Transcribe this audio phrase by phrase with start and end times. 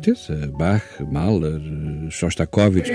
[0.00, 0.50] Certeza.
[0.52, 1.60] Bach, Mahler,
[2.10, 2.90] Shostakovich.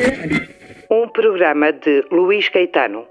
[0.89, 3.05] Um programa de Luís Caetano.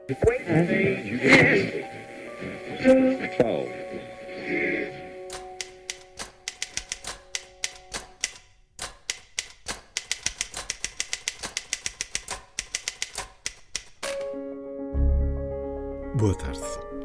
[16.16, 16.60] Boa tarde.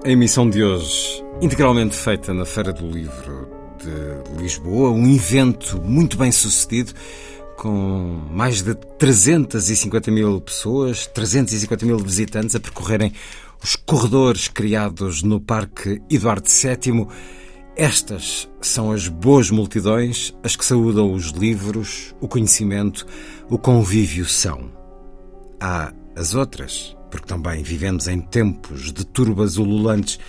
[0.05, 3.48] A emissão de hoje, integralmente feita na Feira do Livro
[3.83, 6.93] de Lisboa, um evento muito bem sucedido,
[7.57, 13.13] com mais de 350 mil pessoas, 350 mil visitantes a percorrerem
[13.63, 17.07] os corredores criados no Parque Eduardo VII.
[17.75, 23.05] Estas são as boas multidões, as que saúdam os livros, o conhecimento,
[23.49, 24.71] o convívio são.
[25.59, 30.19] Há as outras, porque também vivemos em tempos de turbas ululantes,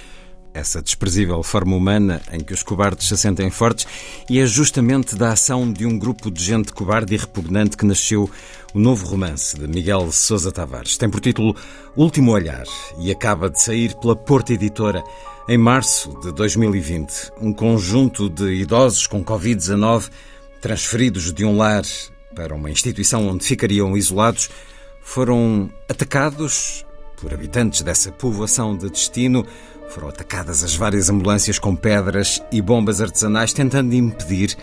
[0.52, 3.86] essa desprezível forma humana em que os cobardes se sentem fortes,
[4.28, 8.30] e é justamente da ação de um grupo de gente cobarde e repugnante que nasceu
[8.74, 10.96] o novo romance de Miguel Sousa Tavares.
[10.96, 11.56] Tem por título
[11.96, 12.64] Último Olhar
[12.98, 15.02] e acaba de sair pela Porta Editora
[15.48, 17.32] em março de 2020.
[17.40, 20.10] Um conjunto de idosos com Covid-19
[20.60, 21.82] transferidos de um lar
[22.34, 24.50] para uma instituição onde ficariam isolados
[25.02, 26.84] foram atacados
[27.20, 29.44] por habitantes dessa povoação de destino
[29.90, 34.56] foram atacadas as várias ambulâncias com pedras e bombas artesanais, tentando impedir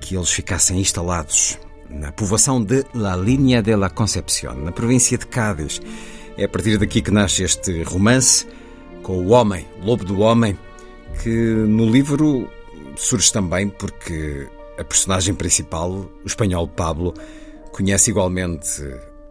[0.00, 1.58] que eles ficassem instalados
[1.88, 5.80] na povoação de La Línea de la Concepción, na província de Cádiz.
[6.36, 8.46] É a partir daqui que nasce este romance
[9.02, 10.58] com o homem, lobo do homem,
[11.22, 12.50] que no livro
[12.96, 14.48] surge também porque
[14.78, 17.12] a personagem principal, o espanhol Pablo,
[17.70, 18.82] conhece igualmente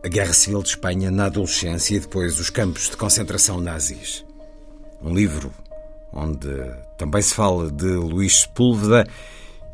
[0.05, 4.23] a Guerra Civil de Espanha na adolescência e depois os campos de concentração nazis
[5.03, 5.51] um livro
[6.11, 6.49] onde
[6.97, 9.07] também se fala de Luís Sepúlveda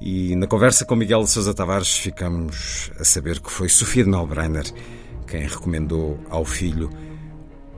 [0.01, 4.09] e na conversa com Miguel de Sousa Tavares ficamos a saber que foi Sofia de
[4.09, 4.65] Melbrenner
[5.27, 6.89] quem recomendou ao filho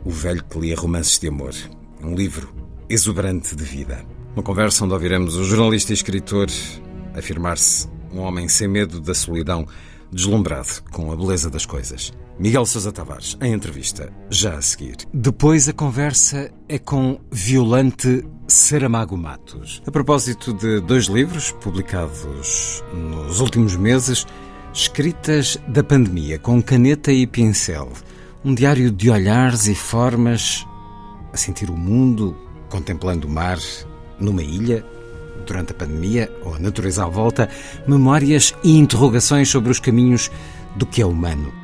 [0.05, 1.53] O Velho que Lia Romances de Amor,
[2.01, 2.53] um livro
[2.89, 4.03] exuberante de vida.
[4.33, 6.47] Uma conversa onde ouviremos o jornalista e escritor
[7.13, 9.67] afirmar-se um homem sem medo da solidão,
[10.11, 12.13] deslumbrado com a beleza das coisas.
[12.41, 14.95] Miguel Sousa Tavares, em entrevista, já a seguir.
[15.13, 19.79] Depois a conversa é com Violante Saramago Matos.
[19.85, 24.25] A propósito de dois livros publicados nos últimos meses,
[24.73, 27.93] Escritas da Pandemia, com caneta e pincel.
[28.43, 30.65] Um diário de olhares e formas
[31.31, 32.35] a sentir o mundo,
[32.71, 33.59] contemplando o mar,
[34.19, 34.83] numa ilha,
[35.45, 37.47] durante a pandemia ou a natureza à volta,
[37.87, 40.31] memórias e interrogações sobre os caminhos
[40.75, 41.60] do que é humano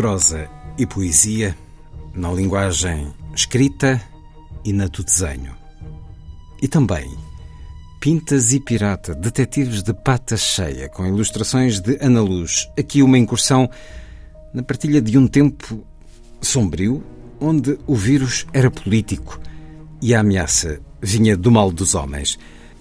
[0.00, 1.54] prosa e poesia,
[2.14, 4.00] na linguagem escrita
[4.64, 5.54] e na do desenho.
[6.62, 7.14] E também
[8.00, 12.66] Pintas e Pirata, detetives de pata cheia, com ilustrações de Ana Luz.
[12.78, 13.68] Aqui uma incursão
[14.54, 15.84] na partilha de um tempo
[16.40, 17.04] sombrio,
[17.38, 19.38] onde o vírus era político
[20.00, 22.38] e a ameaça vinha do mal dos homens.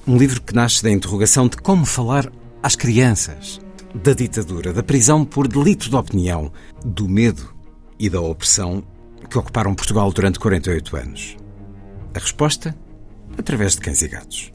[0.08, 2.32] Um livro que nasce da interrogação de como falar
[2.64, 3.60] às crianças
[3.94, 6.52] da ditadura, da prisão por delito de opinião,
[6.86, 7.54] do medo
[7.98, 8.84] e da opressão
[9.30, 11.38] que ocuparam Portugal durante 48 anos?
[12.14, 12.76] A resposta?
[13.38, 14.52] Através de cães e gatos.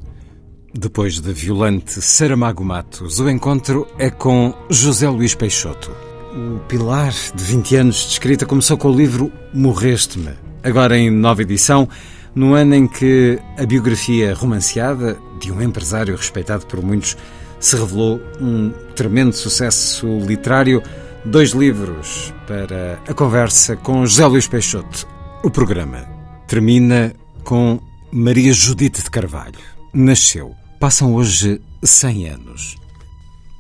[0.76, 5.92] Depois de violante Saramago Matos, o encontro é com José Luís Peixoto.
[6.34, 10.32] O pilar de 20 anos de escrita começou com o livro Morreste-me,
[10.64, 11.88] agora em nova edição,
[12.34, 17.16] no ano em que a biografia romanceada de um empresário respeitado por muitos
[17.64, 20.82] se revelou um tremendo sucesso literário.
[21.24, 25.08] Dois livros para a conversa com José Luís Peixoto.
[25.42, 26.06] O programa
[26.46, 27.80] termina com
[28.12, 29.58] Maria Judite de Carvalho.
[29.94, 30.54] Nasceu.
[30.78, 32.76] Passam hoje 100 anos.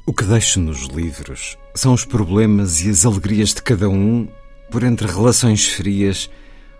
[0.04, 4.28] O que deixo nos livros são os problemas e as alegrias de cada um
[4.70, 6.28] por entre relações frias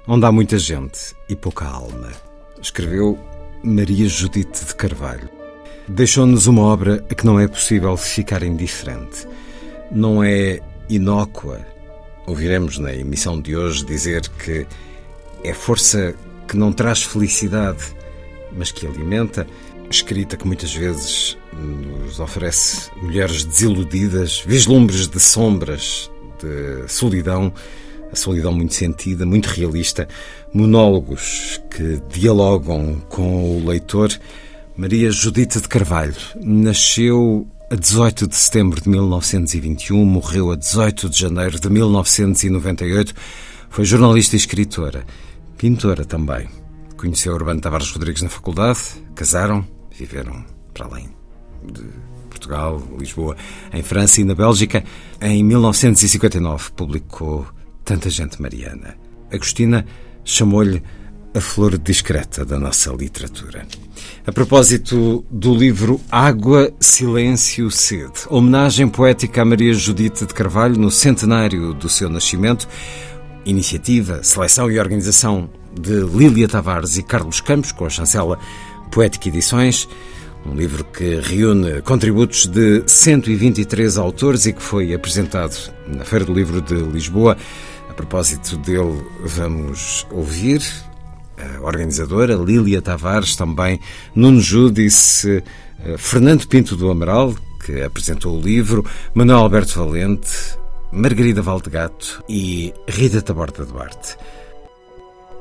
[0.06, 2.12] onde há muita gente e pouca alma.
[2.61, 3.19] Escreveu
[3.62, 5.33] Maria Judite de Carvalho.
[5.88, 9.28] Deixou-nos uma obra a que não é possível ficar indiferente.
[9.92, 11.60] Não é inócua.
[12.26, 14.66] Ouviremos na emissão de hoje dizer que
[15.44, 16.14] é força
[16.48, 17.94] que não traz felicidade,
[18.56, 19.46] mas que alimenta.
[19.90, 26.10] escrita que muitas vezes nos oferece mulheres desiludidas, vislumbres de sombras,
[26.40, 27.52] de solidão,
[28.10, 30.08] a solidão muito sentida, muito realista,
[30.52, 34.10] monólogos que dialogam com o leitor.
[34.76, 41.17] Maria Judita de Carvalho nasceu a 18 de setembro de 1921, morreu a 18 de
[41.21, 43.15] janeiro de 1998.
[43.71, 45.06] Foi jornalista e escritora,
[45.56, 46.49] pintora também.
[46.97, 48.81] Conheceu Urbano Tavares Rodrigues na faculdade,
[49.15, 49.65] casaram,
[49.97, 51.09] viveram para além
[51.73, 51.85] de
[52.29, 53.37] Portugal, Lisboa,
[53.73, 54.82] em França e na Bélgica.
[55.21, 57.47] Em 1959 publicou
[57.85, 58.97] Tanta Gente Mariana.
[59.31, 59.87] Agostina
[60.25, 60.82] chamou-lhe
[61.34, 63.66] a flor discreta da nossa literatura.
[64.25, 70.92] A propósito do livro Água, Silêncio, Sede, homenagem poética a Maria Judite de Carvalho no
[70.92, 72.69] centenário do seu nascimento,
[73.44, 78.38] iniciativa, seleção e organização de Lília Tavares e Carlos Campos, com a chancela
[78.92, 79.88] Poética Edições,
[80.46, 85.56] um livro que reúne contributos de 123 autores e que foi apresentado
[85.88, 87.37] na Feira do Livro de Lisboa.
[87.90, 90.62] A propósito dele, vamos ouvir
[91.38, 93.81] a organizadora Lília Tavares, também
[94.14, 95.42] Nuno Júdice,
[95.84, 97.34] eh, Fernando Pinto do Amaral,
[97.64, 98.84] que apresentou o livro,
[99.14, 100.56] Manuel Alberto Valente,
[100.92, 104.16] Margarida Valdegato e Rita Taborda Duarte.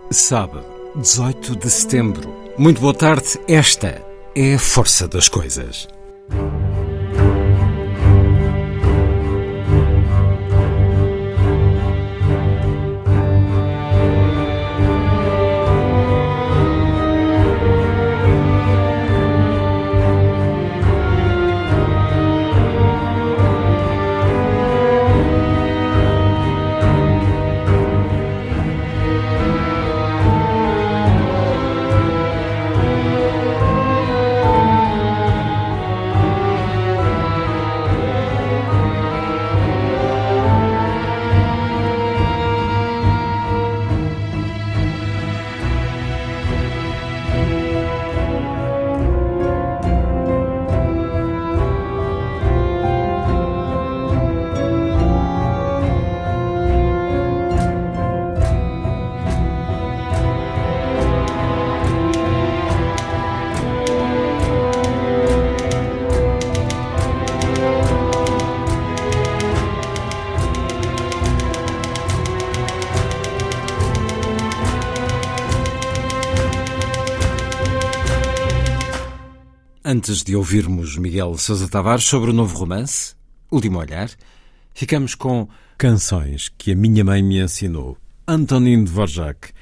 [0.09, 2.33] Sábado, 18 de setembro.
[2.57, 3.39] Muito boa tarde.
[3.47, 4.01] Esta
[4.35, 5.87] é a força das coisas.
[80.03, 83.15] Antes de ouvirmos Miguel Sousa Tavares sobre o novo romance,
[83.49, 84.09] Último Olhar,
[84.73, 85.47] ficamos com
[85.77, 87.97] Canções que a minha mãe me ensinou,
[88.27, 89.53] Antonin Dvorak,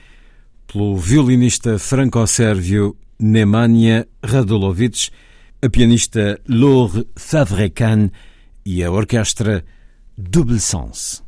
[0.66, 5.12] pelo violinista franco-sérvio Nemanja Radulovic,
[5.62, 8.10] a pianista Laure Favrecan
[8.66, 9.64] e a orquestra
[10.18, 11.24] Double Sens.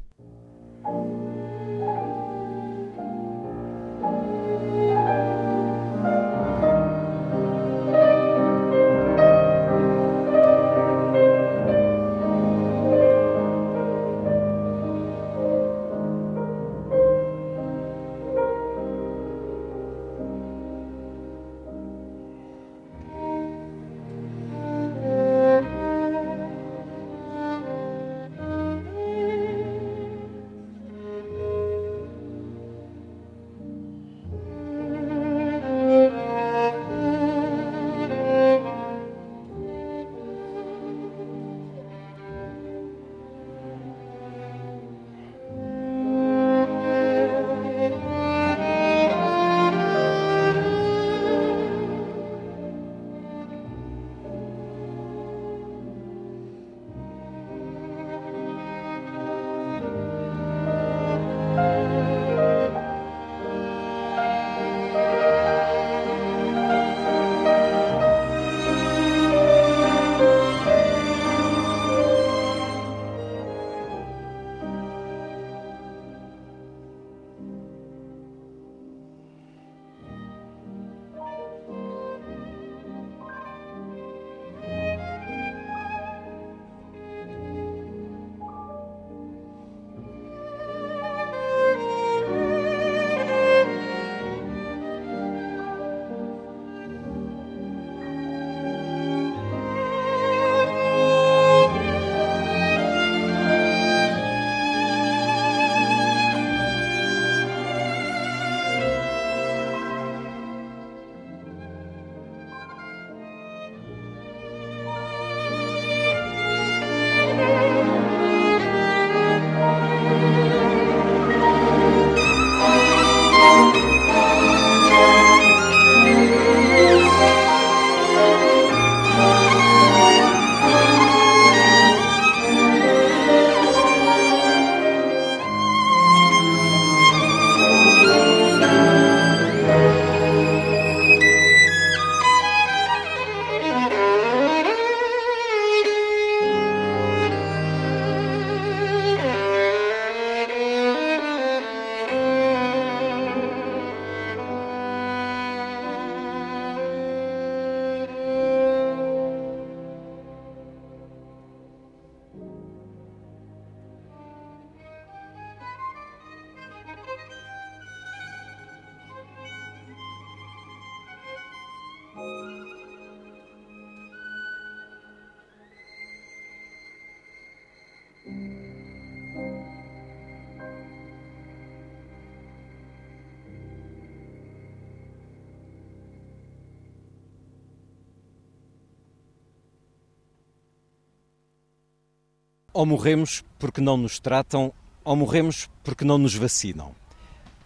[192.74, 196.96] Ou morremos porque não nos tratam, ou morremos porque não nos vacinam.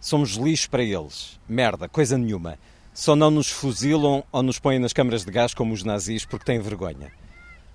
[0.01, 1.39] Somos lixo para eles.
[1.47, 2.59] Merda, coisa nenhuma.
[2.93, 6.45] Só não nos fuzilam ou nos põem nas câmaras de gás como os nazis porque
[6.45, 7.11] têm vergonha.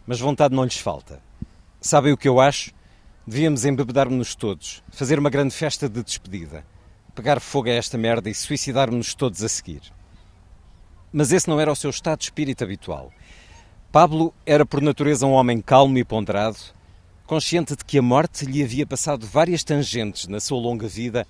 [0.06, 1.22] Mas vontade não lhes falta.
[1.80, 2.72] Sabem o que eu acho?
[3.26, 6.66] Devíamos embebedar-nos todos, fazer uma grande festa de despedida,
[7.14, 9.80] pegar fogo a esta merda e suicidar-nos todos a seguir.
[11.12, 13.12] Mas esse não era o seu estado de espírito habitual.
[13.92, 16.58] Pablo era por natureza um homem calmo e ponderado,
[17.32, 21.26] consciente de que a morte lhe havia passado várias tangentes na sua longa vida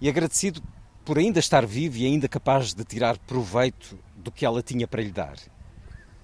[0.00, 0.62] e agradecido
[1.04, 5.02] por ainda estar vivo e ainda capaz de tirar proveito do que ela tinha para
[5.02, 5.34] lhe dar.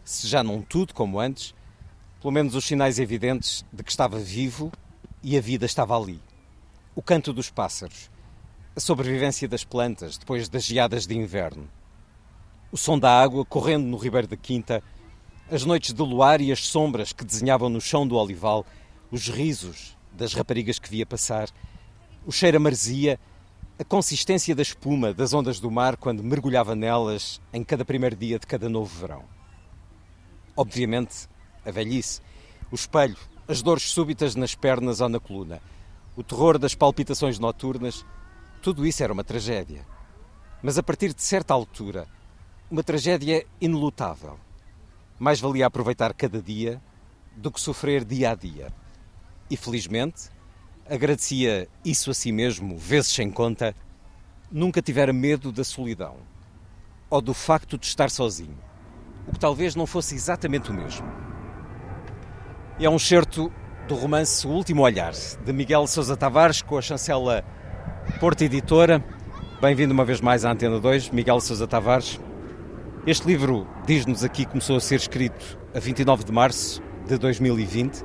[0.04, 1.52] Se já não tudo como antes,
[2.20, 4.70] pelo menos os sinais evidentes de que estava vivo
[5.20, 6.22] e a vida estava ali.
[6.94, 8.08] O canto dos pássaros,
[8.76, 11.68] a sobrevivência das plantas depois das geadas de inverno,
[12.70, 14.80] o som da água correndo no ribeiro da Quinta,
[15.50, 18.64] as noites de luar e as sombras que desenhavam no chão do olival,
[19.10, 21.48] os risos das raparigas que via passar,
[22.26, 23.18] o cheiro a marzia
[23.80, 28.36] a consistência da espuma das ondas do mar quando mergulhava nelas em cada primeiro dia
[28.36, 29.22] de cada novo verão.
[30.56, 31.28] Obviamente,
[31.64, 32.20] a velhice,
[32.72, 35.62] o espelho, as dores súbitas nas pernas ou na coluna,
[36.16, 38.04] o terror das palpitações noturnas,
[38.60, 39.86] tudo isso era uma tragédia.
[40.60, 42.08] Mas a partir de certa altura,
[42.68, 44.40] uma tragédia inelutável.
[45.20, 46.82] Mais valia aproveitar cada dia
[47.36, 48.72] do que sofrer dia a dia.
[49.50, 50.31] E felizmente,
[50.88, 53.75] agradecia isso a si mesmo, vezes sem conta,
[54.50, 56.17] nunca tivera medo da solidão
[57.11, 58.59] ou do facto de estar sozinho,
[59.26, 61.07] o que talvez não fosse exatamente o mesmo.
[62.78, 63.52] E é um certo
[63.88, 67.43] do romance O Último Olhar, de Miguel Sousa Tavares, com a chancela
[68.21, 69.02] Porta Editora.
[69.61, 72.21] Bem-vindo uma vez mais à Antena 2, Miguel Sousa Tavares.
[73.07, 78.05] Este livro, diz-nos aqui, começou a ser escrito a 29 de março de 2020,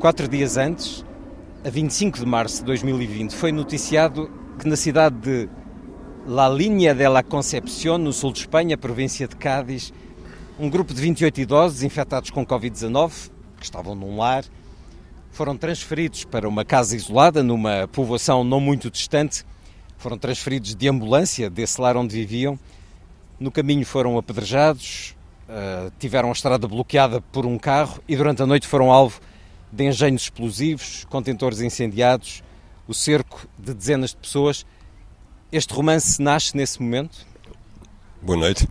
[0.00, 1.04] quatro dias antes
[1.62, 5.48] a 25 de março de 2020, foi noticiado que na cidade de
[6.26, 9.92] La Linha de la Concepción, no sul de Espanha, província de Cádiz,
[10.58, 14.42] um grupo de 28 idosos infectados com Covid-19, que estavam num lar,
[15.32, 19.44] foram transferidos para uma casa isolada numa povoação não muito distante.
[19.98, 22.58] Foram transferidos de ambulância desse lar onde viviam.
[23.38, 25.14] No caminho foram apedrejados,
[25.46, 29.20] eh, tiveram a estrada bloqueada por um carro e durante a noite foram alvo
[29.72, 32.42] de engenhos explosivos, contentores incendiados,
[32.86, 34.66] o cerco de dezenas de pessoas.
[35.52, 37.26] Este romance nasce nesse momento?
[38.22, 38.68] Boa noite.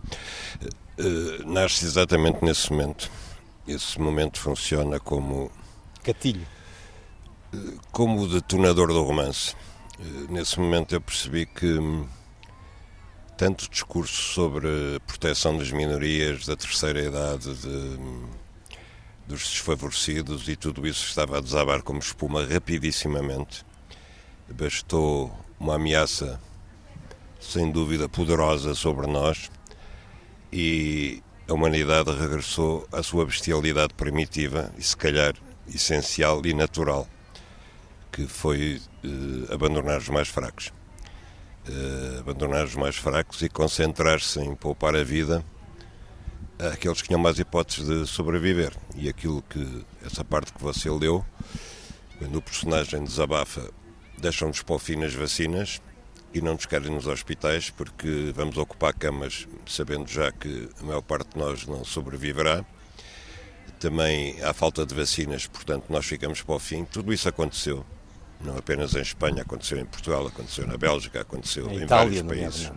[0.98, 3.10] Uh, nasce exatamente nesse momento.
[3.66, 5.50] Esse momento funciona como.
[6.04, 6.46] Gatilho.
[7.52, 9.54] Uh, como o detonador do romance.
[9.98, 12.06] Uh, nesse momento eu percebi que hum,
[13.36, 18.28] tanto discurso sobre a proteção das minorias, da terceira idade, de hum,
[19.30, 23.64] dos desfavorecidos e tudo isso estava a desabar como espuma rapidissimamente.
[24.52, 26.40] Bastou uma ameaça
[27.40, 29.48] sem dúvida poderosa sobre nós
[30.52, 35.34] e a humanidade regressou à sua bestialidade primitiva e se calhar
[35.72, 37.08] essencial e natural,
[38.10, 40.72] que foi eh, abandonar os mais fracos.
[41.68, 45.44] Eh, abandonar os mais fracos e concentrar-se em poupar a vida
[46.68, 48.72] aqueles que tinham mais hipóteses de sobreviver.
[48.94, 51.24] E aquilo que, essa parte que você leu,
[52.18, 53.70] quando o personagem desabafa,
[54.18, 55.80] deixam-nos para o fim nas vacinas
[56.32, 61.02] e não nos querem nos hospitais porque vamos ocupar camas sabendo já que a maior
[61.02, 62.64] parte de nós não sobreviverá.
[63.78, 66.84] Também há falta de vacinas, portanto nós ficamos para o fim.
[66.84, 67.84] Tudo isso aconteceu,
[68.40, 72.22] não apenas em Espanha, aconteceu em Portugal, aconteceu na Bélgica, aconteceu em, em Itália, vários
[72.22, 72.72] países.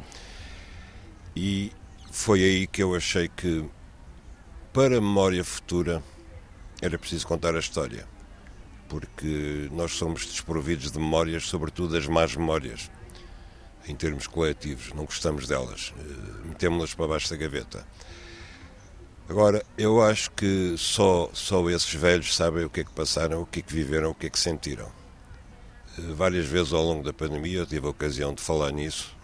[1.35, 1.73] E
[2.13, 3.65] foi aí que eu achei que,
[4.72, 6.01] para a memória futura,
[6.79, 8.08] era preciso contar a história.
[8.88, 12.91] Porque nós somos desprovidos de memórias, sobretudo as más memórias,
[13.88, 14.93] em termos coletivos.
[14.93, 15.91] Não gostamos delas.
[15.98, 17.86] Eh, metemos-las para baixo da gaveta.
[19.27, 23.46] Agora, eu acho que só, só esses velhos sabem o que é que passaram, o
[23.48, 24.91] que é que viveram, o que é que sentiram.
[25.98, 29.23] Eh, várias vezes ao longo da pandemia eu tive a ocasião de falar nisso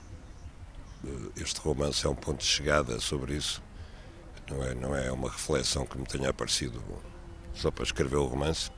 [1.36, 3.62] este romance é um ponto de chegada sobre isso.
[4.50, 6.84] Não é, não é uma reflexão que me tenha aparecido
[7.53, 8.72] só para escrever o romance.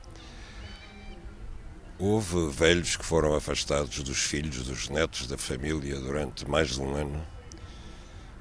[1.98, 6.94] Houve velhos que foram afastados dos filhos, dos netos, da família durante mais de um
[6.94, 7.26] ano.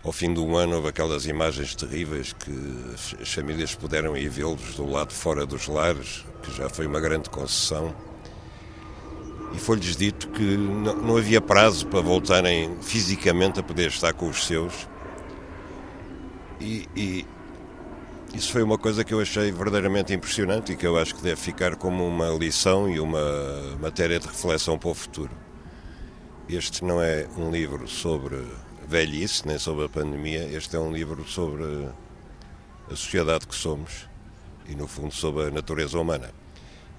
[0.04, 2.52] Ao fim de um ano houve aquelas imagens terríveis que
[3.22, 7.30] as famílias puderam ir vê-los do lado fora dos lares, que já foi uma grande
[7.30, 7.96] concessão
[9.54, 14.46] e foi-lhes dito que não, havia prazo para voltarem fisicamente a poder estar com os
[14.46, 14.88] seus.
[16.60, 17.26] E, e
[18.34, 21.36] Isso foi uma coisa que eu achei verdadeiramente impressionante e que eu acho que deve
[21.36, 23.20] ficar como uma lição e uma
[23.82, 25.32] matéria de reflexão para o futuro.
[26.48, 28.46] Este não é um livro sobre
[28.88, 31.64] velhice, nem sobre a pandemia, este é um livro sobre
[32.90, 34.08] a sociedade que somos
[34.68, 36.30] e, no fundo, sobre a natureza humana.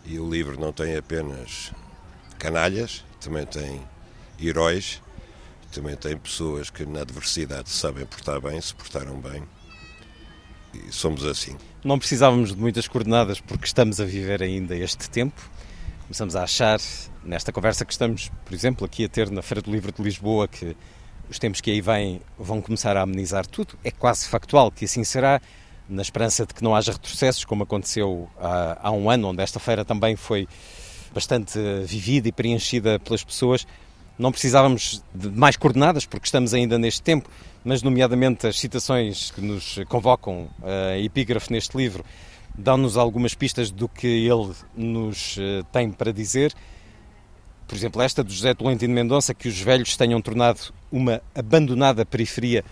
[0.05, 1.73] E o livro não tem apenas
[2.43, 3.81] canalhas, também tem
[4.43, 5.01] heróis,
[5.71, 9.45] também tem pessoas que na adversidade sabem portar bem, se portaram bem
[10.75, 11.57] e somos assim.
[11.85, 15.41] Não precisávamos de muitas coordenadas porque estamos a viver ainda este tempo.
[16.03, 16.81] Começamos a achar,
[17.23, 20.49] nesta conversa que estamos, por exemplo, aqui a ter na Feira do Livro de Lisboa,
[20.49, 20.77] que
[21.31, 23.79] os tempos que aí vêm vão começar a amenizar tudo.
[23.85, 25.41] É quase factual que assim será,
[25.89, 29.61] na esperança de que não haja retrocessos, como aconteceu há, há um ano, onde esta
[29.61, 30.49] feira também foi
[31.13, 33.67] bastante vivida e preenchida pelas pessoas.
[34.19, 37.29] Não precisávamos de mais coordenadas, porque estamos ainda neste tempo,
[37.65, 42.05] mas, nomeadamente, as citações que nos convocam a epígrafe neste livro
[42.57, 46.53] dão-nos algumas pistas do que ele nos eh, tem para dizer.
[47.67, 52.63] Por exemplo, esta do José Tolentino Mendonça, que os velhos tenham tornado uma abandonada periferia,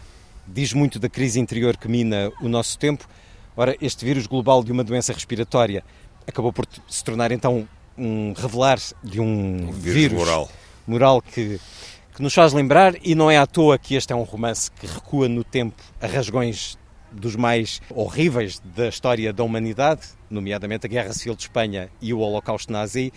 [0.46, 3.08] diz muito da crise interior que mina o nosso tempo.
[3.56, 5.82] Ora, este vírus global de uma doença respiratória
[6.26, 10.50] acabou por se tornar então um revelar de um, um vírus, vírus moral,
[10.86, 11.60] moral que
[12.20, 14.86] que nos faz lembrar, e não é à toa que este é um romance que
[14.86, 16.76] recua no tempo a rasgões
[17.10, 22.18] dos mais horríveis da história da humanidade, nomeadamente a Guerra Civil de Espanha e o
[22.18, 23.10] Holocausto Nazi.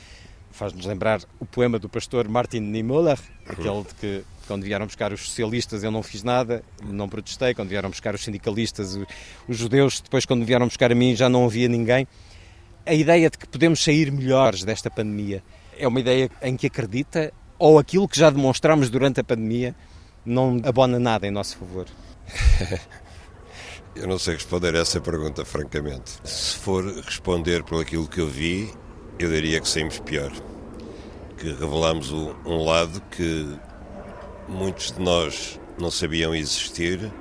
[0.52, 5.22] Faz-nos lembrar o poema do pastor Martin Niemöller, aquele de que quando vieram buscar os
[5.22, 8.98] socialistas eu não fiz nada, não protestei, quando vieram buscar os sindicalistas,
[9.48, 12.08] os judeus, depois quando vieram buscar a mim já não havia ninguém.
[12.86, 15.42] A ideia de que podemos sair melhores desta pandemia
[15.78, 19.74] é uma ideia em que acredita ou aquilo que já demonstramos durante a pandemia
[20.26, 21.88] não abona nada em nosso favor?
[23.96, 26.20] eu não sei responder a essa pergunta, francamente.
[26.26, 28.70] Se for responder por aquilo que eu vi,
[29.18, 30.32] eu diria que saímos pior.
[31.38, 33.48] Que revelamos um lado que
[34.48, 37.12] muitos de nós não sabiam existir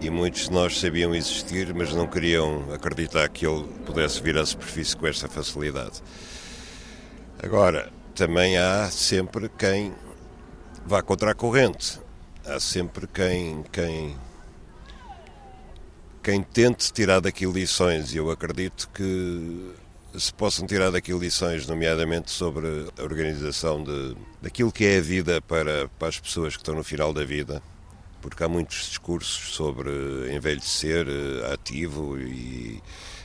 [0.00, 4.44] e muitos de nós sabiam existir, mas não queriam acreditar que ele pudesse vir à
[4.44, 6.02] superfície com esta facilidade.
[7.42, 9.94] Agora, também há sempre quem
[10.84, 12.00] vá contra a corrente.
[12.44, 14.16] Há sempre quem, quem,
[16.22, 19.74] quem tente tirar daqui lições, e eu acredito que
[20.16, 22.66] se possam tirar daqui lições, nomeadamente sobre
[22.98, 26.84] a organização de, daquilo que é a vida para, para as pessoas que estão no
[26.84, 27.62] final da vida,
[28.28, 29.90] porque há muitos discursos sobre
[30.34, 32.82] envelhecer eh, ativo e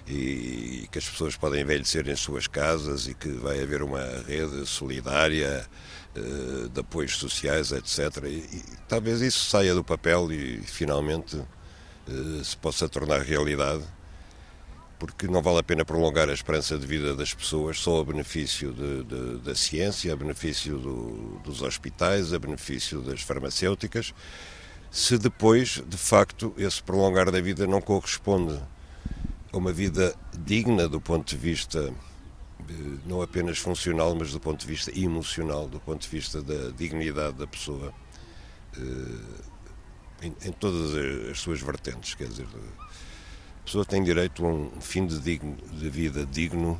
[0.07, 4.65] e, que as pessoas podem envelhecer em suas casas e que vai haver uma rede
[4.65, 5.65] solidária
[6.15, 8.23] uh, de apoios sociais, etc.
[8.25, 13.83] E, talvez isso saia do papel e finalmente uh, se possa tornar realidade,
[14.99, 18.71] porque não vale a pena prolongar a esperança de vida das pessoas só a benefício
[18.73, 24.13] de, de, da ciência, a benefício do, dos hospitais, a benefício das farmacêuticas,
[24.91, 28.59] se depois, de facto, esse prolongar da vida não corresponde
[29.51, 31.93] a uma vida digna do ponto de vista
[33.05, 37.37] não apenas funcional, mas do ponto de vista emocional, do ponto de vista da dignidade
[37.37, 37.93] da pessoa,
[38.77, 40.93] eh, em, todas
[41.29, 42.13] as suas vertentes.
[42.13, 42.47] Quer dizer,
[43.59, 46.79] a pessoa tem direito a um fim de, digno, de vida digno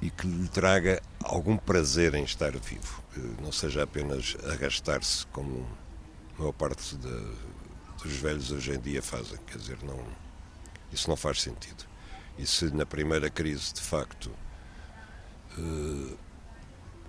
[0.00, 3.02] e que lhe traga algum prazer em estar vivo,
[3.42, 5.66] não seja apenas arrastar-se como
[6.36, 7.22] a maior parte de,
[8.02, 9.38] dos velhos hoje em dia fazem.
[9.46, 9.98] Quer dizer, não
[10.92, 11.84] isso não faz sentido.
[12.38, 14.30] E se na primeira crise, de facto,
[15.58, 16.14] eh,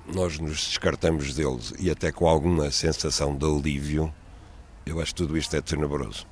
[0.07, 4.13] nós nos descartamos deles e até com alguma sensação de alívio,
[4.85, 6.25] eu acho que tudo isto é tenebroso.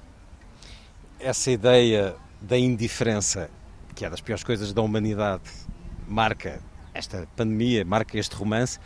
[1.19, 3.49] Essa ideia da indiferença,
[3.93, 5.43] que é das piores coisas da humanidade,
[6.07, 6.61] marca
[6.93, 8.79] esta pandemia, marca este romance,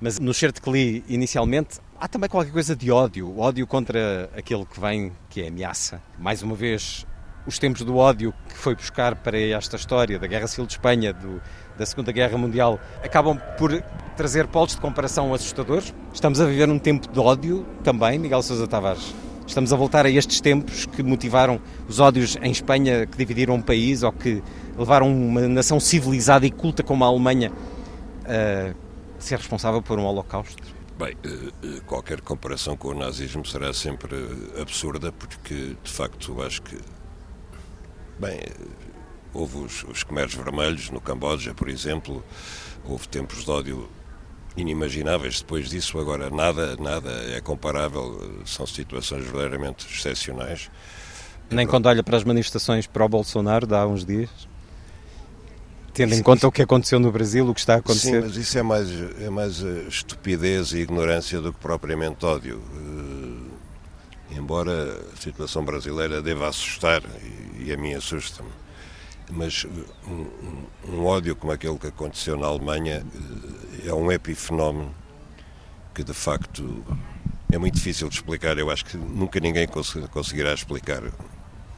[0.00, 4.64] mas no certo que li inicialmente há também qualquer coisa de ódio, ódio contra aquele
[4.64, 6.00] que vem, que é ameaça.
[6.18, 7.06] Mais uma vez,
[7.46, 11.12] os tempos do ódio que foi buscar para esta história da Guerra Civil de Espanha,
[11.12, 11.40] do,
[11.78, 13.82] da Segunda Guerra Mundial, acabam por
[14.16, 15.94] trazer polos de comparação assustadores.
[16.12, 19.14] Estamos a viver um tempo de ódio também, Miguel Sousa Tavares.
[19.46, 23.62] Estamos a voltar a estes tempos que motivaram os ódios em Espanha, que dividiram um
[23.62, 24.42] país ou que
[24.76, 27.52] levaram uma nação civilizada e culta como a Alemanha
[28.24, 28.74] a
[29.26, 30.62] ser responsável por um holocausto?
[30.98, 34.16] Bem, eh, eh, qualquer comparação com o nazismo será sempre
[34.60, 36.78] absurda, porque de facto acho que
[38.18, 38.40] Bem,
[39.34, 42.24] houve os, os Khmers Vermelhos no Camboja, por exemplo,
[42.82, 43.90] houve tempos de ódio
[44.56, 50.70] inimagináveis depois disso, agora nada, nada é comparável, são situações verdadeiramente excepcionais.
[51.50, 54.30] Nem quando olha para as manifestações para o Bolsonaro, de há uns dias?
[55.96, 58.20] Tendo em conta o que aconteceu no Brasil, o que está a acontecer.
[58.20, 62.58] Sim, mas isso é mais, é mais estupidez e ignorância do que propriamente ódio.
[62.58, 63.50] Uh,
[64.30, 67.02] embora a situação brasileira deva assustar,
[67.58, 68.50] e, a mim assusta-me,
[69.30, 69.64] mas
[70.06, 70.26] um,
[70.90, 73.02] um, um, ódio como aquele que aconteceu na Alemanha
[73.82, 74.94] é um epifenómeno
[75.94, 76.84] que de facto
[77.50, 78.58] é muito difícil de explicar.
[78.58, 79.66] Eu acho que nunca ninguém
[80.10, 81.02] conseguirá explicar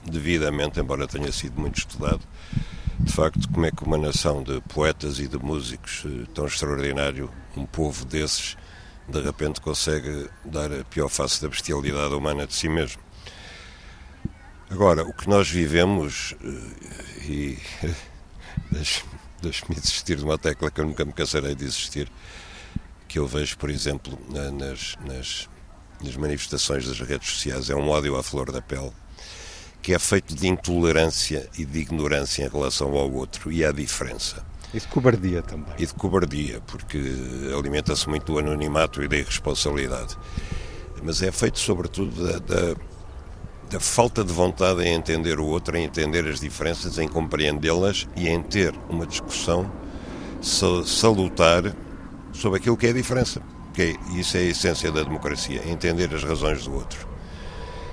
[0.04, 2.20] devidamente, embora tenha sido muito estudado
[3.00, 7.30] de facto, como é que uma nação de poetas e de músicos eh, tão extraordinário,
[7.56, 8.56] um povo desses,
[9.08, 13.00] de repente consegue dar a pior face da bestialidade humana de si mesmo.
[14.68, 17.58] Agora, o que nós vivemos, eh, e
[19.40, 22.10] deixe-me desistir de uma tecla que eu nunca me cansarei de existir,
[23.06, 25.48] que eu vejo, por exemplo, nas, nas,
[26.04, 28.92] nas manifestações das redes sociais, é um ódio à flor da pele
[29.82, 34.44] que é feito de intolerância e de ignorância em relação ao outro, e há diferença.
[34.72, 35.72] E de cobardia também.
[35.78, 37.00] E de cobardia, porque
[37.56, 40.16] alimenta-se muito do anonimato e da irresponsabilidade.
[41.02, 42.74] Mas é feito, sobretudo, da, da,
[43.70, 48.28] da, falta de vontade em entender o outro, em entender as diferenças, em compreendê-las e
[48.28, 49.70] em ter uma discussão
[50.42, 51.74] salutar
[52.32, 53.40] sobre aquilo que é a diferença.
[53.66, 57.07] Porque isso é a essência da democracia, entender as razões do outro.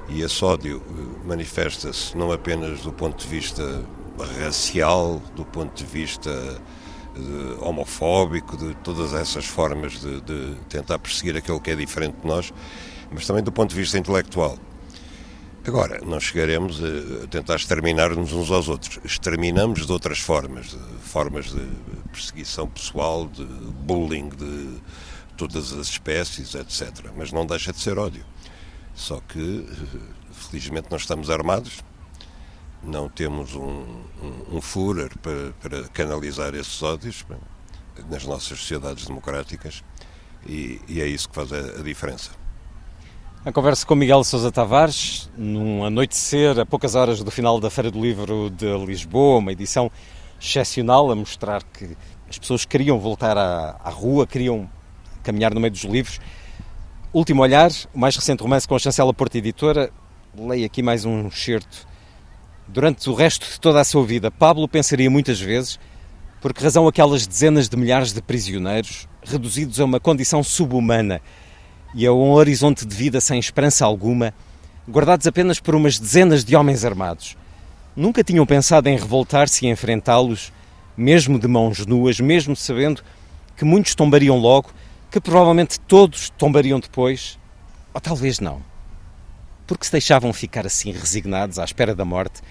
[0.10, 3.84] E esse ódio eh, manifesta-se não apenas do ponto de vista
[4.40, 6.32] racial, do ponto de vista
[7.16, 12.18] de eh, homofóbico, de todas essas formas de, de, tentar perseguir aquele que é diferente
[12.22, 12.54] de nós,
[13.12, 14.58] mas também do ponto de vista intelectual.
[15.68, 16.80] Agora, não chegaremos
[17.24, 19.00] a tentar exterminar-nos uns aos outros.
[19.04, 21.68] Exterminamos de outras formas, de formas de
[22.12, 24.78] perseguição pessoal, de bullying de
[25.36, 27.10] todas as espécies, etc.
[27.18, 28.24] Mas não deixa de ser ódio.
[28.96, 29.68] Só que,
[30.32, 31.84] felizmente, nós estamos armados,
[32.82, 33.84] não temos um,
[34.24, 37.26] um, um para, para, canalizar esses ódios
[38.10, 39.84] nas nossas sociedades democráticas
[40.48, 42.32] e, e é isso que faz a, a, diferença.
[43.44, 47.92] A conversa com Miguel Sousa Tavares, num anoitecer, a poucas horas do final da Feira
[47.92, 49.92] do Livro de Lisboa, uma edição
[50.40, 51.98] excepcional a mostrar que
[52.30, 54.70] as pessoas queriam voltar à, à rua, queriam
[55.22, 56.20] caminhar no meio dos livros
[57.16, 59.90] Último Olhar, o mais recente romance com a chancela Porta Editora.
[60.38, 61.88] Leio aqui mais um excerto.
[62.68, 65.80] Durante o resto de toda a sua vida, Pablo pensaria muitas vezes
[66.42, 71.22] por que razão aquelas dezenas de milhares de prisioneiros, reduzidos a uma condição subhumana
[71.94, 74.34] e a um horizonte de vida sem esperança alguma,
[74.86, 77.38] guardados apenas por umas dezenas de homens armados,
[77.96, 80.52] nunca tinham pensado em revoltar-se e enfrentá-los,
[80.98, 83.02] mesmo de mãos nuas, mesmo sabendo
[83.56, 84.70] que muitos tombariam logo
[85.16, 87.40] que provavelmente todos tombariam depois,
[87.94, 88.62] ou talvez não.
[89.66, 92.42] Porque se deixavam ficar assim resignados à espera da morte,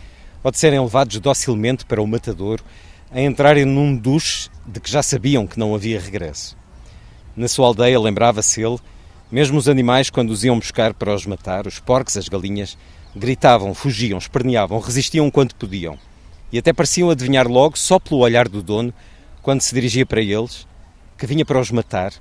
[0.42, 2.64] ou de serem levados docilmente para o matadouro,
[3.12, 6.56] a entrarem num duche de que já sabiam que não havia regresso.
[7.36, 8.78] Na sua aldeia, lembrava-se ele,
[9.30, 12.78] mesmo os animais, quando os iam buscar para os matar, os porcos, as galinhas,
[13.14, 15.98] gritavam, fugiam, esperneavam, resistiam quanto podiam.
[16.50, 18.94] E até pareciam adivinhar logo, só pelo olhar do dono,
[19.42, 20.66] quando se dirigia para eles,
[21.18, 22.14] que vinha para os matar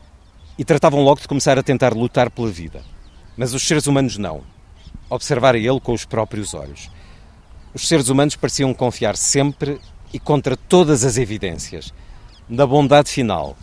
[0.58, 2.82] e tratavam logo de começar a tentar lutar pela vida.
[3.36, 4.44] Mas os seres humanos não.
[5.10, 6.90] Observara ele com os próprios olhos.
[7.74, 9.80] Os seres humanos pareciam confiar sempre
[10.14, 11.94] e contra todas as evidências
[12.48, 13.58] na bondade final,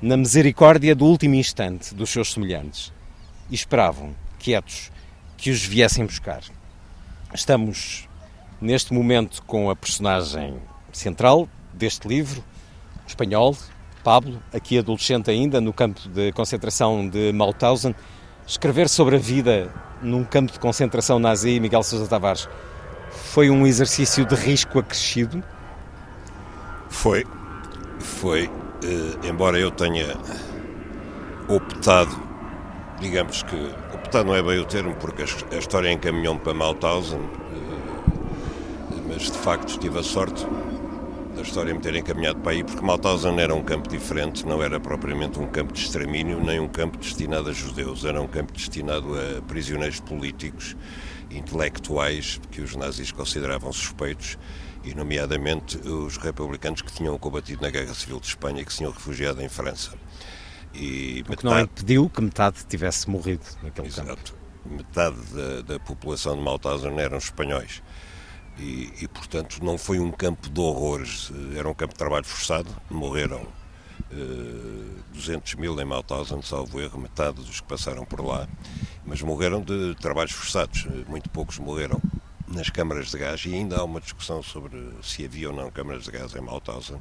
[0.00, 2.92] na misericórdia do último instante dos seus semelhantes.
[3.50, 4.92] E esperavam, quietos,
[5.36, 6.42] que os viessem buscar.
[7.34, 8.08] Estamos
[8.60, 10.56] neste momento com a personagem
[10.92, 12.42] central deste livro,
[13.06, 13.56] espanhol,
[14.06, 17.92] Pablo, aqui adolescente ainda, no campo de concentração de Mauthausen,
[18.46, 19.68] escrever sobre a vida
[20.00, 22.48] num campo de concentração nazi, Miguel Sousa Tavares,
[23.10, 25.42] foi um exercício de risco acrescido?
[26.88, 27.26] Foi,
[27.98, 28.46] foi.
[28.46, 30.16] Uh, embora eu tenha
[31.48, 32.16] optado,
[33.00, 33.56] digamos que,
[33.92, 37.32] optado não é bem o termo, porque a, a história encaminhou-me para Mauthausen, uh,
[39.08, 40.46] mas de facto tive a sorte
[41.46, 45.38] história me terem encaminhado para aí, porque Mauthausen era um campo diferente, não era propriamente
[45.38, 49.40] um campo de extermínio, nem um campo destinado a judeus, era um campo destinado a
[49.42, 50.76] prisioneiros políticos,
[51.30, 54.38] intelectuais, que os nazis consideravam suspeitos,
[54.84, 58.78] e nomeadamente os republicanos que tinham combatido na Guerra Civil de Espanha e que se
[58.78, 59.92] tinham refugiado em França.
[60.74, 61.44] E o que metade...
[61.44, 64.08] não impediu que metade tivesse morrido naquele Exato.
[64.08, 64.34] campo.
[64.64, 67.82] Metade da, da população de Mauthausen eram espanhóis.
[68.58, 72.68] E, e, portanto, não foi um campo de horrores, era um campo de trabalho forçado.
[72.90, 73.42] Morreram
[74.12, 78.48] uh, 200 mil em Mauthausen, salvo erro, metade dos que passaram por lá,
[79.04, 80.86] mas morreram de trabalhos forçados.
[81.06, 82.00] Muito poucos morreram
[82.48, 86.04] nas câmaras de gás e ainda há uma discussão sobre se havia ou não câmaras
[86.04, 87.00] de gás em Mauthausen.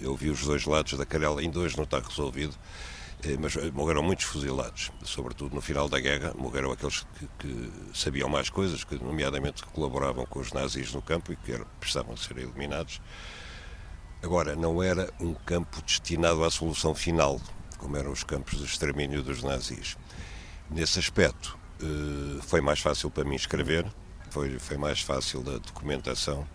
[0.00, 2.93] Eu vi os dois lados da carela, em dois não está resolvido, eh,
[3.40, 8.50] mas morreram muitos fuzilados, sobretudo no final da guerra, morreram aqueles que, que sabiam mais
[8.50, 13.00] coisas, que nomeadamente colaboravam com os nazis no campo e que precisavam ser eliminados.
[14.22, 17.40] Agora, não era um campo destinado à solução final,
[17.78, 19.96] como eram os campos de extermínio dos nazis.
[20.70, 23.86] Nesse aspecto, eh, foi mais fácil para mim escrever,
[24.30, 26.46] foi, foi mais fácil da documentação,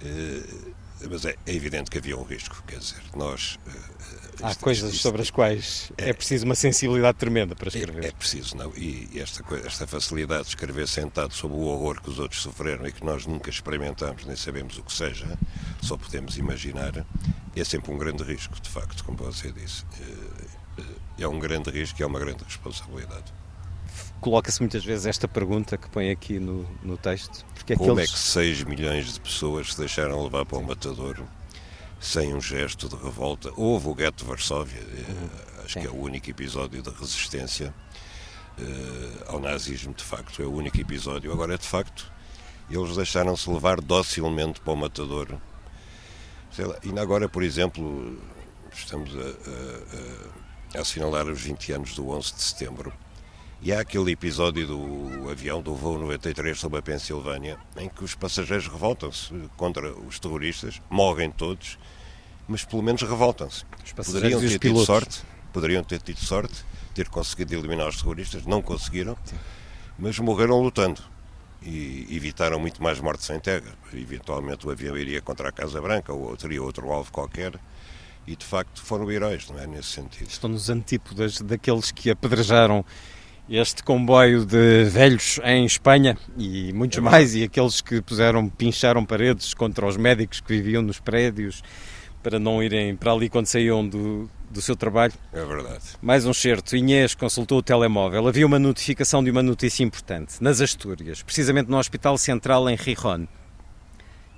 [0.00, 0.72] eh,
[1.10, 3.58] mas é, é evidente que havia um risco, quer dizer, nós...
[3.66, 4.02] Eh,
[4.42, 8.04] Há isto, coisas isto, sobre as quais é, é, preciso uma sensibilidade tremenda para escrever.
[8.04, 12.10] É, é preciso, não, e esta, esta facilidade de escrever sentado sobre o horror que
[12.10, 15.38] os outros sofreram e que nós nunca experimentamos, nem sabemos o que seja,
[15.82, 17.06] só podemos imaginar,
[17.54, 19.84] é sempre um grande risco, de facto, como você disse.
[21.18, 23.32] É um grande risco e é uma grande responsabilidade
[24.22, 27.44] coloca-se muitas vezes esta pergunta que põe aqui no, no texto.
[27.62, 28.10] Porque Como aqueles...
[28.10, 31.22] é que 6 milhões de pessoas se deixaram levar para o matador
[32.00, 33.52] sem um gesto de revolta?
[33.56, 35.28] Houve o gueto de Varsóvia, eh, uhum.
[35.64, 35.80] acho Sim.
[35.80, 37.72] que é o único episódio de resistência
[38.58, 41.32] uh, ao nazismo, de facto, é o único episódio.
[41.32, 42.10] Agora, é de facto,
[42.68, 45.28] eles deixaram-se levar docilmente para o matador.
[46.50, 48.18] Sei lá, ainda agora, por exemplo,
[48.72, 52.92] estamos a, a, a assinalar os 20 anos do 11 de setembro.
[53.64, 58.12] E há aquele episódio do avião do voo 93 sobre a Pensilvânia, em que os
[58.12, 61.78] passageiros revoltam-se contra os terroristas, morrem todos,
[62.48, 63.64] mas pelo menos revoltam-se.
[63.94, 65.22] Poderiam ter tido sorte,
[65.52, 69.16] poderiam ter tido sorte, ter conseguido eliminar os terroristas, não conseguiram,
[69.96, 71.00] mas morreram lutando
[71.62, 73.72] e evitaram muito mais mortes em terra.
[73.94, 77.52] Eventualmente o avião iria contra a Casa Branca ou teria outro alvo qualquer
[78.26, 79.66] e de facto foram heróis, não é?
[79.66, 80.28] Nesse sentido.
[80.28, 82.84] Estão nos antípodas daqueles que apedrejaram
[83.48, 89.04] este comboio de velhos em Espanha e muitos é mais, e aqueles que puseram, pincharam
[89.04, 91.62] paredes contra os médicos que viviam nos prédios
[92.22, 95.12] para não irem para ali quando saíam do, do seu trabalho.
[95.32, 95.82] É verdade.
[96.00, 96.76] Mais um certo.
[96.76, 98.28] Inês consultou o telemóvel.
[98.28, 103.26] Havia uma notificação de uma notícia importante, nas Astúrias, precisamente no Hospital Central em Rijon.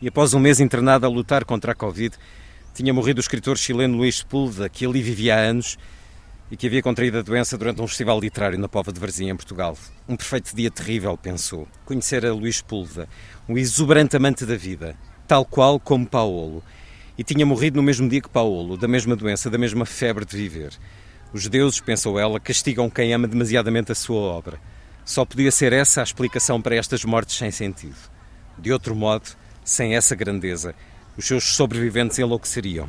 [0.01, 2.17] E após um mês internado a lutar contra a Covid,
[2.75, 5.79] tinha morrido o escritor chileno Luís Sepúlveda, que ali vivia há anos
[6.55, 9.35] e que havia contraído a doença durante um festival literário na Pova de Varzim, em
[9.35, 9.77] Portugal.
[10.09, 11.67] Um perfeito dia terrível, pensou.
[11.85, 13.09] Conhecer a Luís Pulva,
[13.49, 16.63] um exuberante amante da vida, tal qual como Paolo.
[17.19, 20.37] E tinha morrido no mesmo dia que Paolo, da mesma doença, da mesma febre de
[20.37, 20.73] viver.
[21.33, 24.61] Os deuses, pensou ela, castigam quem ama demasiadamente a sua obra.
[25.05, 27.97] Só podia ser essa a explicação para estas mortes sem sentido.
[28.57, 29.29] De outro modo,
[29.65, 30.73] sem essa grandeza,
[31.17, 32.89] os seus sobreviventes enlouqueceriam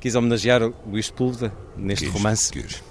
[0.00, 2.50] quis homenagear o Luís Sepúlveda neste quis, romance.
[2.50, 2.82] Quis.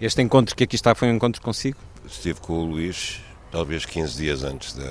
[0.00, 1.76] Este encontro que aqui está foi um encontro consigo?
[2.06, 3.20] Estive com o Luís
[3.52, 4.90] talvez 15 dias antes da,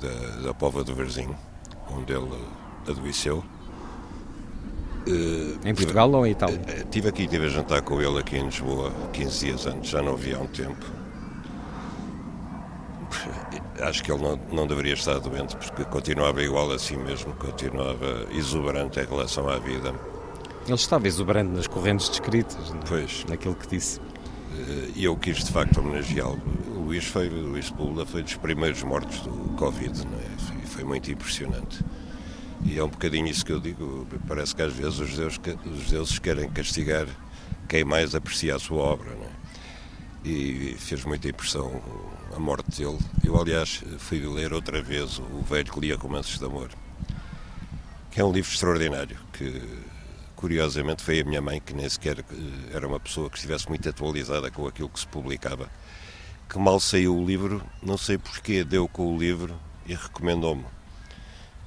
[0.00, 1.36] da, da Pova do Verzinho,
[1.90, 2.30] onde ele
[2.86, 3.44] adoeceu.
[5.06, 6.60] Uh, em Portugal tive, ou em Itália?
[6.78, 10.16] Estive aqui, estive a jantar com ele aqui em Lisboa 15 dias antes, já não
[10.16, 10.84] vi há um tempo.
[13.80, 18.26] Acho que ele não, não deveria estar doente, porque continuava igual a si mesmo, continuava
[18.32, 19.92] exuberante em relação à vida
[20.66, 23.24] ele estava exuberante nas correntes descritas, pois.
[23.28, 24.00] naquilo que disse.
[24.56, 26.40] Eh, e eu quis de facto homenageá-lo.
[26.76, 30.62] O Luís foi, o Luís Pula foi dos primeiros mortos do Covid, não é?
[30.62, 31.84] E foi muito impressionante.
[32.64, 34.06] E é um bocadinho isso que eu digo.
[34.26, 37.06] Parece que às vezes os deuses, os deuses querem castigar
[37.68, 39.34] quem mais aprecia a sua obra, não é?
[40.24, 41.82] E fez muita impressão
[42.34, 42.98] a morte dele.
[43.22, 46.70] Eu, aliás, fui ler outra vez o velho que lia Romances de Amor,
[48.10, 49.62] que é um livro extraordinário, que
[50.44, 52.24] curiosamente foi a minha mãe, que nem sequer eh,
[52.74, 55.70] era uma pessoa que estivesse muito atualizada com aquilo que se publicava,
[56.50, 60.66] que mal saiu o livro, não sei porquê, deu com o livro e recomendou-me.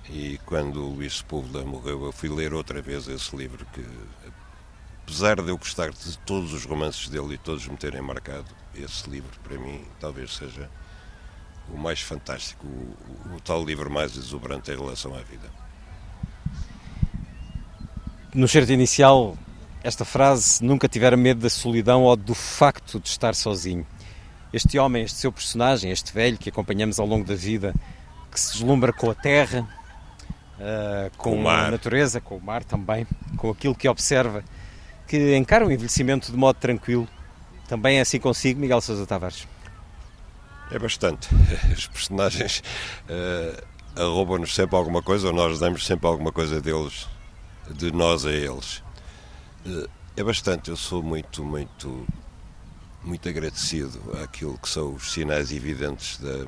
[0.07, 3.83] E quando o Luís Sepúlveda morreu, eu fui ler outra vez esse livro, que
[5.01, 9.09] apesar de eu gostar de todos os romances dele e todos me terem marcado, esse
[9.09, 10.69] livro para mim talvez seja
[11.73, 15.66] o mais fantástico, o, o, o tal livro mais exuberante em relação à vida.
[18.37, 19.35] No certo inicial,
[19.83, 23.83] esta frase nunca tivera medo da solidão ou do facto de estar sozinho.
[24.53, 27.73] Este homem, este seu personagem, este velho que acompanhamos ao longo da vida,
[28.31, 29.67] que se deslumbra com a terra,
[30.59, 34.43] uh, com, com a natureza, com o mar também, com aquilo que observa,
[35.07, 37.07] que encara o envelhecimento de modo tranquilo.
[37.67, 39.47] Também é assim consigo, Miguel Sousa Tavares?
[40.69, 41.27] É bastante.
[41.75, 42.61] Os personagens
[43.09, 47.16] uh, arroubam-nos sempre alguma coisa, ou nós damos sempre alguma coisa deles
[47.73, 48.83] de nós a eles.
[49.65, 52.05] Eh, é bastante, eu sou muito, muito,
[53.03, 56.45] muito agradecido àquilo que são os sinais evidentes da,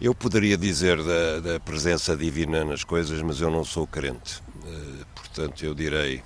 [0.00, 4.42] Eu poderia dizer da, da, presença divina nas coisas, mas eu não sou crente.
[4.64, 6.22] Uh, portanto, eu direi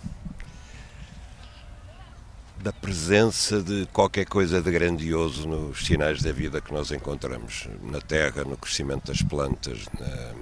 [2.62, 8.00] da presença de qualquer coisa de grandioso nos sinais da vida que nós encontramos na
[8.00, 10.34] terra, no crescimento das plantas, na,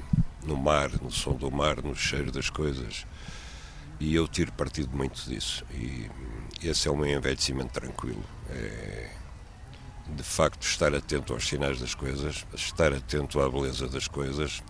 [0.47, 3.07] no mar, no som do mar, no cheiro das coisas.
[4.01, 5.65] E eu tiro partido muito disso.
[5.73, 6.11] E
[6.63, 8.25] esse é o meu envelhecimento tranquilo.
[8.51, 9.11] É,
[10.15, 14.63] de facto, estar atento aos sinais das coisas, estar atento à beleza das coisas,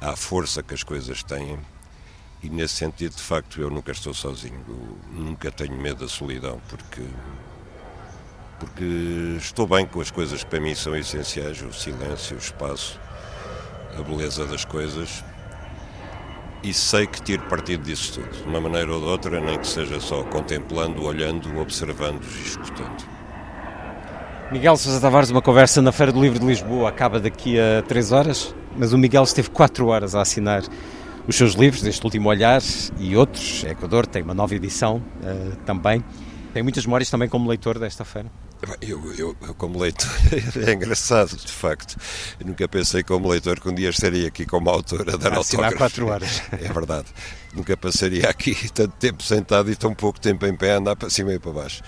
[0.00, 1.58] à força que as coisas têm.
[2.46, 4.64] E nesse sentido, de facto, eu nunca estou sozinho.
[4.68, 7.02] Eu nunca tenho medo da solidão, porque
[8.60, 8.84] porque
[9.36, 13.00] estou bem com as coisas que para mim são essenciais, o silêncio, o espaço,
[13.98, 15.24] a beleza das coisas
[16.62, 19.66] e sei que tiro partido disso tudo, de uma maneira ou de outra, nem que
[19.66, 23.04] seja só contemplando, olhando, observando e escutando.
[24.50, 28.10] Miguel Sousa Tavares, uma conversa na Feira do Livro de Lisboa acaba daqui a três
[28.10, 30.62] horas, mas o Miguel esteve quatro horas a assinar
[31.26, 32.62] os seus livros, este último olhar
[32.98, 33.64] e outros.
[33.64, 36.04] Equador tem uma nova edição uh, também.
[36.52, 38.30] Tem muitas memórias também como leitor desta feira?
[38.80, 40.08] Eu, eu, eu, como leitor,
[40.66, 41.96] é engraçado, de facto.
[42.40, 45.36] Eu nunca pensei como leitor que um dia estaria aqui como autor a dar ah,
[45.36, 45.74] autógrafos.
[45.74, 46.42] Há quatro horas.
[46.52, 47.08] É verdade.
[47.52, 51.10] Nunca passaria aqui tanto tempo sentado e tão pouco tempo em pé a andar para
[51.10, 51.82] cima e para baixo.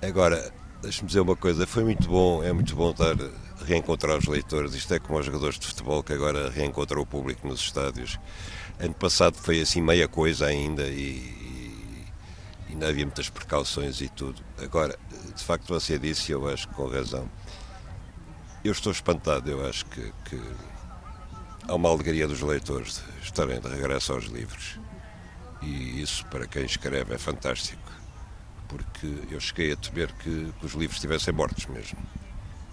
[0.00, 1.66] Agora, deixe-me dizer uma coisa.
[1.66, 4.74] Foi muito bom, é muito bom estar a reencontrar os leitores.
[4.74, 8.18] Isto é como os jogadores de futebol que agora reencontram o público nos estádios.
[8.80, 11.38] Ano passado foi assim meia coisa ainda e,
[12.78, 14.40] ainda havia muitas precauções e tudo.
[14.62, 14.96] Agora,
[15.34, 17.28] de facto, você disse, eu acho que com razão.
[18.64, 20.40] Eu estou espantado, eu acho que, que
[21.66, 24.78] há uma alegria dos leitores de estarem de regresso aos livros.
[25.60, 27.82] E isso, para quem escreve, é fantástico.
[28.68, 31.98] Porque eu cheguei a temer que, que os livros estivessem mortos mesmo.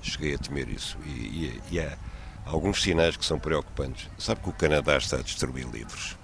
[0.03, 0.97] Cheguei a temer isso.
[1.03, 1.97] E, e, e há
[2.45, 4.10] alguns sinais que são preocupantes.
[4.17, 6.17] Sabe que o Canadá está a destruir livros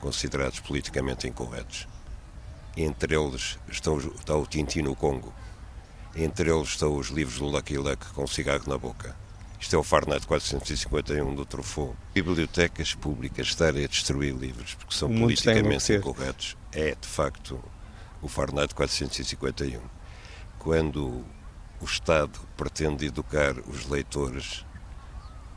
[0.00, 1.88] considerados politicamente incorretos
[2.76, 5.32] entre eles estão, está o Tintin no Congo.
[6.16, 9.16] Entre eles estão os livros do Lucky Luck com cigarro na boca.
[9.60, 11.96] Isto é o Fahrenheit 451 do Truffaut.
[12.12, 17.62] Bibliotecas públicas estarem a destruir livros porque são politicamente incorretos é, de facto,
[18.20, 19.80] o Fahrenheit 451.
[20.58, 21.24] Quando
[21.80, 24.64] o Estado pretende educar os leitores,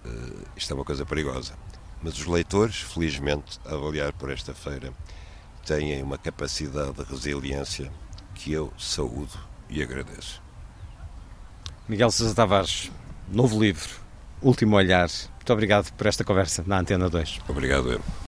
[0.08, 1.54] uh, isto é uma coisa perigosa.
[2.02, 4.94] Mas os leitores, felizmente, a avaliar por esta feira,
[5.66, 7.92] têm uma capacidade de resiliência
[8.36, 9.38] que eu saúdo
[9.70, 10.42] e agradeço.
[11.88, 12.92] Miguel Sousa Tavares,
[13.32, 13.96] novo livro,
[14.42, 15.10] Último Olhar.
[15.36, 17.40] Muito obrigado por esta conversa na Antena 2.
[17.48, 18.27] Obrigado, eu.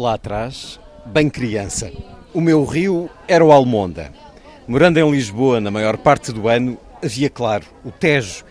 [0.00, 1.92] Lá atrás, bem criança.
[2.32, 4.10] O meu rio era o Almonda.
[4.66, 8.44] Morando em Lisboa na maior parte do ano, havia, claro, o Tejo.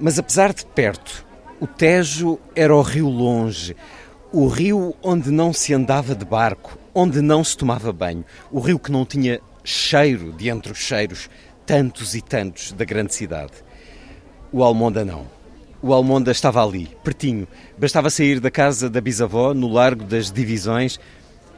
[0.00, 1.26] Mas apesar de perto,
[1.60, 3.76] o Tejo era o rio longe,
[4.32, 8.78] o rio onde não se andava de barco, onde não se tomava banho, o rio
[8.78, 11.28] que não tinha cheiro de entre os cheiros,
[11.66, 13.52] tantos e tantos da grande cidade.
[14.52, 15.26] O Almonda não.
[15.84, 17.48] O Almonda estava ali, pertinho.
[17.76, 21.00] Bastava sair da casa da bisavó, no Largo das Divisões,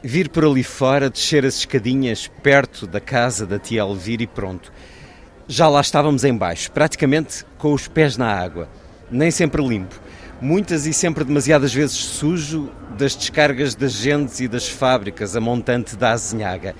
[0.01, 4.73] vir por ali fora, descer as escadinhas perto da casa da tia Elvira e pronto.
[5.47, 8.67] Já lá estávamos embaixo, praticamente com os pés na água.
[9.11, 10.01] Nem sempre limpo.
[10.41, 15.95] Muitas e sempre demasiadas vezes sujo das descargas das gentes e das fábricas a montante
[15.95, 16.73] da Azinhaga.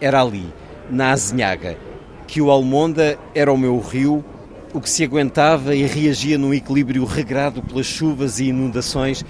[0.00, 0.52] Era ali,
[0.90, 1.78] na Azinhaga,
[2.26, 4.24] que o Almonda era o meu rio
[4.72, 9.24] o que se aguentava e reagia num equilíbrio regrado pelas chuvas e inundações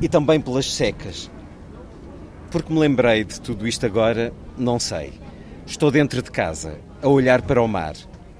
[0.00, 1.30] e também pelas secas.
[2.50, 5.12] Porque me lembrei de tudo isto agora, não sei.
[5.66, 7.94] Estou dentro de casa, a olhar para o mar.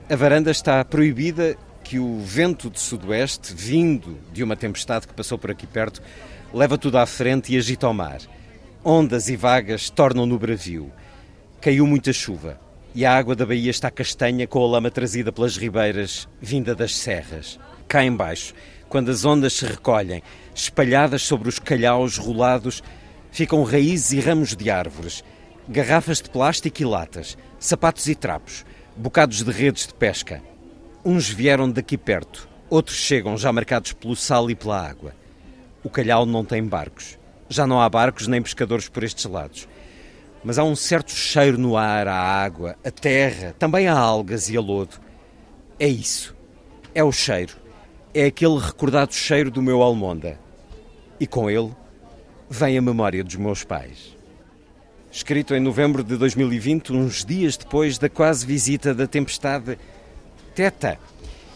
[0.09, 5.37] A varanda está proibida que o vento de sudoeste, vindo de uma tempestade que passou
[5.37, 6.01] por aqui perto,
[6.55, 8.21] leva tudo à frente e agita o mar.
[8.85, 10.93] Ondas e vagas tornam no bravio.
[11.61, 12.66] Caiu muita chuva
[12.97, 16.97] e a água da baía está castanha com a lama trazida pelas ribeiras, vinda das
[16.97, 17.61] serras.
[17.87, 18.55] Cá embaixo,
[18.89, 20.23] quando as ondas se recolhem,
[20.55, 22.83] espalhadas sobre os calhaus rolados,
[23.31, 25.23] ficam raízes e ramos de árvores,
[25.69, 28.65] garrafas de plástico e latas, sapatos e trapos,
[28.97, 30.43] bocados de redes de pesca.
[31.05, 35.13] Uns vieram daqui perto, outros chegam já marcados pelo sal e pela água.
[35.85, 37.19] O calhau não tem barcos.
[37.47, 39.69] Já não há barcos nem pescadores por estes lados
[40.47, 44.57] mas há um certo cheiro no ar, a água, a terra, também há algas e
[44.57, 44.95] a lodo.
[45.77, 46.37] É isso.
[46.95, 47.57] É o cheiro.
[48.15, 50.39] É aquele recordado cheiro do meu almonda.
[51.19, 51.73] E com ele
[52.49, 54.17] vem a memória dos meus pais.
[55.11, 59.77] Escrito em novembro de 2020, uns dias depois da quase visita da tempestade
[60.55, 60.97] Teta.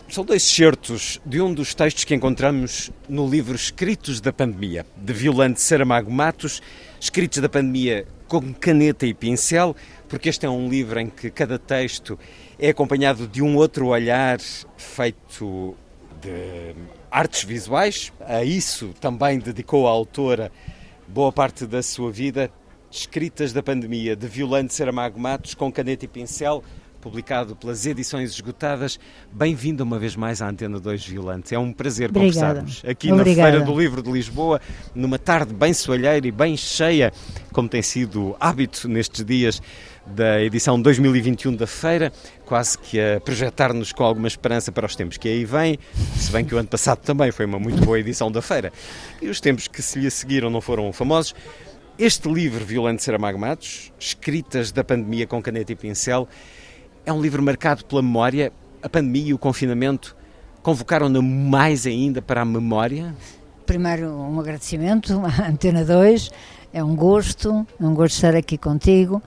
[0.09, 5.13] São dois certos de um dos textos que encontramos no livro Escritos da Pandemia, de
[5.13, 6.61] Violante Saramago Matos,
[6.99, 9.75] Escritos da Pandemia com caneta e pincel,
[10.09, 12.17] porque este é um livro em que cada texto
[12.61, 14.39] é acompanhado de um outro olhar
[14.77, 15.75] feito
[16.23, 16.77] de
[17.11, 18.13] artes visuais.
[18.21, 20.53] A isso também dedicou a autora
[21.09, 22.53] boa parte da sua vida.
[22.89, 26.63] Escritas da pandemia de Violante Saramago Matos com caneta e pincel,
[27.01, 29.01] publicado pelas edições esgotadas.
[29.33, 31.55] Bem-vindo uma vez mais à Antena 2 Violante.
[31.55, 32.63] É um prazer Obrigada.
[32.63, 33.41] conversarmos aqui Obrigada.
[33.41, 34.61] na Feira do Livro de Lisboa,
[34.95, 37.13] numa tarde bem soalheira e bem cheia,
[37.53, 39.63] como tem sido hábito nestes dias
[40.07, 42.13] da edição 2021 da feira,
[42.45, 45.79] quase que a projetar-nos com alguma esperança para os tempos que aí vêm,
[46.17, 48.73] se bem que o ano passado também foi uma muito boa edição da feira.
[49.23, 51.35] E os tempos que se lhe seguiram não foram famosos.
[51.99, 56.27] Este livro, Violante Saramago Matos, Escritas da Pandemia com Caneta e Pincel,
[57.05, 58.53] é um livro marcado pela memória.
[58.83, 60.17] A pandemia e o confinamento
[60.63, 63.15] convocaram-na mais ainda para a memória?
[63.67, 66.31] Primeiro, um agradecimento à Antena 2.
[66.73, 69.23] É um gosto, é um gosto estar aqui contigo.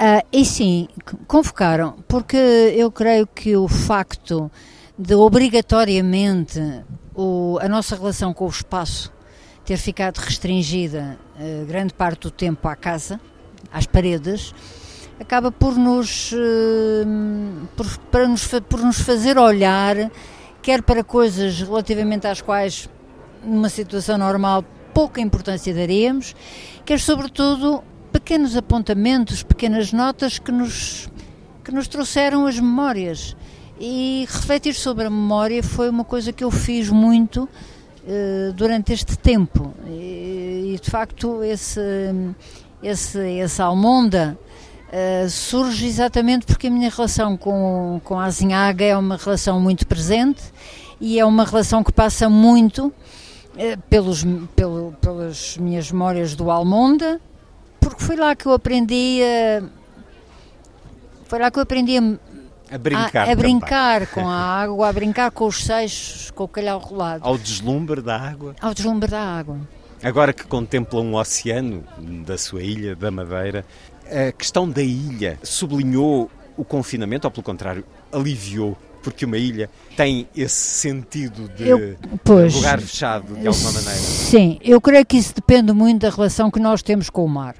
[0.00, 0.88] Uh, e sim,
[1.26, 4.50] convocaram, porque eu creio que o facto
[4.96, 6.60] de obrigatoriamente
[7.14, 9.12] o, a nossa relação com o espaço
[9.64, 13.20] ter ficado restringida uh, grande parte do tempo à casa,
[13.72, 14.54] às paredes,
[15.20, 17.04] acaba por nos, eh,
[17.76, 20.10] por, para nos, por nos fazer olhar,
[20.62, 22.88] quer para coisas relativamente às quais,
[23.44, 24.64] numa situação normal,
[24.94, 26.34] pouca importância daríamos,
[26.84, 31.08] quer sobretudo pequenos apontamentos, pequenas notas que nos,
[31.64, 33.36] que nos trouxeram as memórias.
[33.80, 39.16] E refletir sobre a memória foi uma coisa que eu fiz muito uh, durante este
[39.16, 39.72] tempo.
[39.86, 41.80] E, e, de facto, esse,
[42.82, 44.36] esse, esse almonda
[44.88, 49.86] Uh, surge exatamente porque a minha relação com, com a Azinhaga é uma relação muito
[49.86, 50.42] presente
[50.98, 54.24] e é uma relação que passa muito uh, pelos,
[54.56, 57.20] pelo, pelas minhas memórias do Almonda,
[57.78, 59.62] porque foi lá que eu aprendi a.
[61.24, 64.92] Foi lá que eu aprendi a, a brincar, a, a brincar com a água, a
[64.92, 67.26] brincar com os seixos, com o calhau rolado.
[67.26, 68.56] Ao deslumbre da água?
[68.58, 69.58] Ao deslumbre da água.
[70.02, 71.84] Agora que contempla um oceano
[72.24, 73.64] da sua ilha, da Madeira,
[74.10, 78.76] a questão da ilha sublinhou o confinamento ou, pelo contrário, aliviou?
[79.02, 83.96] Porque uma ilha tem esse sentido de eu, pois, lugar fechado, de alguma maneira.
[83.96, 87.54] Sim, eu creio que isso depende muito da relação que nós temos com o mar.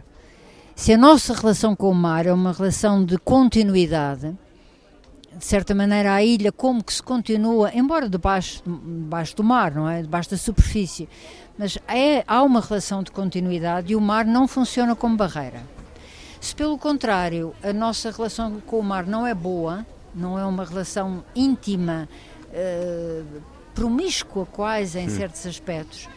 [0.74, 4.36] Se a nossa relação com o mar é uma relação de continuidade,
[5.36, 9.88] de certa maneira, a ilha como que se continua, embora debaixo, debaixo do mar, não
[9.88, 10.02] é?
[10.02, 11.08] Debaixo da superfície,
[11.56, 15.62] mas é, há uma relação de continuidade e o mar não funciona como barreira.
[16.40, 19.84] Se pelo contrário a nossa relação com o mar não é boa,
[20.14, 22.08] não é uma relação íntima,
[22.48, 23.42] uh,
[23.74, 25.10] promíscua quase em hum.
[25.10, 26.08] certos aspectos,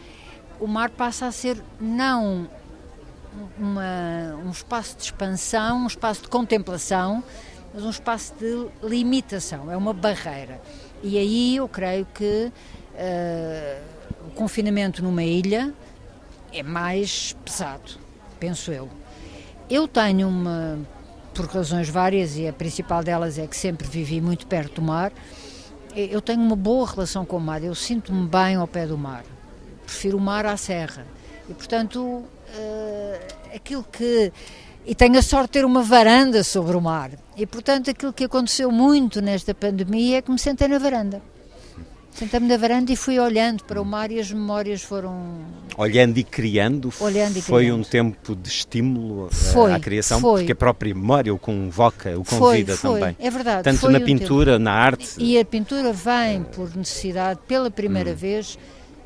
[0.60, 2.48] o mar passa a ser não
[3.58, 7.22] uma, um espaço de expansão, um espaço de contemplação,
[7.72, 10.60] mas um espaço de limitação, é uma barreira.
[11.02, 12.52] E aí eu creio que
[12.94, 13.82] uh,
[14.28, 15.72] o confinamento numa ilha
[16.52, 17.98] é mais pesado,
[18.38, 19.01] penso eu.
[19.72, 20.78] Eu tenho uma,
[21.32, 25.10] por razões várias, e a principal delas é que sempre vivi muito perto do mar,
[25.96, 29.24] eu tenho uma boa relação com o mar, eu sinto-me bem ao pé do mar.
[29.86, 31.06] Prefiro o mar à serra.
[31.48, 32.26] E, portanto, uh,
[33.54, 34.30] aquilo que
[34.84, 37.12] e tenho a sorte de ter uma varanda sobre o mar.
[37.34, 41.22] E, portanto, aquilo que aconteceu muito nesta pandemia é que me sentei na varanda.
[42.12, 45.40] Sentei-me na varanda e fui olhando para o mar e as memórias foram.
[45.76, 46.92] Olhando e criando?
[47.00, 47.80] Olhando e foi criando.
[47.80, 50.40] um tempo de estímulo eh, foi, à criação, foi.
[50.40, 53.16] porque a própria memória o convoca, o convida foi, também.
[53.18, 53.64] É verdade.
[53.64, 54.64] Tanto na um pintura, tempo.
[54.64, 55.14] na arte.
[55.18, 58.16] E a pintura vem por necessidade, pela primeira hum.
[58.16, 58.58] vez.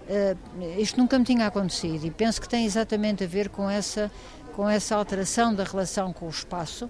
[0.08, 4.08] Uh, isto nunca me tinha acontecido e penso que tem exatamente a ver com essa
[4.56, 6.88] com essa alteração da relação com o espaço,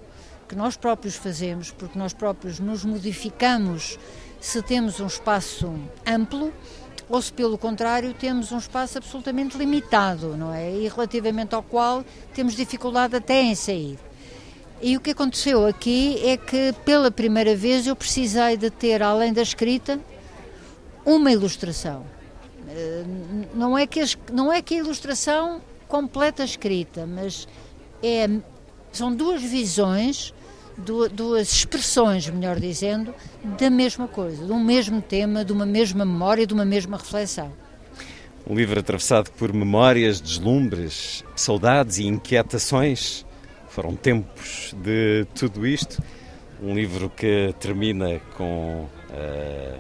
[0.49, 3.99] que nós próprios fazemos, porque nós próprios nos modificamos
[4.41, 5.73] se temos um espaço
[6.07, 6.53] amplo
[7.09, 10.71] ou se pelo contrário temos um espaço absolutamente limitado, não é?
[10.73, 13.99] E relativamente ao qual temos dificuldade até em sair.
[14.83, 19.33] E o que aconteceu aqui é que pela primeira vez eu precisei de ter, além
[19.33, 19.99] da escrita,
[21.05, 22.05] uma ilustração.
[22.69, 23.05] Eh,
[23.55, 24.01] não é que,
[24.33, 27.49] não é que a ilustração completa escrita, mas
[28.03, 28.29] é,
[28.93, 30.35] são duas visões,
[30.77, 33.15] duas expressões, melhor dizendo,
[33.59, 37.53] da mesma coisa, de um mesmo tema, de uma mesma memória, de uma mesma reflexão.
[38.49, 43.27] Um livro atravessado por memórias, deslumbres, saudades e inquietações.
[43.69, 46.01] Foram tempos de tudo isto.
[46.63, 49.79] Um livro que termina com uh,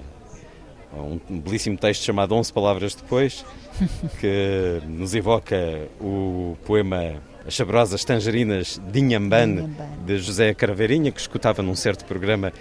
[1.30, 3.44] um belíssimo texto chamado 11 Palavras Depois,
[4.20, 5.56] que nos evoca
[6.00, 9.70] o poema As Saborosas Tangerinas de Inhambane,
[10.04, 12.52] de José Caraveirinha, que escutava num certo programa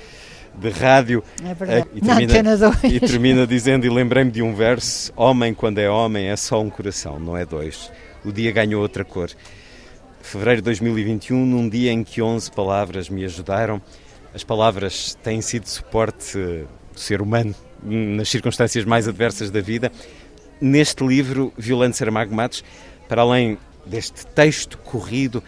[0.58, 1.24] de rádio.
[1.44, 1.88] É verdade.
[1.94, 2.34] E termina,
[2.84, 6.70] e termina dizendo: E lembrei-me de um verso: Homem, quando é homem, é só um
[6.70, 7.92] coração, não é dois.
[8.24, 9.30] O dia ganhou outra cor.
[10.22, 13.82] Fevereiro de 2021, num dia em que 11 palavras me ajudaram.
[14.34, 19.92] As palavras têm sido suporte do ser humano nas circunstâncias mais adversas da vida.
[20.60, 22.64] Neste livro, Violante Saramago Matos,
[23.08, 25.44] para além deste texto corrido,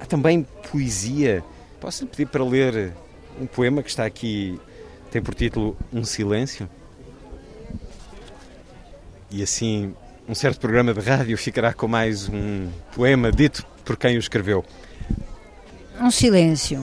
[0.00, 1.44] há também poesia.
[1.80, 2.92] Posso-lhe pedir para ler
[3.40, 4.58] um poema que está aqui,
[5.10, 6.68] tem por título Um Silêncio?
[9.30, 9.94] E assim,
[10.28, 14.64] um certo programa de rádio ficará com mais um poema dito por quem o escreveu.
[16.00, 16.82] Um silêncio.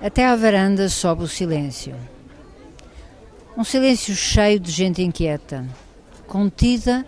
[0.00, 1.94] Até à varanda sobe o silêncio.
[3.56, 5.66] Um silêncio cheio de gente inquieta,
[6.26, 7.06] contida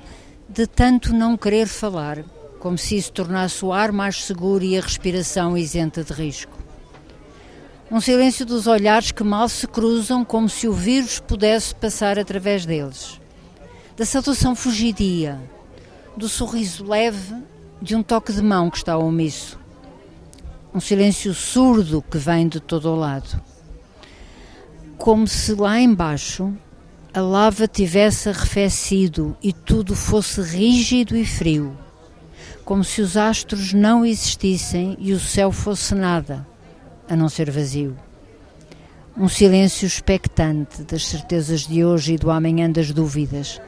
[0.48, 2.24] de tanto não querer falar,
[2.58, 6.56] como se isso tornasse o ar mais seguro e a respiração isenta de risco.
[7.90, 12.66] Um silêncio dos olhares que mal se cruzam, como se o vírus pudesse passar através
[12.66, 13.20] deles.
[13.96, 15.40] Da saudação fugidia,
[16.16, 17.34] do sorriso leve
[17.80, 19.58] de um toque de mão que está omisso.
[20.74, 23.40] Um silêncio surdo que vem de todo o lado
[24.98, 26.52] como se lá embaixo
[27.12, 31.76] a lava tivesse arrefecido e tudo fosse rígido e frio,
[32.64, 36.46] como se os astros não existissem e o céu fosse nada,
[37.08, 37.96] a não ser vazio.
[39.16, 43.60] Um silêncio expectante das certezas de hoje e do amanhã das dúvidas,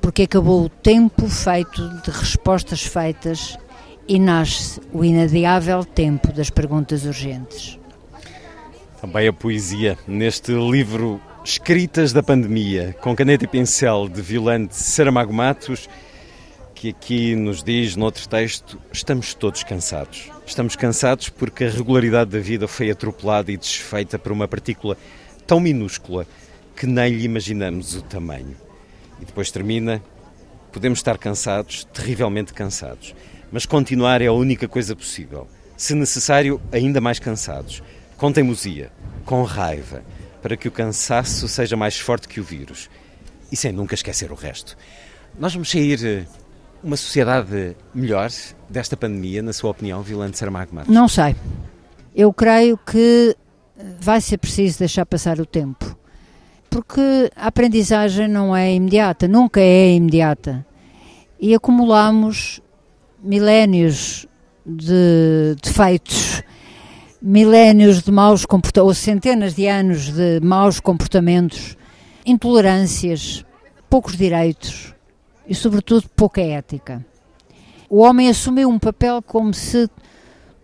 [0.00, 3.58] porque acabou o tempo feito de respostas feitas
[4.06, 7.78] e nasce o inadiável tempo das perguntas urgentes.
[9.00, 15.32] Também a poesia neste livro Escritas da Pandemia, com caneta e pincel de Violante Saramago
[15.32, 15.88] Matos,
[16.74, 20.30] que aqui nos diz, noutro texto, estamos todos cansados.
[20.46, 24.96] Estamos cansados porque a regularidade da vida foi atropelada e desfeita por uma partícula
[25.46, 26.26] tão minúscula
[26.76, 28.56] que nem lhe imaginamos o tamanho.
[29.20, 30.02] E depois termina,
[30.70, 33.14] podemos estar cansados, terrivelmente cansados,
[33.50, 35.48] mas continuar é a única coisa possível.
[35.76, 37.82] Se necessário, ainda mais cansados
[38.18, 38.90] com teimosia,
[39.24, 40.02] com raiva,
[40.42, 42.88] para que o cansaço seja mais forte que o vírus
[43.50, 44.76] e sem nunca esquecer o resto.
[45.38, 46.26] Nós vamos sair eh,
[46.82, 48.30] uma sociedade melhor
[48.68, 50.92] desta pandemia, na sua opinião, Vilante Saramago Matos?
[50.92, 51.34] Não sei.
[52.14, 53.36] Eu creio que
[54.00, 55.96] vai ser preciso deixar passar o tempo.
[56.70, 60.66] Porque a aprendizagem não é imediata, nunca é imediata.
[61.40, 62.60] E acumulamos
[63.22, 64.26] milénios
[64.66, 66.42] de defeitos,
[67.20, 71.76] milénios de maus comportamentos, ou centenas de anos de maus comportamentos,
[72.24, 73.44] intolerâncias,
[73.90, 74.94] poucos direitos
[75.46, 77.04] e, sobretudo, pouca ética.
[77.88, 79.88] O homem assumiu um papel como se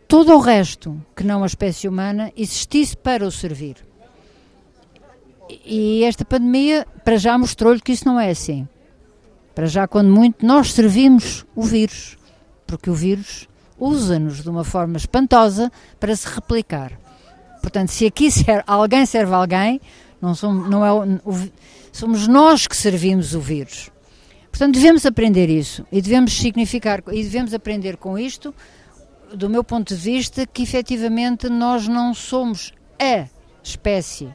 [0.06, 3.76] todo o resto, que não a espécie humana, existisse para o servir.
[5.64, 8.68] E esta pandemia, para já, mostrou-lhe que isso não é assim.
[9.54, 12.18] Para já, quando muito, nós servimos o vírus,
[12.66, 13.48] porque o vírus
[13.84, 15.70] usa-nos de uma forma espantosa
[16.00, 16.92] para se replicar.
[17.60, 18.28] Portanto, se aqui
[18.66, 19.80] alguém serve alguém,
[20.20, 21.20] não, somos, não é
[21.92, 23.90] somos nós que servimos o vírus.
[24.50, 28.54] Portanto, devemos aprender isso e devemos significar e devemos aprender com isto,
[29.34, 33.28] do meu ponto de vista, que efetivamente nós não somos a
[33.62, 34.28] espécie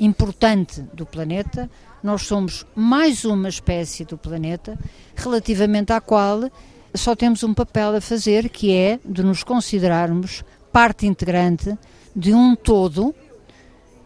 [0.00, 1.68] importante do planeta,
[2.02, 4.78] nós somos mais uma espécie do planeta
[5.16, 6.50] relativamente à qual
[6.98, 11.78] só temos um papel a fazer, que é de nos considerarmos parte integrante
[12.14, 13.14] de um todo,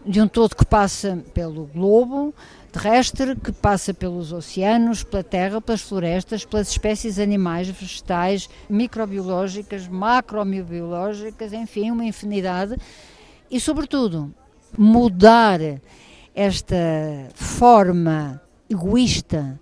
[0.05, 2.33] de um todo que passa pelo globo
[2.73, 11.53] terrestre, que passa pelos oceanos, pela terra, pelas florestas, pelas espécies animais, vegetais, microbiológicas, macrobiológicas,
[11.53, 12.75] enfim, uma infinidade.
[13.49, 14.33] E, sobretudo,
[14.75, 15.59] mudar
[16.33, 19.59] esta forma egoísta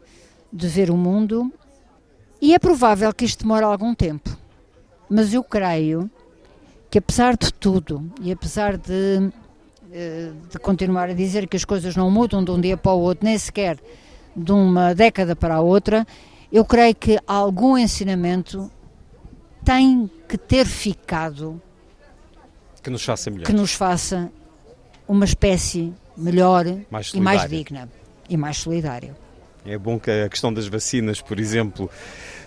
[0.52, 1.52] de ver o mundo
[2.42, 4.36] e é provável que isto demore algum tempo.
[5.10, 6.10] Mas eu creio
[6.90, 9.32] que, apesar de tudo, e apesar de,
[9.92, 13.00] eh, de continuar a dizer que as coisas não mudam de um dia para o
[13.00, 13.78] outro, nem sequer
[14.36, 16.08] de uma década para a outra,
[16.52, 18.72] eu creio que algum ensinamento
[19.64, 21.62] tem que ter ficado
[22.82, 23.46] que nos faça melhor.
[23.46, 24.32] Que nos faça
[25.08, 27.90] uma espécie melhor mais e mais digna
[28.28, 29.16] e mais solidária.
[29.66, 31.90] É bom que a questão das vacinas, por exemplo,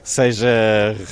[0.05, 0.47] seja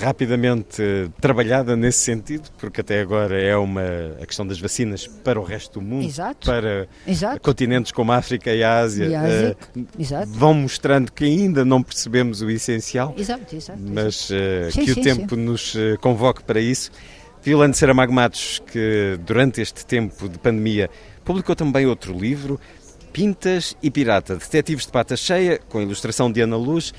[0.00, 0.82] rapidamente
[1.18, 3.82] trabalhada nesse sentido, porque até agora é uma
[4.20, 6.46] a questão das vacinas para o resto do mundo, Exato.
[6.46, 7.40] para Exato.
[7.40, 9.56] continentes como a África e a Ásia, e a Ásia.
[9.74, 15.00] Uh, vão mostrando que ainda não percebemos o essencial, exato, mas uh, sim, que sim,
[15.00, 15.40] o tempo sim.
[15.40, 16.90] nos eh, convoque para isso.
[17.42, 20.88] Violante Saramago Matos, que durante este tempo de pandemia
[21.24, 22.60] publicou também outro livro,
[23.12, 26.94] Pintas e Pirata, Detetives de Pata Cheia, com a ilustração de Ana Luz,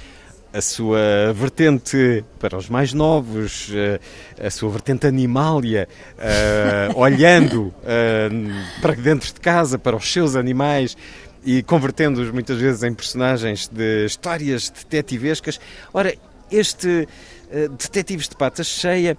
[0.53, 3.99] a sua vertente para os mais novos, eh,
[4.39, 10.95] a sua vertente animália, uh, olhando uh, para dentro de casa, para os seus animais
[11.43, 15.59] e convertendo-os muitas vezes em personagens de histórias detetivescas.
[15.91, 16.13] Ora,
[16.51, 17.07] este
[17.51, 19.17] uh, Detetives de Pata Cheia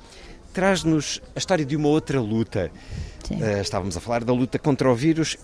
[0.52, 2.70] traz-nos a história de uma outra luta.
[3.28, 5.36] Uh, estávamos a falar da luta contra o vírus,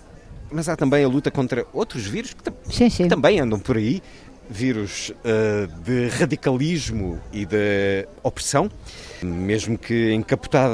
[0.51, 3.03] mas há também a luta contra outros vírus que, sim, sim.
[3.03, 4.01] que também andam por aí
[4.49, 8.69] vírus uh, de radicalismo e de opressão,
[9.23, 10.73] mesmo que encapotada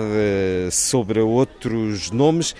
[0.72, 2.56] sobre outros nomes.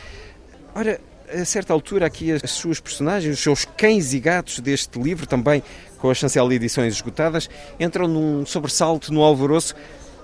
[0.76, 1.02] Ora,
[1.34, 5.64] a certa altura, aqui as suas personagens, os seus cães e gatos deste livro, também
[5.98, 7.50] com as chancela edições esgotadas,
[7.80, 9.76] entram num sobressalto, num alvoroço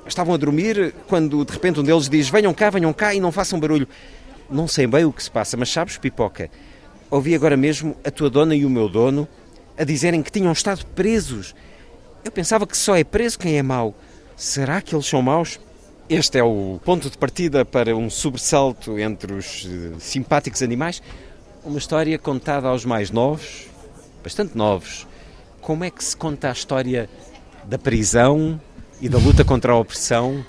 [0.07, 3.31] estavam a dormir quando de repente um deles diz: Venham cá, venham cá e não
[3.31, 3.87] façam barulho.
[4.49, 6.49] Não sei bem o que se passa, mas sabes, Pipoca,
[7.15, 9.27] ouvi agora mesmo a tua dona e o meu dono
[9.77, 11.53] a dizerem que tinham estado presos.
[12.23, 13.95] Eu pensava que só é preso quem é mau.
[14.35, 15.59] Será que eles são maus?
[16.09, 21.01] Este é o ponto de partida para um sobressalto entre os uh, simpáticos animais.
[21.63, 23.67] Uma história contada aos mais novos,
[24.23, 25.07] bastante novos.
[25.61, 27.09] Como é que se conta a história
[27.65, 28.59] da prisão,
[29.03, 30.45] e da luta contra a opressão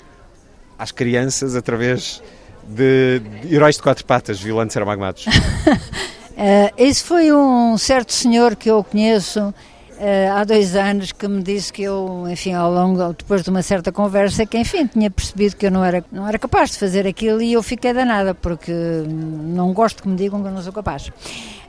[0.79, 2.23] às crianças através
[2.63, 5.03] de, heróis de quatro patas, Violante Saramago?
[6.37, 9.53] uh, esse foi um certo senhor que eu conheço
[9.95, 13.61] uh, há dois anos que me disse que eu, enfim, ao longo, depois de uma
[13.61, 17.07] certa conversa, que enfim, tinha percebido que eu não era, não era capaz de fazer
[17.07, 20.73] aquilo e eu fiquei danada, porque não gosto que me digam que eu não sou
[20.73, 21.11] capaz.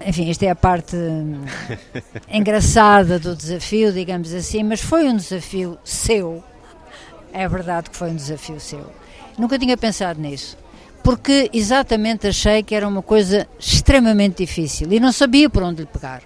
[0.05, 0.97] Enfim, esta é a parte
[2.31, 6.43] engraçada do desafio, digamos assim, mas foi um desafio seu,
[7.33, 8.87] é verdade que foi um desafio seu.
[9.39, 10.57] Nunca tinha pensado nisso,
[11.07, 15.87] porque exatamente achei que era uma coisa extremamente difícil e não sabia por onde lhe
[15.87, 16.21] pegar.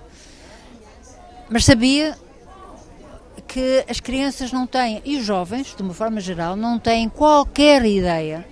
[1.51, 2.17] Mas sabia
[3.47, 7.85] que as crianças não têm, e os jovens, de uma forma geral, não têm qualquer
[7.85, 8.49] ideia,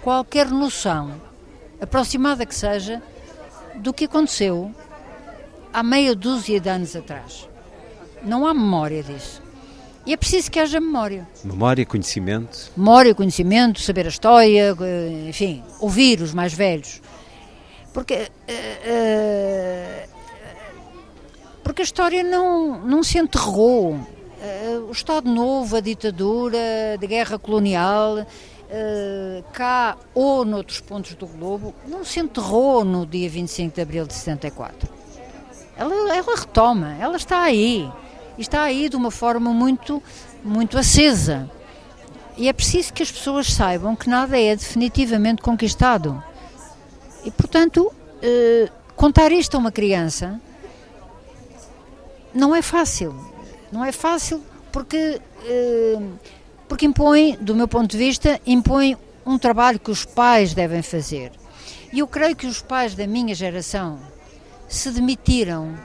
[0.00, 1.20] qualquer noção,
[1.80, 3.02] aproximada que seja,
[3.74, 4.72] do que aconteceu
[5.72, 7.48] há meia dúzia de anos atrás.
[8.22, 9.42] Não há memória disso.
[10.06, 11.26] E é preciso que haja memória.
[11.42, 12.70] Memória, conhecimento.
[12.76, 14.76] Memória, conhecimento, saber a história,
[15.26, 17.00] enfim, ouvir os mais velhos.
[17.94, 18.24] Porque, uh,
[20.06, 20.08] uh,
[21.62, 23.92] porque a história não, não se enterrou.
[23.92, 26.58] Uh, o Estado Novo, a ditadura,
[26.94, 28.26] a guerra colonial,
[29.52, 34.12] cá ou noutros pontos do globo, não se enterrou no dia 25 de abril de
[34.12, 34.88] 74.
[35.76, 37.88] Ela, ela retoma, ela está aí.
[38.38, 40.02] Está aí de uma forma muito,
[40.44, 41.50] muito acesa.
[42.36, 46.22] E é preciso que as pessoas saibam que nada é definitivamente conquistado.
[47.24, 50.40] E, portanto, eh, contar isto a uma criança
[52.34, 53.14] não é fácil.
[53.70, 55.98] Não é fácil porque, eh,
[56.68, 61.30] porque impõe, do meu ponto de vista, impõe um trabalho que os pais devem fazer.
[61.92, 64.00] E eu creio que os pais da minha geração
[64.68, 65.78] se demitiram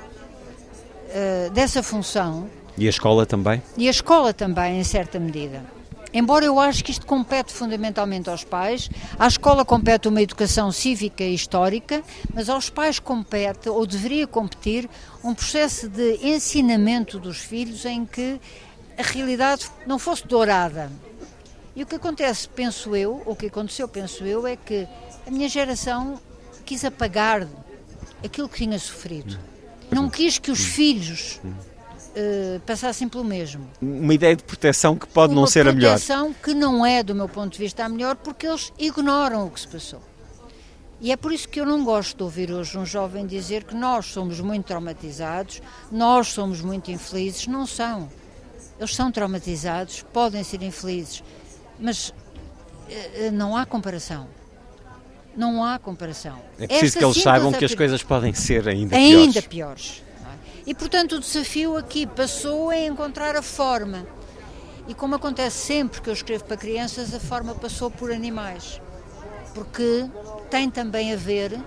[1.09, 2.49] uh, dessa função.
[2.77, 3.61] E a escola também?
[3.77, 5.63] E a escola também, em certa medida.
[6.11, 11.23] Embora eu acho que isto compete fundamentalmente aos pais, à escola compete uma educação cívica
[11.23, 12.01] e histórica,
[12.33, 14.89] mas aos pais compete, ou deveria competir,
[15.23, 18.41] um processo de ensinamento dos filhos em que
[18.97, 20.91] a realidade não fosse dourada.
[21.75, 24.87] E o que acontece, penso eu, ou o que aconteceu, penso eu, é que
[25.27, 26.19] a minha geração
[26.65, 27.47] quis apagar
[28.23, 29.39] aquilo que tinha sofrido.
[29.91, 33.67] Não quis que os filhos uh, passassem pelo mesmo.
[33.81, 35.91] Uma ideia de proteção que pode Uma não ser a melhor.
[35.91, 39.47] Uma proteção que não é, do meu ponto de vista, a melhor, porque eles ignoram
[39.47, 40.01] o que se passou.
[41.01, 43.73] E é por isso que eu não gosto de ouvir hoje um jovem dizer que
[43.73, 47.47] nós somos muito traumatizados, nós somos muito infelizes.
[47.47, 48.09] Não são.
[48.77, 51.23] Eles são traumatizados, podem ser infelizes,
[51.79, 52.13] mas uh,
[53.31, 54.27] não há comparação.
[55.39, 56.37] Não há comparação.
[56.59, 59.15] É preciso Esta que eles saibam que as coisas podem ser ainda piores.
[59.15, 60.03] Ainda piores.
[60.25, 60.69] É?
[60.69, 64.05] E, portanto, o desafio aqui passou a encontrar a forma.
[64.85, 68.81] E como acontece sempre que eu escrevo para crianças, a forma passou por animais.
[69.53, 70.09] Porque
[70.49, 71.57] tem também a ver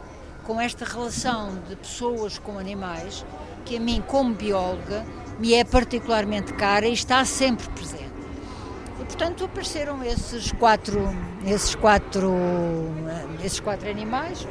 [0.45, 3.25] com esta relação de pessoas com animais,
[3.65, 5.03] que a mim, como bióloga,
[5.39, 8.02] me é particularmente cara e está sempre presente.
[9.13, 11.07] Portanto, apareceram esses quatro,
[11.47, 12.33] esses quatro,
[13.45, 14.49] esses quatro animais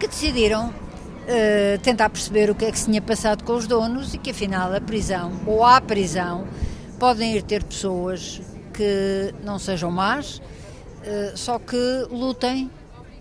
[0.00, 4.14] que decidiram uh, tentar perceber o que é que se tinha passado com os donos
[4.14, 6.48] e que, afinal, a prisão ou a prisão
[6.98, 8.40] podem ir ter pessoas
[8.72, 12.70] que não sejam más, uh, só que lutem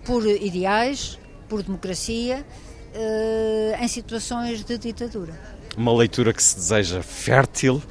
[0.06, 2.46] por ideais, por democracia,
[2.96, 5.34] uh, em situações de ditadura.
[5.76, 7.84] Uma leitura que se deseja fértil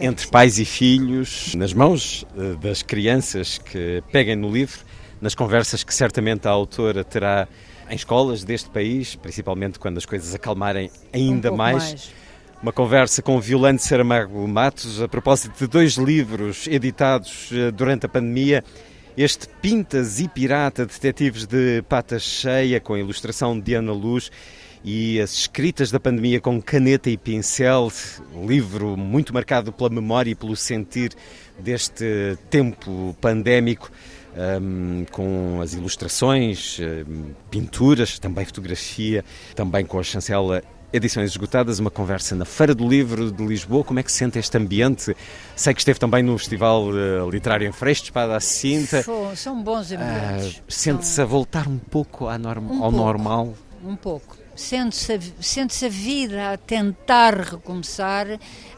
[0.00, 4.80] entre pais e filhos, nas mãos eh, das crianças que peguem no livro,
[5.20, 7.46] nas conversas que certamente a autora terá
[7.88, 11.84] em escolas deste país, principalmente quando as coisas acalmarem ainda um mais.
[11.84, 12.12] mais.
[12.62, 18.08] Uma conversa com Violante Saramago Matos a propósito de dois livros editados eh, durante a
[18.08, 18.62] pandemia.
[19.16, 24.30] Este Pintas e Pirata, Detetives de Pata Cheia, com a ilustração de Ana Luz,
[24.84, 27.92] e as escritas da pandemia com caneta e pincel,
[28.46, 31.12] livro muito marcado pela memória e pelo sentir
[31.58, 33.90] deste tempo pandémico.
[34.32, 39.24] Um, com as ilustrações, um, pinturas, também fotografia,
[39.56, 40.62] também com a chancela
[40.92, 43.82] Edições Esgotadas, uma conversa na Feira do Livro de Lisboa.
[43.82, 45.16] Como é que se sente este ambiente?
[45.56, 49.04] Sei que esteve também no Festival uh, Literário em Freixo, Espada à Cinta.
[49.34, 50.58] São bons ambientes.
[50.58, 53.54] Uh, Sente-se a voltar um pouco um ao pouco, normal?
[53.84, 58.26] Um pouco sente-se a, sente a vida a tentar recomeçar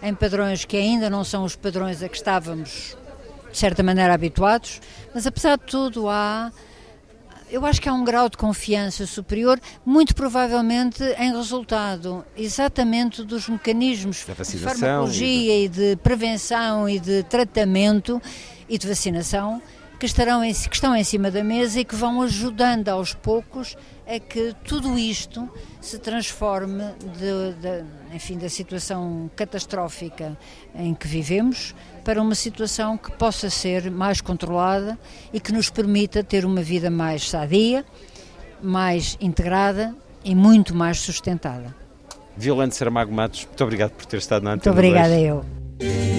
[0.03, 2.97] em padrões que ainda não são os padrões a que estávamos,
[3.51, 4.81] de certa maneira, habituados,
[5.15, 6.53] mas apesar de tudo há.
[7.51, 13.47] Eu acho que há um grau de confiança superior, muito provavelmente em resultado exatamente dos
[13.47, 15.83] mecanismos de farmacologia e de...
[15.83, 18.23] e de prevenção e de tratamento
[18.67, 19.61] e de vacinação
[20.03, 23.77] que, estarão em, que estão em cima da mesa e que vão ajudando aos poucos
[24.07, 25.49] a que tudo isto
[25.81, 27.85] se transforme de, de,
[28.15, 30.37] enfim, da situação catastrófica
[30.75, 31.75] em que vivemos
[32.05, 34.99] para uma situação que possa ser mais controlada
[35.33, 37.85] e que nos permita ter uma vida mais sadia,
[38.61, 39.95] mais integrada
[40.25, 41.75] e muito mais sustentada.
[42.37, 45.23] Violante Saramago Matos, muito obrigado por ter estado na Antena Muito obrigada 2.
[45.23, 46.12] eu.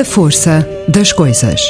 [0.00, 1.60] A força das coisas.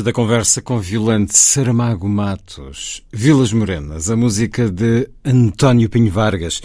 [0.00, 6.62] Antes da conversa com Violante Saramago Matos, Vilas Morenas, a música de António Pinho Vargas.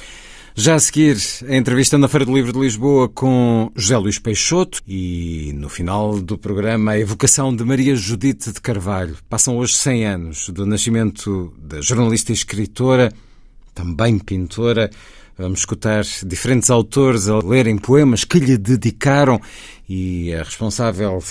[0.56, 4.82] Já a seguir, a entrevista na Feira do Livro de Lisboa com José Luís Peixoto
[4.88, 9.18] e, no final do programa, a evocação de Maria Judite de Carvalho.
[9.28, 13.12] Passam hoje 100 anos do nascimento da jornalista e escritora,
[13.74, 14.90] também pintora.
[15.38, 19.42] Vamos escutar diferentes autores a lerem poemas que lhe dedicaram
[19.90, 21.22] e a responsável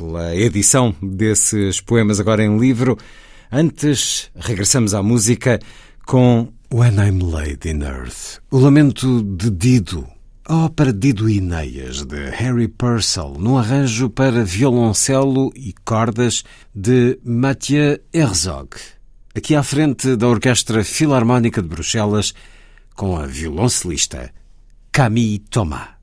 [0.00, 2.96] pela edição desses poemas agora em livro.
[3.52, 5.60] Antes, regressamos à música
[6.06, 10.08] com When I'm Laid in Earth, o lamento de Dido,
[10.46, 16.44] a ópera Dido e Ineias, de Harry Purcell, num arranjo para violoncelo e cordas
[16.74, 18.70] de Mathieu Herzog.
[19.34, 22.32] Aqui à frente da Orquestra Filarmónica de Bruxelas,
[22.94, 24.32] com a violoncelista
[24.90, 25.99] Camille Thomas.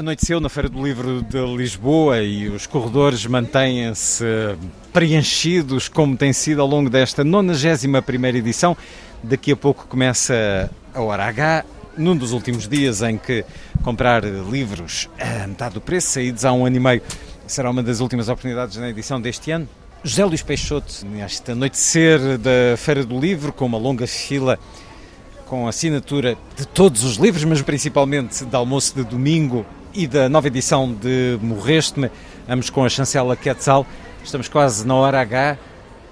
[0.00, 4.24] Anoiteceu na Feira do Livro de Lisboa e os corredores mantêm-se
[4.94, 8.74] preenchidos como tem sido ao longo desta 91 edição.
[9.22, 11.66] Daqui a pouco começa a hora H,
[11.98, 13.44] num dos últimos dias em que
[13.84, 17.02] comprar livros a metade do preço, saídos há um ano e meio,
[17.46, 19.68] será uma das últimas oportunidades na edição deste ano?
[20.02, 24.58] José Luís Peixoto, neste anoitecer da Feira do Livro, com uma longa fila
[25.44, 30.46] com assinatura de todos os livros, mas principalmente da Almoço de Domingo e da nova
[30.46, 32.10] edição de Morreste-me,
[32.48, 33.86] ambos com a chancela Quetzal.
[34.24, 35.58] Estamos quase na hora H.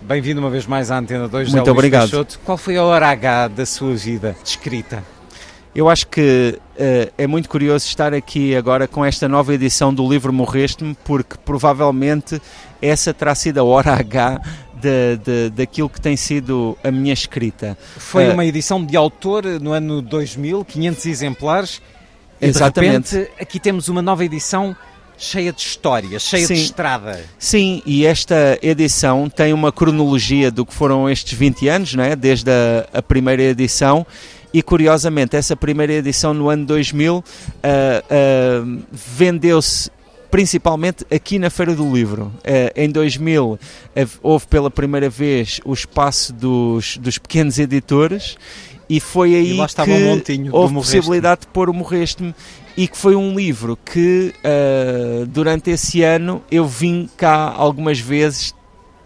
[0.02, 2.10] Bem-vindo uma vez mais à Antena 2, Muito José obrigado.
[2.10, 2.40] Peixoto.
[2.44, 5.02] Qual foi a hora H da sua vida descrita?
[5.74, 10.08] Eu acho que eh, é muito curioso estar aqui agora com esta nova edição do
[10.08, 12.40] livro Morreste-me, porque provavelmente
[12.82, 14.40] essa terá sido a hora H
[14.80, 17.76] de, de- daquilo que tem sido a minha escrita.
[17.96, 21.82] Foi Eh, uma edição de autor no ano 2000, 500 exemplares.
[22.40, 23.16] E Exatamente.
[23.16, 24.76] Repente, aqui temos uma nova edição
[25.18, 26.54] cheia de história, cheia Sim.
[26.54, 27.24] de estrada.
[27.38, 32.14] Sim, e esta edição tem uma cronologia do que foram estes 20 anos, não é?
[32.14, 34.06] desde a, a primeira edição.
[34.54, 37.22] E curiosamente, essa primeira edição no ano 2000
[37.62, 39.90] ah, ah, vendeu-se
[40.30, 42.32] principalmente aqui na Feira do Livro.
[42.44, 43.58] Ah, em 2000
[43.94, 48.38] ah, houve pela primeira vez o espaço dos, dos pequenos editores
[48.88, 52.34] e foi aí estava que do houve possibilidade de pôr o Morreste-me
[52.76, 58.54] e que foi um livro que ah, durante esse ano eu vim cá algumas vezes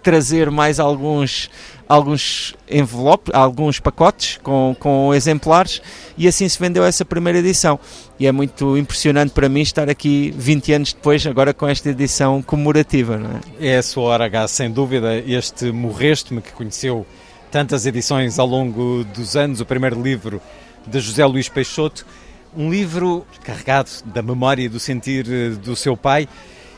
[0.02, 1.48] trazer mais alguns
[1.88, 5.82] alguns envelopes, alguns pacotes com, com exemplares
[6.16, 7.78] e assim se vendeu essa primeira edição.
[8.18, 12.40] E é muito impressionante para mim estar aqui 20 anos depois, agora com esta edição
[12.40, 13.18] comemorativa.
[13.18, 13.74] Não é?
[13.74, 15.18] É a sua hora H, sem dúvida.
[15.18, 17.06] Este Morreste-me, que conheceu
[17.52, 20.40] tantas edições ao longo dos anos, o primeiro livro
[20.86, 22.06] de José Luís Peixoto,
[22.56, 26.26] um livro carregado da memória e do sentir eh, do seu pai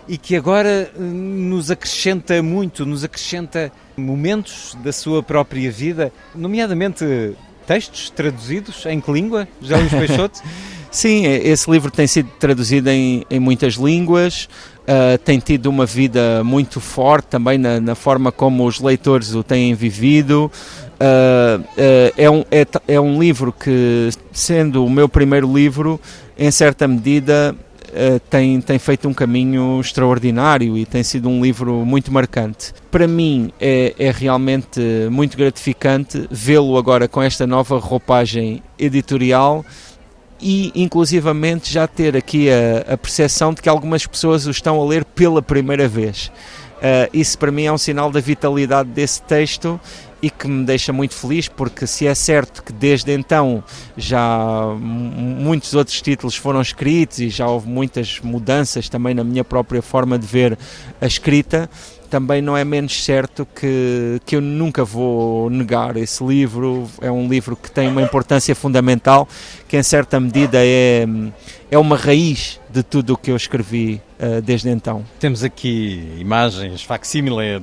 [0.08, 7.36] e que agora eh, nos acrescenta muito, nos acrescenta momentos da sua própria vida, nomeadamente
[7.68, 10.42] textos traduzidos em que língua, José Luís Peixoto?
[10.90, 14.48] Sim, esse livro tem sido traduzido em, em muitas línguas,
[14.86, 19.42] ah, tem tido uma vida muito forte também na, na forma como os leitores o
[19.42, 20.50] têm vivido.
[21.00, 26.00] Ah, ah, é, um, é, é um livro que, sendo o meu primeiro livro,
[26.38, 27.54] em certa medida
[28.28, 32.72] tem, tem feito um caminho extraordinário e tem sido um livro muito marcante.
[32.90, 34.80] Para mim é, é realmente
[35.12, 39.64] muito gratificante vê-lo agora com esta nova roupagem editorial
[40.40, 44.84] e inclusivamente já ter aqui a, a percepção de que algumas pessoas o estão a
[44.84, 46.30] ler pela primeira vez.
[46.84, 49.80] Ah, isso para mim é um sinal da vitalidade desse texto
[50.20, 53.64] e que me deixa muito feliz porque se é certo que desde então
[53.96, 59.80] já muitos outros títulos foram escritos e já houve muitas mudanças também na minha própria
[59.80, 60.58] forma de ver
[61.00, 61.70] a escrita,
[62.10, 66.88] também não é menos certo que, que eu nunca vou negar esse livro.
[67.00, 69.28] É um livro que tem uma importância fundamental,
[69.68, 71.06] que em certa medida é,
[71.70, 75.04] é uma raiz de tudo o que eu escrevi ah, desde então.
[75.20, 77.60] Temos aqui imagens facsímile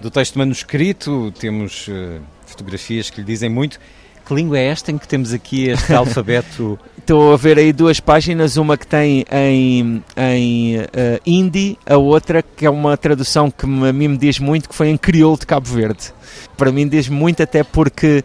[0.00, 3.80] do texto manuscrito, temos eh, fotografias que lhe dizem muito.
[4.26, 6.76] Que língua é esta em que temos aqui este alfabeto?
[6.98, 12.42] Estou a ver aí duas páginas, uma que tem em, em eh, hindi, a outra
[12.42, 15.46] que é uma tradução que a mim me diz muito, que foi em crioulo de
[15.46, 16.12] Cabo Verde.
[16.56, 18.24] Para mim diz muito até porque,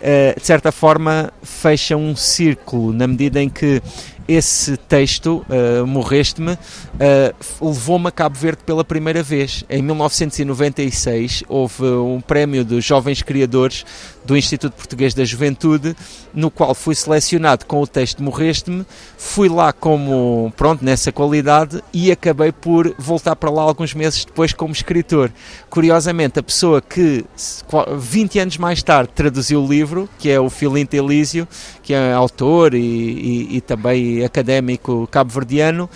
[0.00, 3.82] eh, de certa forma, fecha um círculo, na medida em que
[4.26, 6.58] esse texto, eh, Morreste-me,
[6.98, 9.64] eh, levou-me a Cabo Verde pela primeira vez.
[9.68, 13.84] Em 1996 houve um prémio dos jovens criadores
[14.24, 15.94] do Instituto Português da Juventude,
[16.32, 18.86] no qual fui selecionado com o texto Morreste-me,
[19.18, 24.52] fui lá como, pronto, nessa qualidade e acabei por voltar para lá alguns meses depois
[24.52, 25.30] como escritor.
[25.68, 30.40] Curiosamente, a pessoa que se- qua- 20 anos mais tarde traduziu o livro, que é
[30.40, 31.46] o Filinto Elísio,
[31.82, 35.88] que é autor e, e- e também académico cabo-verdiano,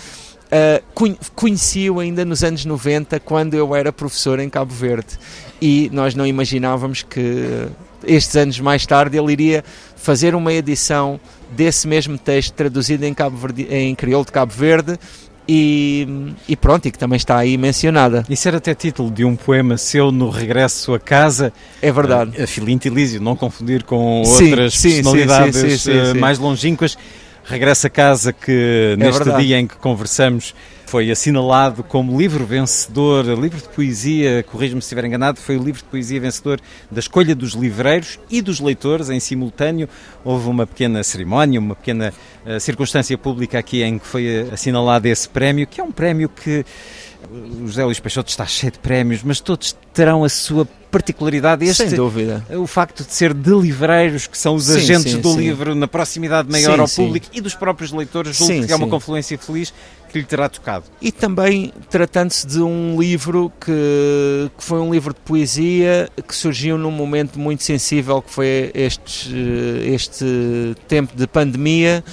[0.51, 5.09] Uh, conhe- conheci-o ainda nos anos 90, quando eu era professor em Cabo Verde.
[5.61, 7.67] E nós não imaginávamos que
[8.05, 9.63] estes anos mais tarde ele iria
[9.95, 11.19] fazer uma edição
[11.51, 14.97] desse mesmo texto traduzido em, Cabo Verde, em crioulo de Cabo Verde
[15.51, 16.07] e,
[16.47, 18.23] e pronto, e que também está aí mencionada.
[18.29, 21.51] Isso era até título de um poema seu no regresso a casa.
[21.81, 22.39] É verdade.
[22.39, 26.95] A Filinto Elísio, não confundir com outras sim, personalidades sim, sim, sim, mais longínquas.
[27.43, 29.43] Regresso a casa que neste verdade.
[29.47, 30.53] dia em que conversamos
[30.89, 35.83] foi assinalado como livro vencedor, livro de poesia, corrijo-me se estiver enganado, foi o livro
[35.83, 36.59] de poesia vencedor
[36.89, 39.87] da escolha dos livreiros e dos leitores em simultâneo.
[40.25, 42.11] Houve uma pequena cerimónia, uma pequena
[42.43, 46.27] eh, circunstância pública aqui em que foi eh, assinalado esse prémio, que é um prémio
[46.27, 46.65] que
[47.31, 51.65] o José Luís Peixoto está cheio de prémios, mas todos terão a sua particularidade.
[51.65, 52.43] Este, Sem dúvida.
[52.51, 55.39] O facto de ser de livreiros, que são os Sim, agentes sim, do sim.
[55.39, 59.37] livro, na proximidade maior ao público e dos próprios leitores, julgo que é uma confluência
[59.37, 59.73] feliz,
[60.09, 60.85] que lhe terá tocado.
[61.01, 66.77] E também tratando-se de um livro que, que foi um livro de poesia que surgiu
[66.77, 69.33] num momento muito sensível que foi este,
[69.85, 72.03] este tempo de pandemia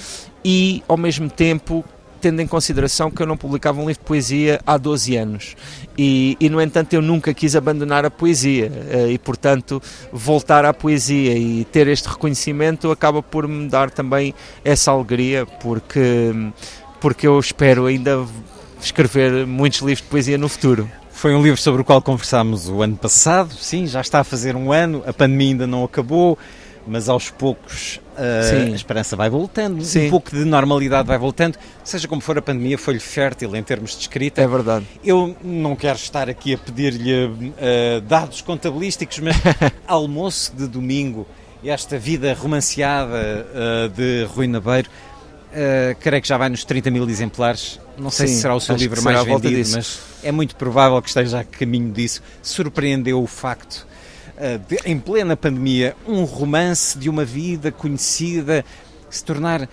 [0.43, 1.83] e ao mesmo tempo
[2.19, 5.55] tendo em consideração que eu não publicava um livro de poesia há 12 anos
[5.97, 10.73] e, e, no entanto eu nunca quis abandonar a poesia eh, e portanto voltar à
[10.73, 14.33] poesia e ter este reconhecimento acaba por me dar também
[14.63, 16.31] essa alegria porque,
[16.99, 18.25] porque eu espero ainda
[18.81, 20.89] escrever muitos livros de poesia no futuro.
[21.11, 24.55] Foi um livro sobre o qual conversámos o ano passado, sim, já está a fazer
[24.55, 26.37] um ano, a pandemia ainda não acabou,
[26.87, 30.07] mas aos poucos uh, a esperança vai voltando, Sim.
[30.07, 31.57] um pouco de normalidade vai voltando.
[31.83, 34.41] Seja como for, a pandemia foi-lhe fértil em termos de escrita.
[34.41, 34.85] É verdade.
[35.03, 39.35] Eu não quero estar aqui a pedir-lhe uh, dados contabilísticos, mas
[39.85, 41.27] almoço de domingo,
[41.63, 44.89] esta vida romanceada uh, de Rui Nabeiro,
[45.47, 47.79] Uh, creio que já vai nos 30 mil exemplares.
[47.97, 51.07] Não sei Sim, se será o seu livro mais vendido, mas é muito provável que
[51.07, 52.21] esteja a caminho disso.
[52.43, 53.87] Surpreendeu o facto
[54.37, 58.63] eh, de, em plena pandemia, um romance de uma vida conhecida
[59.09, 59.67] se tornar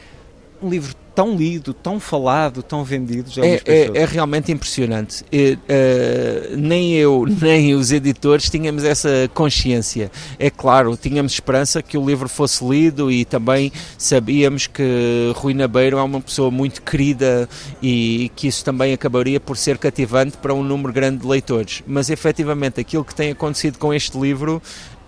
[0.65, 3.31] um livro tão lido, tão falado, tão vendido.
[3.31, 5.25] Já é, é, é, realmente impressionante.
[5.31, 10.11] E, uh, nem eu, nem os editores tínhamos essa consciência.
[10.39, 15.99] É claro, tínhamos esperança que o livro fosse lido e também sabíamos que Rui Nabeiro
[15.99, 17.49] é uma pessoa muito querida
[17.81, 21.83] e que isso também acabaria por ser cativante para um número grande de leitores.
[21.87, 24.61] Mas efetivamente aquilo que tem acontecido com este livro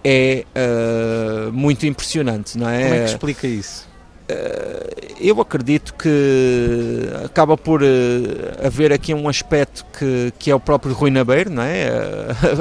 [0.04, 2.82] é uh, muito impressionante, não é?
[2.82, 3.85] Como é que explica isso?
[4.28, 7.86] Eh, eu acredito que acaba por eh,
[8.64, 11.88] haver aqui um aspecto que, que é o próprio Rui Nabeiro, não é?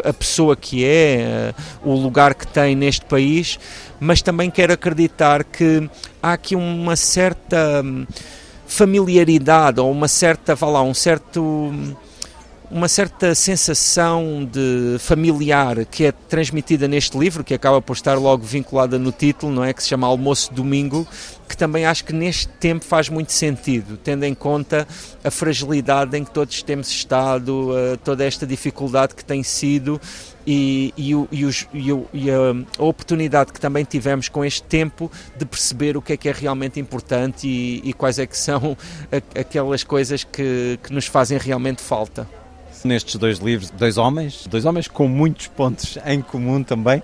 [0.03, 3.59] A, a pessoa que é, eh, o lugar que tem neste país,
[3.99, 5.89] mas também quero acreditar que
[6.21, 8.05] há aqui uma certa hum,
[8.67, 11.95] familiaridade ou uma certa, vá lá, um certo hum,
[12.71, 18.43] uma certa sensação de familiar que é transmitida neste livro, que acaba por estar logo
[18.43, 19.73] vinculada no título, não é?
[19.73, 21.07] Que se chama Almoço Domingo,
[21.47, 24.87] que também acho que neste tempo faz muito sentido, tendo em conta
[25.23, 29.99] a fragilidade em que todos temos estado, uh, toda esta dificuldade que tem sido
[30.45, 32.35] e, e, e, os, e, a,
[32.79, 36.31] a, oportunidade que também tivemos com este tempo de perceber o que é que é
[36.31, 38.77] realmente importante e, quais é que são
[39.39, 42.27] aquelas coisas que, que nos fazem realmente falta
[42.85, 47.01] nestes dois livros, dois homens, dois homens com muitos pontos em comum também,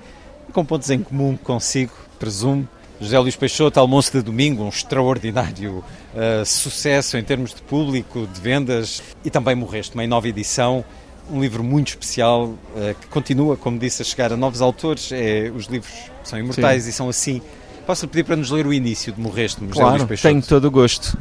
[0.54, 2.68] com pontos em comum consigo, presumo.
[3.00, 5.84] José Luís Peixoto, Almoço de Domingo, um extraordinário
[6.14, 10.86] uh, sucesso em termos de público, de vendas, e também Morreste, uma nova edição,
[11.32, 12.60] um livro muito especial uh,
[13.00, 15.12] que continua, como disse, a chegar a novos autores.
[15.12, 15.92] É, os livros
[16.24, 16.90] são imortais Sim.
[16.90, 17.42] e são assim.
[17.88, 20.34] Posso pedir para nos ler o início de Morreste, José claro, Luís Peixoto?
[20.34, 21.18] tenho todo o gosto.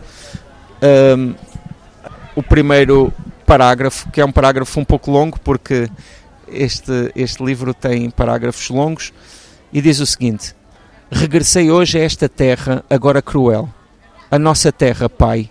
[0.83, 1.35] Um,
[2.35, 3.13] o primeiro
[3.47, 5.89] parágrafo, que é um parágrafo um pouco longo, porque
[6.49, 9.13] este, este livro tem parágrafos longos,
[9.73, 10.55] e diz o seguinte:
[11.11, 13.69] Regressei hoje a esta terra, agora cruel,
[14.31, 15.51] a nossa terra, Pai,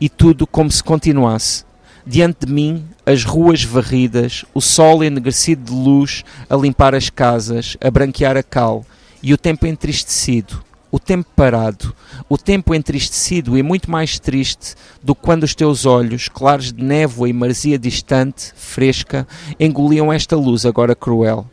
[0.00, 1.64] e tudo como se continuasse.
[2.06, 7.76] Diante de mim, as ruas varridas, o sol enegrecido de luz a limpar as casas,
[7.80, 8.84] a branquear a cal,
[9.22, 10.62] e o tempo entristecido,
[10.94, 11.92] o tempo parado,
[12.28, 16.84] o tempo entristecido e muito mais triste do que quando os teus olhos, claros de
[16.84, 19.26] névoa e maresia distante, fresca,
[19.58, 21.50] engoliam esta luz agora cruel.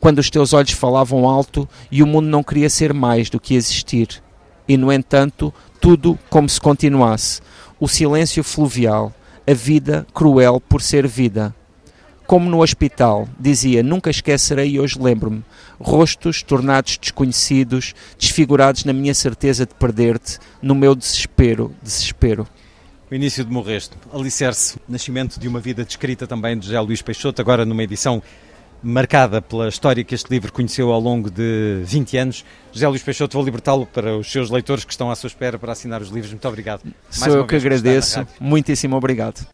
[0.00, 3.54] Quando os teus olhos falavam alto e o mundo não queria ser mais do que
[3.54, 4.22] existir.
[4.66, 7.42] E, no entanto, tudo como se continuasse.
[7.78, 9.12] O silêncio fluvial,
[9.46, 11.54] a vida cruel por ser vida
[12.28, 15.42] como no hospital, dizia: Nunca esquecerei e hoje lembro-me.
[15.80, 22.46] Rostos tornados desconhecidos, desfigurados na minha certeza de perder-te, no meu desespero, desespero.
[23.10, 27.40] O início de Morreste, alicerce, nascimento de uma vida descrita também de José Luís Peixoto,
[27.40, 28.22] agora numa edição
[28.82, 32.44] marcada pela história que este livro conheceu ao longo de 20 anos.
[32.70, 35.72] José Luís Peixoto, vou libertá-lo para os seus leitores que estão à sua espera para
[35.72, 36.30] assinar os livros.
[36.30, 36.82] Muito obrigado.
[36.84, 38.26] Mais Sou eu que agradeço.
[38.38, 39.48] Muitíssimo obrigado.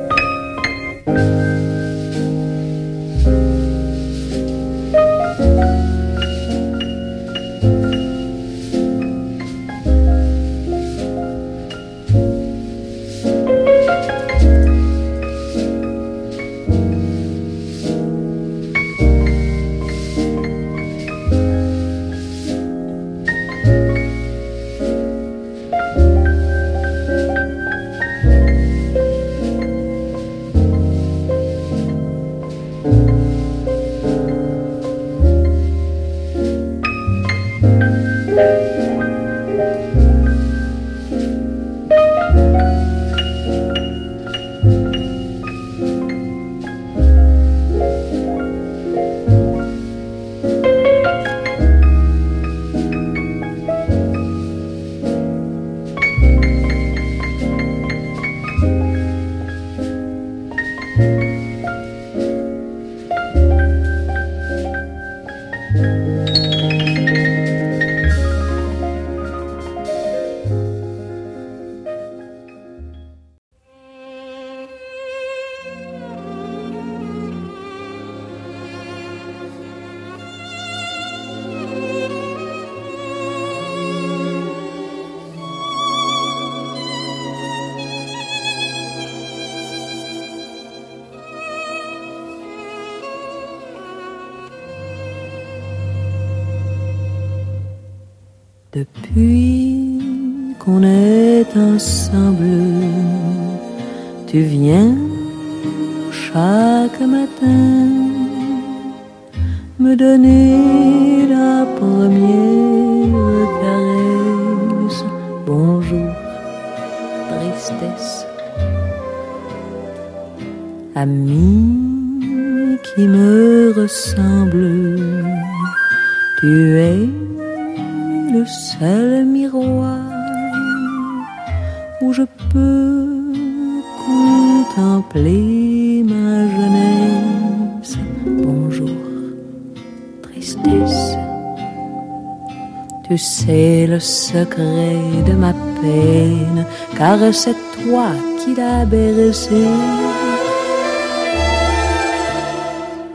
[144.04, 146.66] Secret de ma peine,
[146.96, 148.08] car c'est toi
[148.38, 149.64] qui l'as bercé.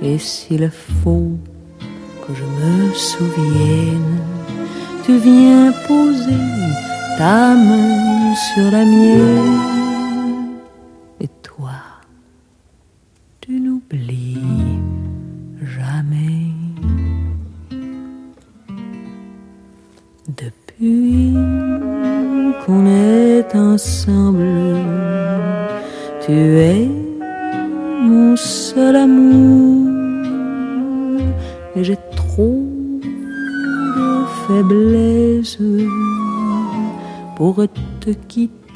[0.01, 0.69] Et s'il
[1.03, 1.31] faut
[2.21, 4.17] que je me souvienne,
[5.05, 6.47] tu viens poser
[7.17, 9.28] ta main sur la mienne.
[37.99, 38.68] Te quitter,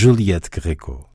[0.00, 1.10] Juliette Gréco.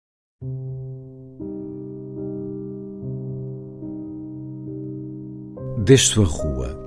[5.86, 6.78] Desço a rua,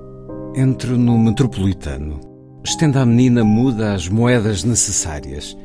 [0.55, 2.19] entro no metropolitano,
[2.63, 5.57] estendo à menina muda as moedas necessárias.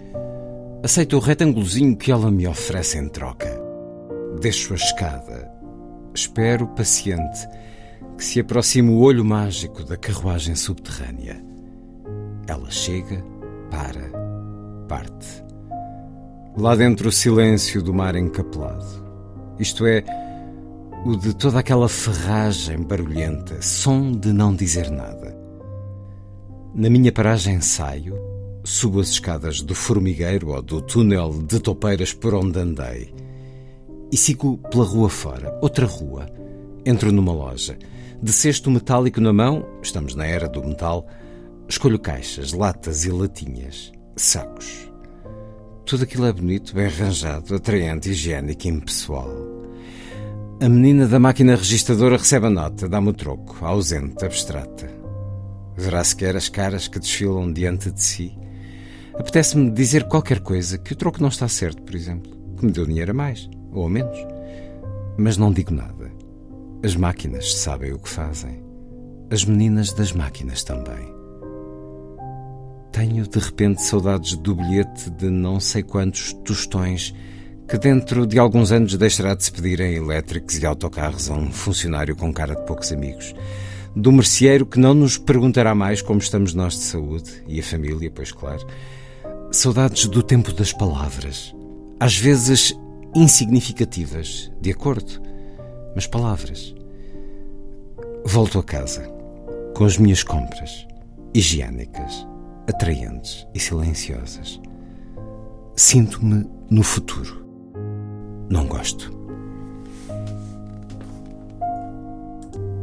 [0.83, 3.51] Aceito o retângulozinho que ela me oferece em troca.
[4.41, 5.53] Deixo a escada.
[6.15, 7.47] Espero paciente
[8.17, 11.45] que se aproxime o olho mágico da carruagem subterrânea.
[12.49, 13.23] Ela chega,
[13.71, 14.11] para,
[14.89, 15.42] parte.
[16.57, 19.03] Lá dentro o silêncio do mar encapelado.
[19.59, 20.05] Isto é,
[21.05, 25.37] o de toda aquela ferragem barulhenta, som de não dizer nada.
[26.75, 28.15] Na minha paragem saio,
[28.65, 33.13] subo as escadas do formigueiro ou do túnel de topeiras por onde andei
[34.13, 36.29] e sigo pela rua fora, outra rua.
[36.85, 37.79] Entro numa loja.
[38.23, 41.09] De cesto metálico na mão, estamos na era do metal,
[41.67, 44.92] escolho caixas, latas e latinhas, sacos.
[45.85, 49.31] Tudo aquilo é bonito, bem arranjado, atraente, higiênico e impessoal.
[50.61, 54.89] A menina da máquina registradora recebe a nota, dá-me o troco, ausente, abstrata.
[55.77, 58.39] Verá sequer as caras que desfilam diante de si.
[59.15, 62.87] Apetece-me dizer qualquer coisa que o troco não está certo, por exemplo, que me deu
[62.87, 64.19] dinheiro a mais, ou a menos.
[65.19, 66.13] Mas não digo nada.
[66.85, 68.63] As máquinas sabem o que fazem.
[69.31, 71.12] As meninas das máquinas também.
[72.93, 77.15] Tenho de repente saudades do bilhete de não sei quantos tostões
[77.67, 81.51] que dentro de alguns anos deixará de se pedir em elétricos e autocarros a um
[81.51, 83.35] funcionário com cara de poucos amigos.
[83.97, 88.11] Do merceeiro que não nos perguntará mais como estamos nós de saúde e a família,
[88.11, 88.67] pois claro.
[89.51, 91.55] Saudades do tempo das palavras.
[91.99, 92.77] Às vezes
[93.15, 95.23] insignificativas, de acordo,
[95.95, 96.75] mas palavras.
[98.25, 99.11] Volto a casa
[99.75, 100.87] com as minhas compras,
[101.35, 102.27] higiênicas,
[102.69, 104.61] atraentes e silenciosas.
[105.77, 107.47] Sinto-me no futuro.
[108.49, 109.11] Não gosto.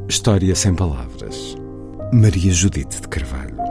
[0.08, 1.56] História sem palavras.
[2.12, 3.69] Maria Judite de Carvalho.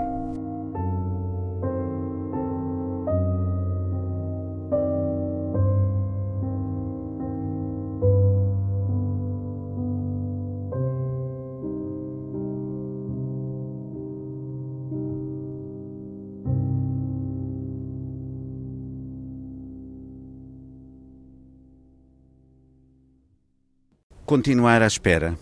[24.28, 25.38] Continuar à espera,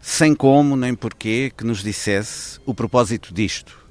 [0.00, 3.86] sem como nem porquê que nos dissesse o propósito disto,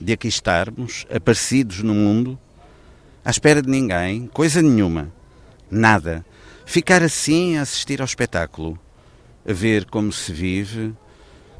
[0.00, 2.38] de aqui estarmos, aparecidos no mundo,
[3.22, 5.12] à espera de ninguém, coisa nenhuma,
[5.70, 6.24] nada,
[6.64, 8.78] ficar assim a assistir ao espetáculo,
[9.46, 10.94] a ver como se vive,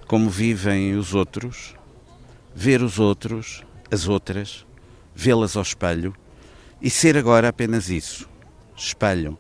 [0.06, 1.74] como vivem os outros,
[2.54, 4.64] ver os outros, as outras,
[5.14, 6.16] vê-las ao espelho.
[6.80, 8.26] E ser agora apenas isso,
[8.74, 9.36] espelho.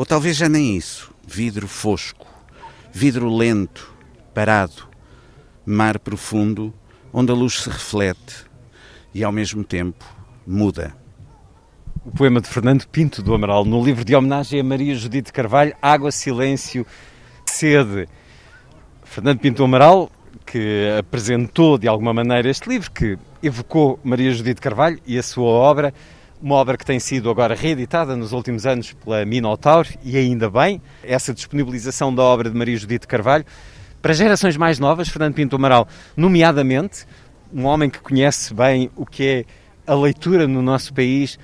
[0.00, 2.26] Ou talvez já nem isso, vidro fosco,
[2.90, 3.92] vidro lento,
[4.32, 4.88] parado,
[5.66, 6.72] mar profundo,
[7.12, 8.46] onde a luz se reflete
[9.12, 10.02] e ao mesmo tempo
[10.46, 10.96] muda.
[12.02, 15.76] O poema de Fernando Pinto do Amaral, no livro de homenagem a Maria Judite Carvalho,
[15.82, 16.86] Água, Silêncio,
[17.44, 18.08] Sede.
[19.04, 20.10] Fernando Pinto do Amaral,
[20.46, 25.50] que apresentou de alguma maneira este livro, que evocou Maria Judite Carvalho e a sua
[25.50, 25.92] obra,
[26.42, 30.80] uma obra que tem sido agora reeditada nos últimos anos pela Minotaur e ainda bem,
[31.02, 33.44] essa disponibilização da obra de Maria Judite Carvalho
[34.00, 35.86] para gerações mais novas, Fernando Pinto Amaral,
[36.16, 37.06] nomeadamente,
[37.52, 39.44] um homem que conhece bem o que é
[39.86, 41.38] a leitura no nosso país,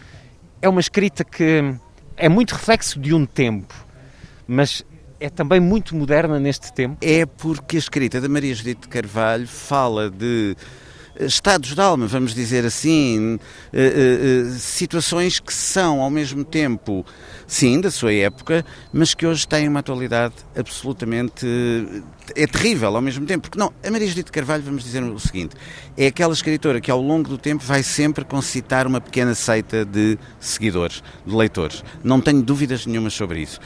[0.62, 1.74] é uma escrita que
[2.16, 3.74] é muito reflexo de um tempo,
[4.48, 4.82] mas
[5.20, 6.96] é também muito moderna neste tempo.
[7.02, 10.56] É porque a escrita da Maria Judite Carvalho fala de
[11.20, 13.38] estados de alma, vamos dizer assim,
[13.72, 17.04] eh, eh, eh, situações que são ao mesmo tempo,
[17.46, 21.46] sim, da sua época, mas que hoje têm uma atualidade absolutamente.
[22.34, 23.42] é terrível ao mesmo tempo.
[23.42, 25.56] Porque não, a Maria Judite Carvalho, vamos dizer o seguinte,
[25.96, 30.18] é aquela escritora que ao longo do tempo vai sempre concitar uma pequena seita de
[30.40, 31.82] seguidores, de leitores.
[32.02, 33.60] Não tenho dúvidas nenhumas sobre isso.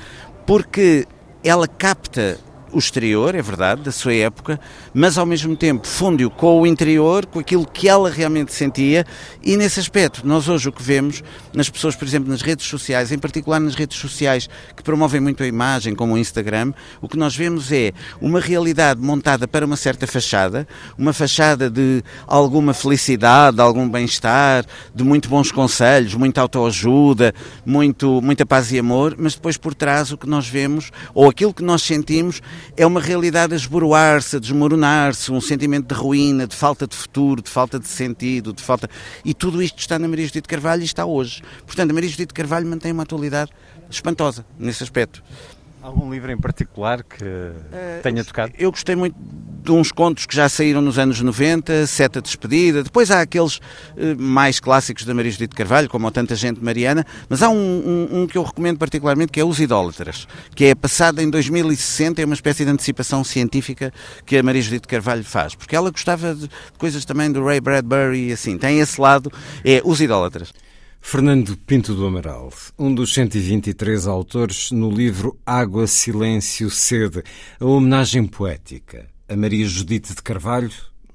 [0.47, 1.07] Porque
[1.43, 2.39] ela capta
[2.73, 4.61] o exterior, é verdade, da sua época,
[4.93, 9.05] mas ao mesmo tempo funde-o com o interior, com aquilo que ela realmente sentia,
[9.43, 11.23] e nesse aspecto, nós hoje o que vemos
[11.53, 15.43] nas pessoas, por exemplo, nas redes sociais, em particular nas redes sociais que promovem muito
[15.43, 19.77] a imagem, como o Instagram, o que nós vemos é uma realidade montada para uma
[19.77, 20.67] certa fachada,
[20.97, 24.65] uma fachada de alguma felicidade, de algum bem-estar,
[24.95, 27.35] de muito bons conselhos, muita autoajuda,
[27.65, 31.53] muito, muita paz e amor, mas depois por trás o que nós vemos, ou aquilo
[31.53, 32.41] que nós sentimos,
[32.77, 37.43] é uma realidade a esboroar-se, a desmoronar-se, um sentimento de ruína, de falta de futuro,
[37.43, 38.89] de falta de sentido, de falta.
[39.25, 41.43] E tudo isto está na Maria Judite Carvalho e está hoje.
[41.67, 43.51] Portanto, a Maria Judite Carvalho mantém uma atualidade
[43.91, 45.23] espantosa nesse aspecto.
[45.83, 48.53] Algum livro em particular que uh, tenha tocado?
[48.59, 49.17] Eu gostei muito
[49.63, 53.61] de uns contos que já saíram nos anos 90, Seta Despedida, depois há aqueles uh,
[54.19, 58.21] mais clássicos da Maria Judite Carvalho, como a Tanta Gente Mariana, mas há um, um,
[58.21, 62.25] um, que eu recomendo particularmente que é Os Idólatras, que é passado em 2060, é
[62.25, 63.93] uma espécie de antecipação científica
[64.27, 67.61] que a Maria Judite Carvalho faz, porque ela gostava de, de coisas também do Ray
[67.61, 69.33] Bradbury e assim, tem esse lado,
[69.65, 70.53] é Os Idólatras.
[71.01, 77.25] Fernando Pinto do Amaral, um dos 123 autores no livro Água, Silêncio, Sede,
[77.59, 80.73] a homenagem poética a Maria Judite de Carvalho,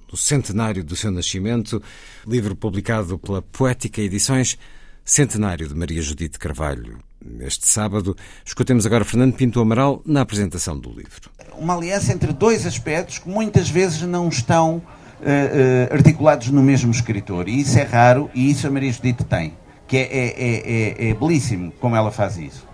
[0.10, 1.84] no centenário do seu nascimento,
[2.26, 4.58] livro publicado pela Poética Edições,
[5.04, 7.00] Centenário de Maria Judite de Carvalho.
[7.24, 11.30] Neste sábado, escutemos agora Fernando Pinto Amaral na apresentação do livro.
[11.58, 16.92] Uma aliança entre dois aspectos que muitas vezes não estão uh, uh, articulados no mesmo
[16.92, 17.50] escritor.
[17.50, 19.54] E isso é raro e isso a Maria Judite tem
[19.88, 22.66] que é, é, é, é, belíssimo como ela faz isso.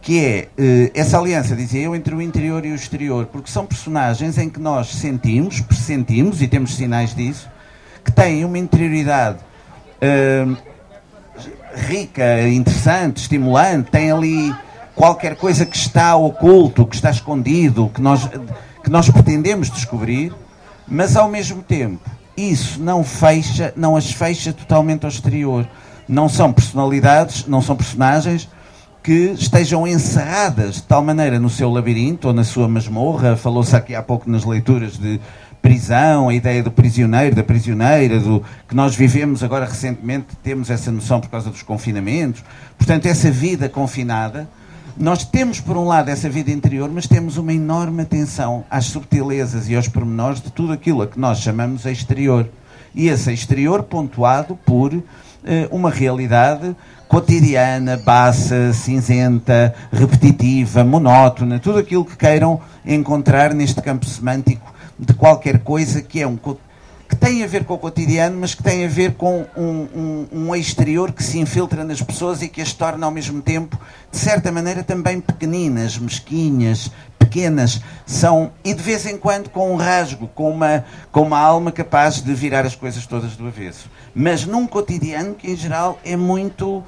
[0.00, 3.66] Que é uh, essa aliança, dizia eu, entre o interior e o exterior, porque são
[3.66, 7.48] personagens em que nós sentimos, pressentimos, e temos sinais disso,
[8.04, 9.38] que têm uma interioridade
[10.00, 10.56] uh,
[11.74, 14.54] rica, interessante, estimulante, tem ali
[14.94, 18.28] qualquer coisa que está oculto, que está escondido, que nós,
[18.82, 20.32] que nós pretendemos descobrir,
[20.88, 25.66] mas ao mesmo tempo isso não fecha, não as fecha totalmente ao exterior.
[26.08, 28.48] Não são personalidades, não são personagens
[29.02, 33.36] que estejam encerradas de tal maneira no seu labirinto ou na sua masmorra.
[33.36, 35.20] Falou-se aqui há pouco nas leituras de
[35.62, 40.92] prisão, a ideia do prisioneiro, da prisioneira, do que nós vivemos agora recentemente, temos essa
[40.92, 42.44] noção por causa dos confinamentos.
[42.78, 44.48] Portanto, essa vida confinada,
[44.96, 49.68] nós temos por um lado essa vida interior, mas temos uma enorme atenção às subtilezas
[49.68, 52.48] e aos pormenores de tudo aquilo a que nós chamamos exterior.
[52.94, 55.02] E esse exterior pontuado por
[55.70, 56.74] uma realidade
[57.08, 65.60] cotidiana, baça, cinzenta, repetitiva, monótona, tudo aquilo que queiram encontrar neste campo semântico de qualquer
[65.60, 66.36] coisa que é um
[67.08, 70.28] que tem a ver com o cotidiano, mas que tem a ver com um, um,
[70.32, 73.78] um, exterior que se infiltra nas pessoas e que as torna ao mesmo tempo,
[74.10, 79.76] de certa maneira, também pequeninas, mesquinhas, pequenas, são, e de vez em quando com um
[79.76, 83.90] rasgo, com uma, com uma alma capaz de virar as coisas todas do avesso.
[84.14, 86.78] Mas num cotidiano que, em geral, é muito.
[86.78, 86.84] Uh,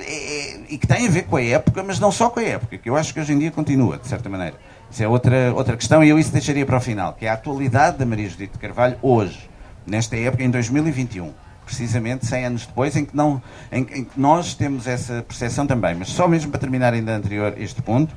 [0.00, 2.78] é, e que tem a ver com a época, mas não só com a época,
[2.78, 4.54] que eu acho que hoje em dia continua, de certa maneira.
[4.94, 7.32] Isso é outra, outra questão e eu isso deixaria para o final, que é a
[7.32, 9.50] atualidade da Maria Judite de Carvalho hoje,
[9.84, 11.32] nesta época, em 2021.
[11.66, 13.42] Precisamente 100 anos depois, em que, não,
[13.72, 15.96] em, em que nós temos essa percepção também.
[15.96, 18.14] Mas só mesmo para terminar ainda anterior este ponto,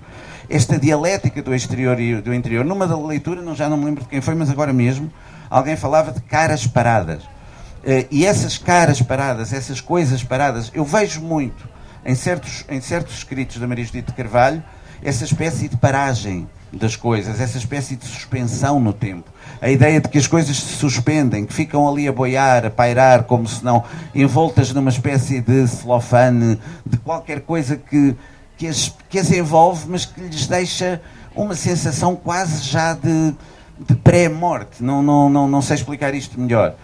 [0.48, 4.04] esta dialética do exterior e do interior, numa da leitura, não, já não me lembro
[4.04, 5.12] de quem foi, mas agora mesmo,
[5.50, 7.24] alguém falava de caras paradas.
[7.24, 11.68] Uh, e essas caras paradas, essas coisas paradas, eu vejo muito
[12.06, 14.62] em certos, em certos escritos da Maria Judite de Carvalho
[15.02, 19.32] essa espécie de paragem, das coisas, essa espécie de suspensão no tempo.
[19.62, 23.24] A ideia de que as coisas se suspendem, que ficam ali a boiar, a pairar,
[23.24, 23.84] como se não
[24.14, 28.16] envoltas numa espécie de celofane, de qualquer coisa que,
[28.58, 31.02] que, as, que as envolve, mas que lhes deixa
[31.36, 33.34] uma sensação quase já de,
[33.80, 34.84] de pré-morte.
[34.84, 36.76] Não, não, não, não sei explicar isto melhor.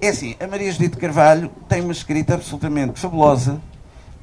[0.00, 3.60] É assim, a Maria Judite Carvalho tem uma escrita absolutamente fabulosa.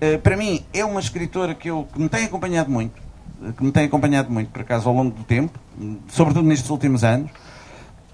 [0.01, 3.08] Uh, para mim, é uma escritora que, eu, que me tem acompanhado muito
[3.57, 5.57] que me tem acompanhado muito, por acaso, ao longo do tempo,
[6.09, 7.31] sobretudo nestes últimos anos,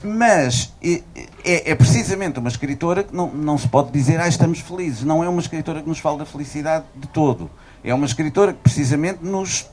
[0.04, 1.02] mas é,
[1.44, 5.04] é, é, precisamente uma escritora que não, não se pode dizer, ah, estamos felizes.
[5.04, 7.50] Não é uma escritora que nos fala da felicidade de todo.
[7.84, 9.68] É uma escritora que precisamente nos,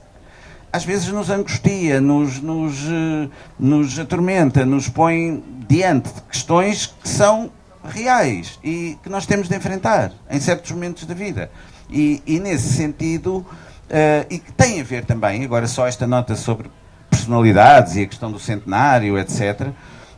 [0.72, 7.08] às vezes nos angustia, nos, nos, eh, nos atormenta, nos põe diante de questões que
[7.08, 7.50] são
[7.84, 11.50] reais e que nós temos de enfrentar em certos momentos da vida.
[11.90, 13.44] E, e nesse sentido,
[13.92, 16.70] Uh, e que tem a ver também, agora só esta nota sobre
[17.10, 19.68] personalidades e a questão do centenário, etc.,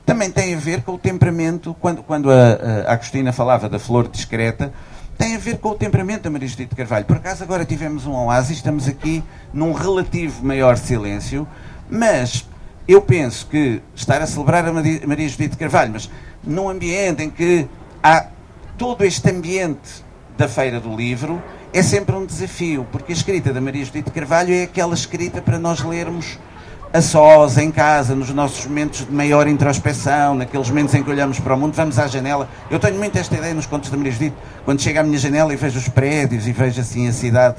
[0.06, 4.06] também tem a ver com o temperamento, quando, quando a, a Agostina falava da flor
[4.06, 4.72] discreta,
[5.18, 7.04] tem a ver com o temperamento da Maria Judite de Carvalho.
[7.04, 11.48] Por acaso agora tivemos um oásis, estamos aqui num relativo maior silêncio,
[11.90, 12.46] mas
[12.86, 16.08] eu penso que estar a celebrar a Maria Judite de Carvalho, mas
[16.44, 17.66] num ambiente em que
[18.00, 18.26] há
[18.78, 20.04] todo este ambiente
[20.36, 21.42] da Feira do Livro,
[21.74, 25.58] é sempre um desafio, porque a escrita da Maria Judite Carvalho é aquela escrita para
[25.58, 26.38] nós lermos
[26.92, 31.40] a sós, em casa, nos nossos momentos de maior introspeção, naqueles momentos em que olhamos
[31.40, 32.48] para o mundo, vamos à janela.
[32.70, 35.52] Eu tenho muito esta ideia nos contos da Maria Judite, quando chego à minha janela
[35.52, 37.56] e vejo os prédios e vejo assim a cidade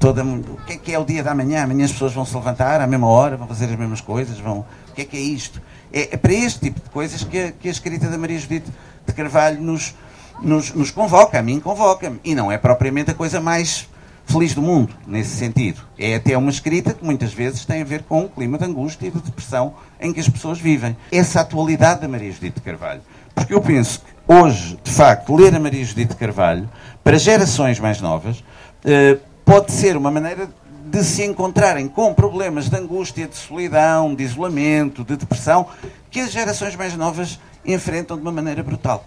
[0.00, 0.24] toda.
[0.24, 1.64] O que é que é o dia da manhã?
[1.64, 4.60] Amanhã as pessoas vão se levantar à mesma hora, vão fazer as mesmas coisas, vão.
[4.88, 5.60] O que é que é isto?
[5.92, 8.72] É, é para este tipo de coisas que a, que a escrita da Maria Judite
[9.06, 9.94] de Carvalho nos,
[10.40, 12.20] nos, nos convoca, a mim convoca-me.
[12.24, 13.88] E não é propriamente a coisa mais
[14.28, 15.80] feliz do mundo, nesse sentido.
[15.98, 19.06] É até uma escrita que muitas vezes tem a ver com o clima de angústia
[19.06, 20.96] e de depressão em que as pessoas vivem.
[21.10, 23.00] Essa atualidade da Maria Judite Carvalho.
[23.34, 26.68] Porque eu penso que hoje, de facto, ler a Maria Judite Carvalho,
[27.02, 28.44] para gerações mais novas,
[28.84, 30.48] eh, pode ser uma maneira
[30.84, 35.66] de se encontrarem com problemas de angústia, de solidão, de isolamento, de depressão,
[36.10, 39.04] que as gerações mais novas enfrentam de uma maneira brutal.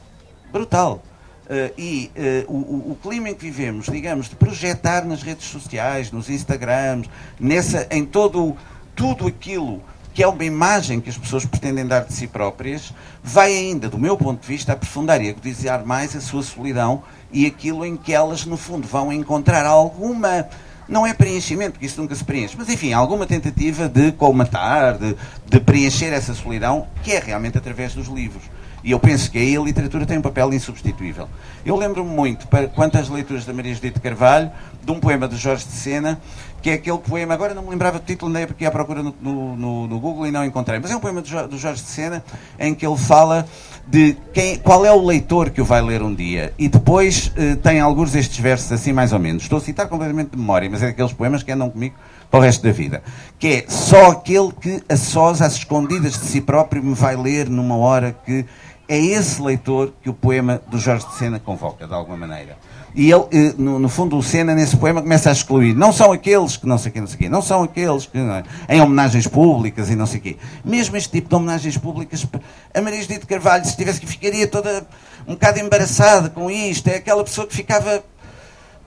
[0.51, 1.01] Brutal.
[1.51, 2.09] Uh, e
[2.47, 7.09] uh, o, o, clima em que vivemos, digamos, de projetar nas redes sociais, nos Instagrams,
[7.37, 8.55] nessa, em todo
[8.95, 9.81] tudo aquilo
[10.13, 13.97] que é uma imagem que as pessoas pretendem dar de si próprias, vai ainda, do
[13.97, 18.13] meu ponto de vista, aprofundar e agudizar mais a sua solidão e aquilo em que
[18.13, 20.47] elas, no fundo, vão encontrar alguma.
[20.87, 25.15] Não é preenchimento, porque isso nunca se preenche, mas enfim, alguma tentativa de colmatar, de,
[25.47, 28.43] de preencher essa solidão, que é realmente através dos livros.
[28.83, 31.27] E eu penso que aí a literatura tem um papel insubstituível.
[31.65, 34.51] Eu lembro-me muito, para, quanto às leituras da Maria Judite Carvalho,
[34.83, 36.19] de um poema de Jorge de Sena,
[36.61, 39.15] que é aquele poema, agora não me lembrava do título, andei porque à procura no,
[39.21, 42.23] no, no, Google e não encontrei, mas é um poema do Jorge de Sena
[42.59, 43.47] em que ele fala
[43.87, 46.53] de quem, qual é o leitor que o vai ler um dia.
[46.57, 49.43] E depois eh, tem alguns destes versos assim, mais ou menos.
[49.43, 51.95] Estou a citar completamente de memória, mas é daqueles poemas que andam comigo
[52.29, 53.03] para o resto da vida.
[53.39, 57.49] Que é só aquele que a sós, às escondidas de si próprio, me vai ler
[57.49, 58.45] numa hora que
[58.91, 62.57] é esse leitor que o poema do Jorge de Sena convoca, de alguma maneira.
[62.93, 65.73] E ele, eh, no, no, fundo, o Sena, nesse poema, começa a excluir.
[65.73, 67.29] Não são aqueles que não sei o quê, não sei o quê.
[67.29, 68.17] Não são aqueles que...
[68.17, 70.37] Não é, em homenagens públicas e não sei o quê.
[70.65, 72.27] Mesmo este tipo de homenagens públicas,
[72.73, 74.85] a Maria Judite Carvalho, se tivesse que ficaria toda
[75.25, 76.89] um bocado embaraçada com isto.
[76.89, 78.03] É aquela pessoa que ficava...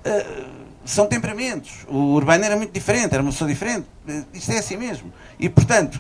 [0.05, 0.45] Uh,
[0.85, 1.87] são temperamentos.
[1.89, 3.87] O Urbano era muito diferente, era uma pessoa diferente.
[4.07, 5.11] Uh, isto é assim mesmo.
[5.41, 5.99] E, portanto,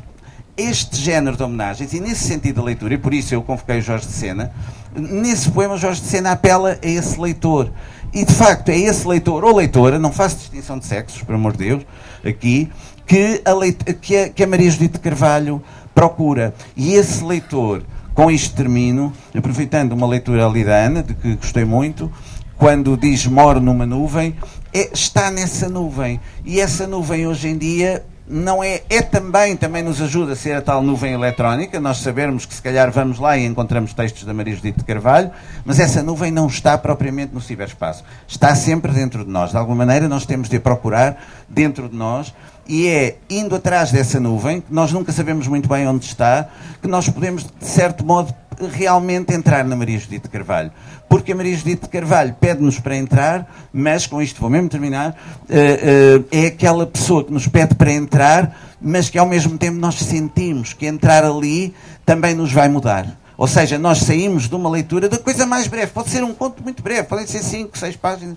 [0.56, 3.82] este género de homenagens, e nesse sentido da leitura, e por isso eu convoquei o
[3.82, 4.52] Jorge de Sena,
[4.94, 7.70] nesse poema Jorge de Sena apela a esse leitor.
[8.12, 11.52] E de facto é esse leitor ou leitora, não faço distinção de sexos, por amor
[11.52, 11.82] de Deus,
[12.24, 12.70] aqui,
[13.06, 15.60] que a, que a, que a Maria Judite Carvalho
[15.93, 16.55] procura.
[16.76, 17.82] E esse leitor,
[18.14, 22.10] com isto termino, aproveitando uma leitura ali da Ana, de que gostei muito,
[22.56, 24.36] quando diz moro numa nuvem,
[24.72, 26.20] é, está nessa nuvem.
[26.44, 30.56] E essa nuvem hoje em dia não é, é também, também nos ajuda a ser
[30.56, 34.32] a tal nuvem eletrónica, nós sabermos que se calhar vamos lá e encontramos textos da
[34.32, 35.30] Maria Judite de Carvalho,
[35.64, 39.84] mas essa nuvem não está propriamente no ciberespaço, está sempre dentro de nós, de alguma
[39.84, 42.32] maneira nós temos de a procurar dentro de nós,
[42.66, 46.49] e é indo atrás dessa nuvem, que nós nunca sabemos muito bem onde está,
[46.81, 48.35] que nós podemos, de certo modo,
[48.73, 50.70] realmente entrar na Maria Judite Carvalho
[51.15, 56.20] porque a Maria Judite Carvalho pede-nos para entrar, mas com isto vou mesmo terminar, uh,
[56.20, 59.95] uh, é aquela pessoa que nos pede para entrar, mas que ao mesmo tempo nós
[59.95, 61.73] sentimos que entrar ali
[62.05, 63.07] também nos vai mudar.
[63.36, 65.93] Ou seja, nós saímos de uma leitura da coisa mais breve.
[65.93, 68.36] Pode ser um conto muito breve, podem ser cinco, seis páginas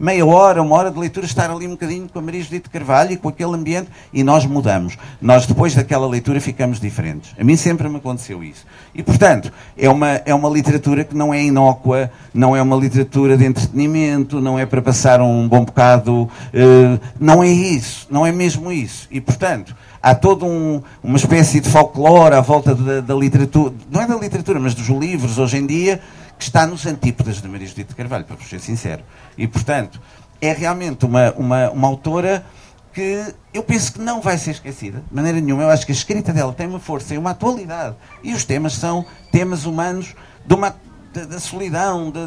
[0.00, 3.12] meia hora, uma hora de leitura, estar ali um bocadinho com a Maria Judite Carvalho
[3.12, 4.96] e com aquele ambiente e nós mudamos.
[5.20, 7.32] Nós, depois daquela leitura, ficamos diferentes.
[7.38, 8.64] A mim sempre me aconteceu isso.
[8.94, 13.36] E, portanto, é uma, é uma literatura que não é inócua, não é uma literatura
[13.36, 16.22] de entretenimento, não é para passar um bom bocado.
[16.22, 19.06] Uh, não é isso, não é mesmo isso.
[19.10, 24.00] E, portanto, há toda um, uma espécie de folclore à volta da, da literatura, não
[24.00, 26.00] é da literatura, mas dos livros hoje em dia,
[26.40, 29.02] que está nos antípodas de Maria Judite Carvalho, para ser sincero.
[29.36, 30.00] E, portanto,
[30.40, 32.46] é realmente uma, uma, uma autora
[32.94, 35.64] que eu penso que não vai ser esquecida, de maneira nenhuma.
[35.64, 37.94] Eu acho que a escrita dela tem uma força e uma atualidade.
[38.22, 40.14] E os temas são temas humanos
[40.46, 40.74] de uma,
[41.12, 42.26] da, da solidão, da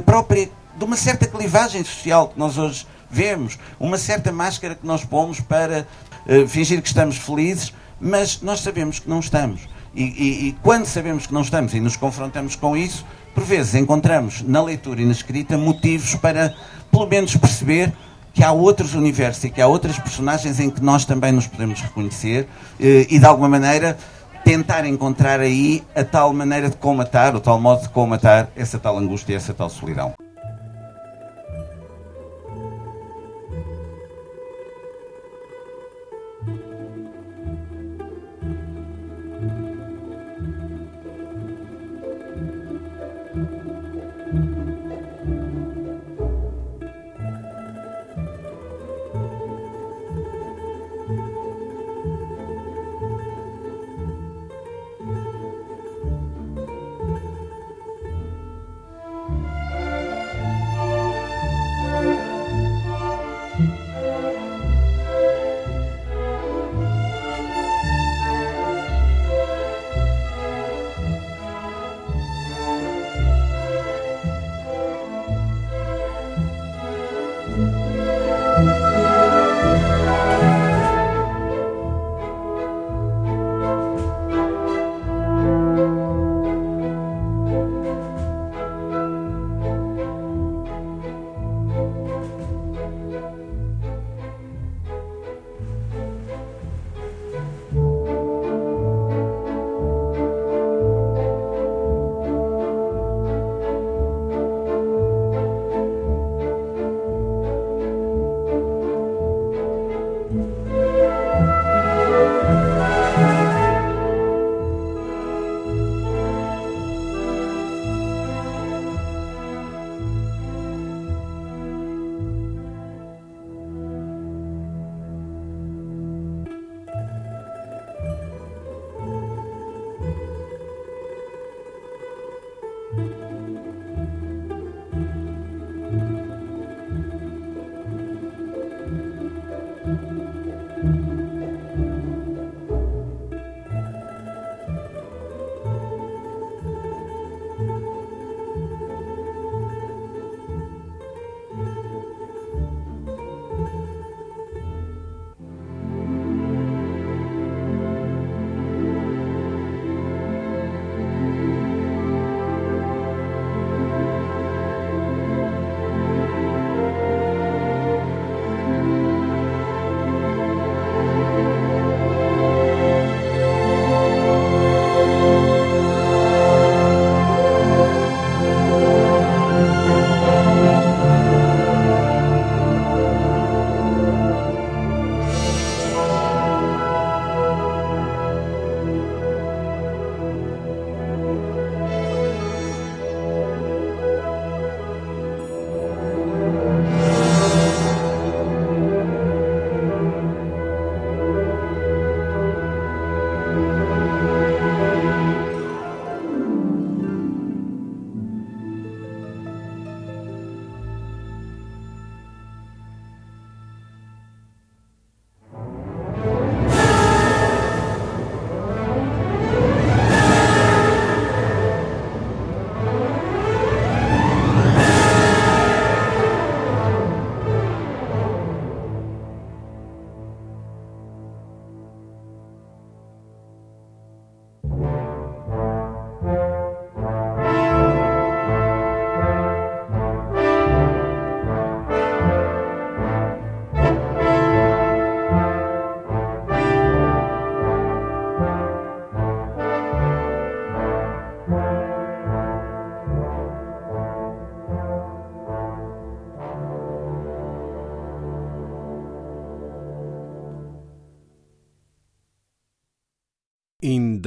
[0.00, 5.04] própria, de uma certa clivagem social que nós hoje vemos, uma certa máscara que nós
[5.04, 5.86] pomos para
[6.26, 9.75] uh, fingir que estamos felizes, mas nós sabemos que não estamos.
[9.96, 13.04] E, e, e, quando sabemos que não estamos e nos confrontamos com isso,
[13.34, 16.54] por vezes encontramos na leitura e na escrita motivos para,
[16.90, 17.94] pelo menos, perceber
[18.34, 21.80] que há outros universos e que há outras personagens em que nós também nos podemos
[21.80, 22.46] reconhecer
[22.78, 23.96] eh, e, de alguma maneira,
[24.44, 28.98] tentar encontrar aí a tal maneira de comatar, o tal modo de comatar essa tal
[28.98, 30.25] angústia essa tal solidão.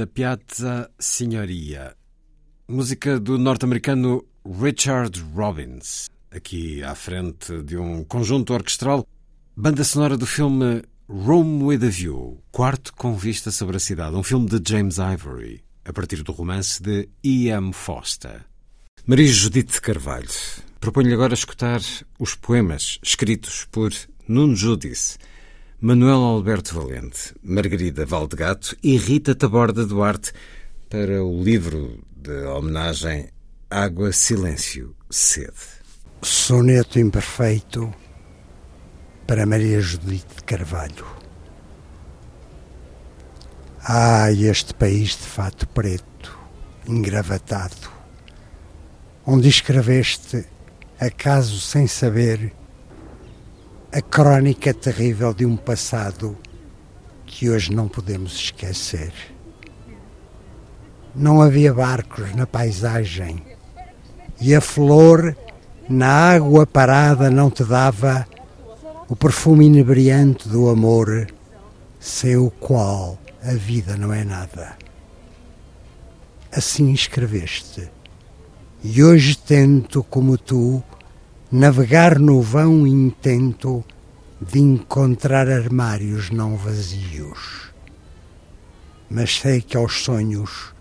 [0.00, 1.94] The Piazza Signoria.
[2.66, 6.08] Música do norte-americano Richard Robbins.
[6.30, 9.06] Aqui à frente de um conjunto orquestral,
[9.54, 14.22] banda sonora do filme Rome with a View, quarto com vista sobre a cidade, um
[14.22, 17.70] filme de James Ivory, a partir do romance de E.M.
[17.74, 18.46] Foster.
[19.06, 20.30] Maria Judite Carvalho,
[20.80, 21.82] proponho-lhe agora escutar
[22.18, 23.92] os poemas escritos por
[24.26, 25.18] Nuno Judice,
[25.82, 30.30] Manuel Alberto Valente, Margarida Valdegato e Rita Taborda Duarte
[30.90, 33.30] para o livro de homenagem
[33.70, 35.80] Água, Silêncio, Sede.
[36.20, 37.90] Soneto imperfeito
[39.26, 41.06] para Maria Judite de Carvalho.
[43.82, 46.38] Ah, este país de fato preto,
[46.86, 47.90] engravatado,
[49.24, 50.44] onde escreveste,
[51.00, 52.52] acaso sem saber,
[53.92, 56.38] a crónica terrível de um passado
[57.26, 59.12] que hoje não podemos esquecer.
[61.12, 63.42] Não havia barcos na paisagem
[64.40, 65.36] e a flor
[65.88, 68.28] na água parada não te dava
[69.08, 71.26] o perfume inebriante do amor,
[71.98, 74.76] sem o qual a vida não é nada.
[76.52, 77.90] Assim escreveste,
[78.84, 80.80] e hoje tento, como tu,
[81.50, 83.84] navegar no vão intento
[84.40, 87.72] de encontrar armários não vazios.
[89.10, 90.72] Mas sei que aos sonhos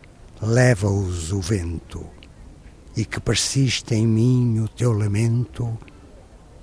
[0.41, 2.05] leva-os o vento
[2.95, 5.77] e que persiste em mim o teu lamento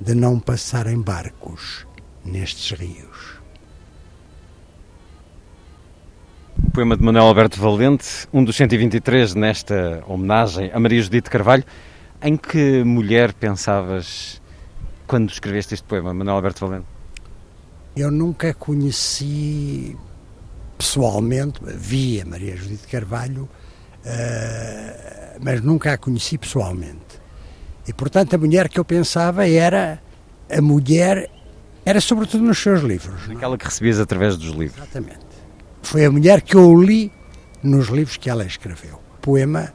[0.01, 1.87] de não passarem barcos
[2.24, 3.37] nestes rios.
[6.65, 11.65] O poema de Manuel Alberto Valente, um dos 123 nesta homenagem a Maria Judite Carvalho.
[12.22, 14.40] Em que mulher pensavas
[15.06, 16.86] quando escreveste este poema, Manuel Alberto Valente?
[17.97, 19.97] Eu nunca conheci
[20.76, 27.20] pessoalmente, vi a Maria Judite Carvalho, uh, mas nunca a conheci pessoalmente.
[27.86, 30.02] E portanto a mulher que eu pensava era
[30.51, 31.30] a mulher,
[31.84, 33.22] era sobretudo nos seus livros.
[33.24, 33.59] Aquela não?
[33.59, 34.76] que recebias através dos livros.
[34.76, 35.26] Exatamente.
[35.82, 37.12] Foi a mulher que eu li
[37.62, 39.01] nos livros que ela escreveu.
[39.18, 39.72] O poema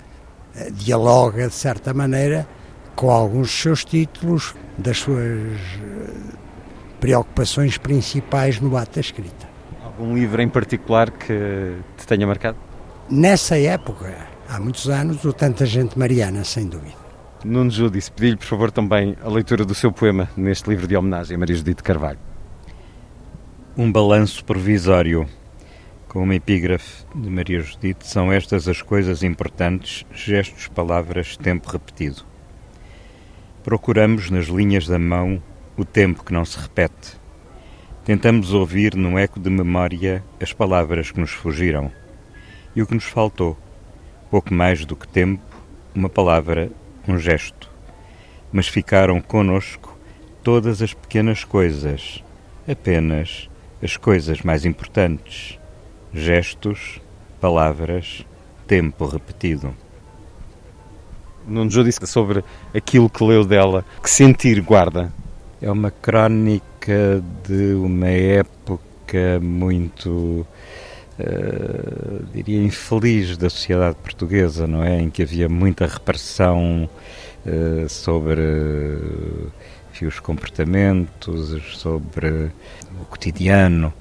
[0.71, 2.47] dialoga, de certa maneira,
[2.95, 6.13] com alguns dos seus títulos, das suas eh,
[6.99, 9.49] preocupações principais no ato da escrita.
[9.83, 12.57] Algum livro em particular que te tenha marcado?
[13.09, 14.15] Nessa época,
[14.47, 17.01] há muitos anos, o Tanta Gente Mariana, sem dúvida.
[17.43, 21.35] Nuno Júdice, pedi-lhe, por favor, também a leitura do seu poema neste livro de homenagem
[21.35, 22.19] a Maria Judite Carvalho.
[23.75, 25.27] Um balanço provisório
[26.11, 32.25] com uma epígrafe de Maria Judite, são estas as coisas importantes, gestos, palavras, tempo repetido.
[33.63, 35.41] Procuramos nas linhas da mão
[35.77, 37.17] o tempo que não se repete.
[38.03, 41.89] Tentamos ouvir no eco de memória as palavras que nos fugiram.
[42.75, 43.57] E o que nos faltou?
[44.29, 45.41] Pouco mais do que tempo,
[45.95, 46.69] uma palavra,
[47.07, 47.71] um gesto.
[48.51, 49.97] Mas ficaram conosco
[50.43, 52.21] todas as pequenas coisas,
[52.67, 53.49] apenas
[53.81, 55.60] as coisas mais importantes
[56.13, 56.99] gestos,
[57.39, 58.25] palavras,
[58.67, 59.73] tempo repetido.
[61.47, 62.43] Nuno Jô disse sobre
[62.73, 65.11] aquilo que leu dela, que sentir guarda.
[65.61, 70.45] É uma crónica de uma época muito,
[71.19, 75.01] uh, diria, infeliz da sociedade portuguesa, não é?
[75.01, 76.89] Em que havia muita repressão
[77.45, 79.51] uh, sobre uh,
[80.07, 82.51] os comportamentos, sobre
[82.99, 83.93] o cotidiano.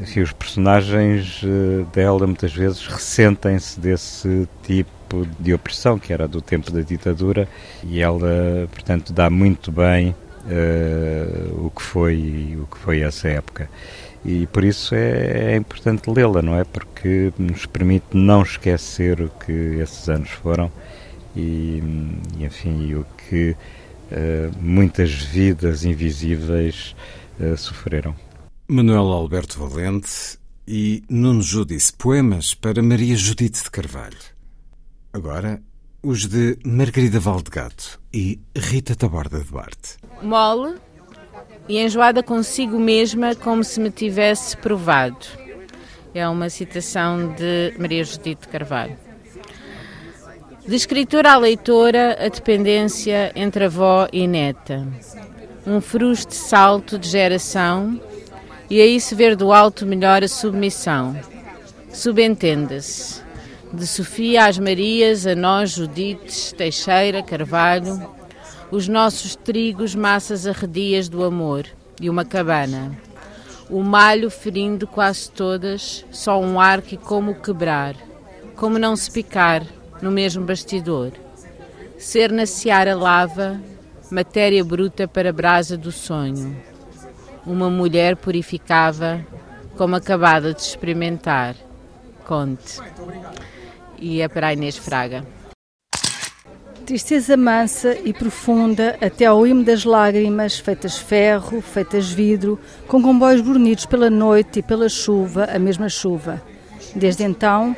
[0.00, 6.40] Enfim, os personagens eh, dela muitas vezes ressentem-se desse tipo de opressão que era do
[6.40, 7.46] tempo da ditadura
[7.84, 10.14] e ela, portanto, dá muito bem
[10.46, 13.68] uh, o que foi o que foi essa época
[14.24, 16.64] e por isso é, é importante lê-la, não é?
[16.64, 20.70] Porque nos permite não esquecer o que esses anos foram
[21.34, 21.82] e,
[22.38, 26.94] e enfim, o que uh, muitas vidas invisíveis
[27.40, 28.14] uh, sofreram.
[28.72, 34.16] Manuel Alberto Valente e Nuno Judice, poemas para Maria Judite de Carvalho.
[35.12, 35.60] Agora,
[36.00, 39.96] os de Margarida Valdegato e Rita Taborda Duarte.
[40.22, 40.76] Mole
[41.68, 45.26] e enjoada consigo mesma como se me tivesse provado.
[46.14, 48.96] É uma citação de Maria Judite de Carvalho.
[50.64, 54.86] De escritora à leitora, a dependência entre avó e neta.
[55.66, 58.00] Um fruste salto de geração
[58.70, 61.18] e aí se ver do alto melhor a submissão.
[61.92, 63.20] Subentenda-se.
[63.72, 68.00] De Sofia às Marias, a nós, Judites, Teixeira, Carvalho,
[68.70, 71.66] os nossos trigos, massas arredias do amor
[72.00, 72.96] e uma cabana.
[73.68, 77.96] O malho ferindo quase todas, só um arco e como quebrar,
[78.56, 79.64] como não se picar
[80.00, 81.12] no mesmo bastidor.
[81.98, 83.60] Ser na seara lava,
[84.10, 86.69] matéria bruta para a brasa do sonho.
[87.46, 89.24] Uma mulher purificava,
[89.76, 91.56] como acabada de experimentar.
[92.26, 92.78] Conte.
[93.98, 95.24] E é para a Inês Fraga.
[96.84, 102.58] Tristeza mansa e profunda até ao imo das lágrimas, feitas ferro, feitas vidro,
[102.88, 106.42] com comboios brunidos pela noite e pela chuva, a mesma chuva.
[106.94, 107.76] Desde então,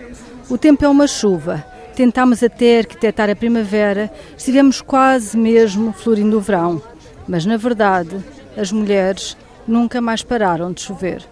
[0.49, 1.65] o tempo é uma chuva.
[1.95, 6.83] Tentámos até arquitetar a primavera, estivemos quase mesmo florindo o verão.
[7.29, 8.17] Mas, na verdade,
[8.57, 9.37] as mulheres
[9.67, 11.32] nunca mais pararam de chover.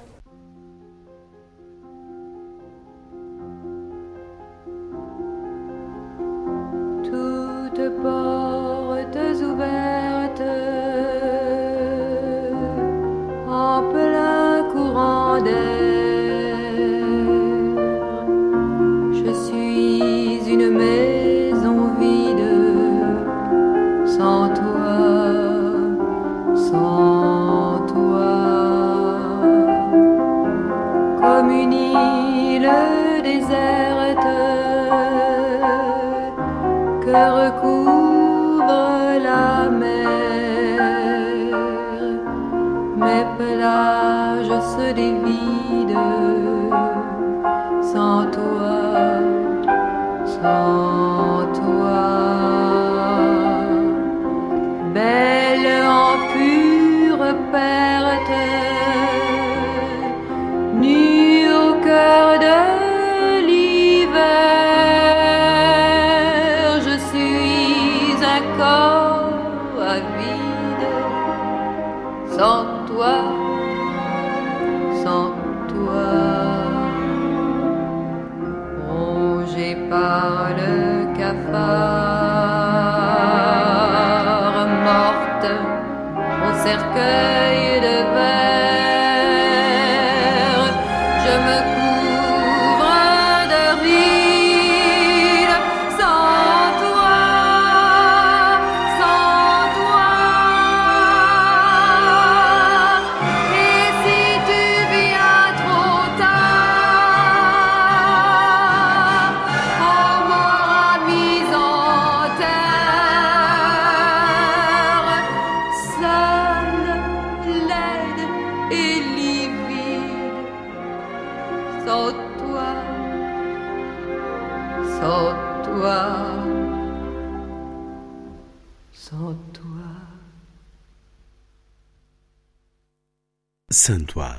[133.91, 134.37] Santois,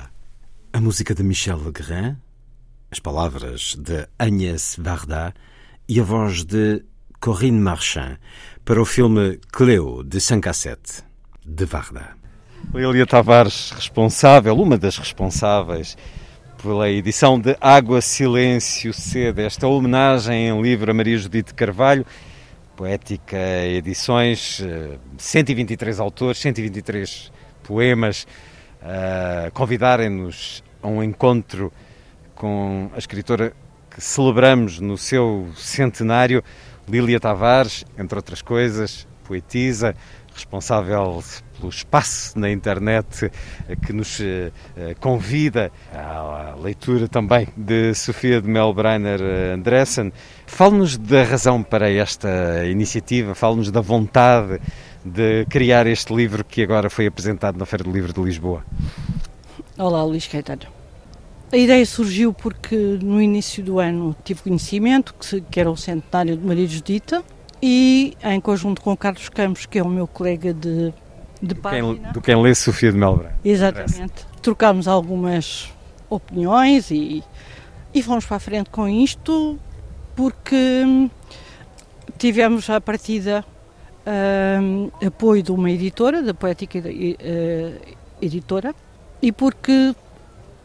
[0.72, 2.16] a música de Michel Legrand,
[2.90, 5.34] as palavras de Agnès Varda
[5.86, 6.82] e a voz de
[7.20, 8.16] Corinne Marchand
[8.64, 11.02] para o filme Cleo de Sancassette,
[11.44, 12.16] de Varda.
[12.72, 15.98] Lília Tavares, responsável, uma das responsáveis
[16.62, 22.06] pela edição de Água, Silêncio, Sede, esta homenagem em livro a Maria Judite Carvalho,
[22.74, 27.30] Poética Edições, eh, 123 autores, 123
[27.62, 28.26] poemas,
[28.84, 31.72] a convidarem-nos a um encontro
[32.34, 33.52] com a escritora
[33.90, 36.42] que celebramos no seu centenário,
[36.88, 39.94] Lília Tavares, entre outras coisas, poetisa,
[40.34, 41.22] responsável
[41.56, 43.30] pelo espaço na internet
[43.68, 49.20] eh, que nos eh, eh, convida à leitura também de Sofia de Melbreiner
[49.54, 50.12] Andressen.
[50.46, 54.58] Fale-nos da razão para esta iniciativa, fale-nos da vontade
[55.04, 58.64] de criar este livro que agora foi apresentado na Feira do Livro de Lisboa.
[59.76, 60.62] Olá, Luís Caetano.
[61.52, 65.14] A ideia surgiu porque no início do ano tive conhecimento
[65.50, 67.22] que, era o centenário de Maria Judita
[67.60, 70.94] e em conjunto com o Carlos Campos, que é o meu colega de,
[71.42, 73.34] de Quem, página, do quem lê Sofia de Melbreiner.
[73.44, 74.26] Exatamente.
[74.40, 75.70] Trocámos algumas
[76.08, 77.22] opiniões e,
[77.92, 79.58] e fomos para a frente com isto
[80.16, 80.56] porque
[80.86, 81.10] hum,
[82.18, 83.44] tivemos à partida
[84.06, 87.72] hum, apoio de uma editora, da Poética eh,
[88.20, 88.74] Editora,
[89.20, 89.94] e porque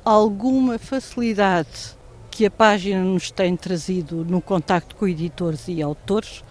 [0.04, 1.96] alguma facilidade
[2.32, 6.44] que a página nos tem trazido no contacto com editores e autores.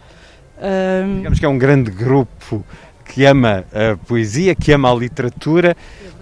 [0.59, 2.65] hum, Digamos que é um grande grupo
[3.05, 5.77] que ama a poesia, que ama a literatura,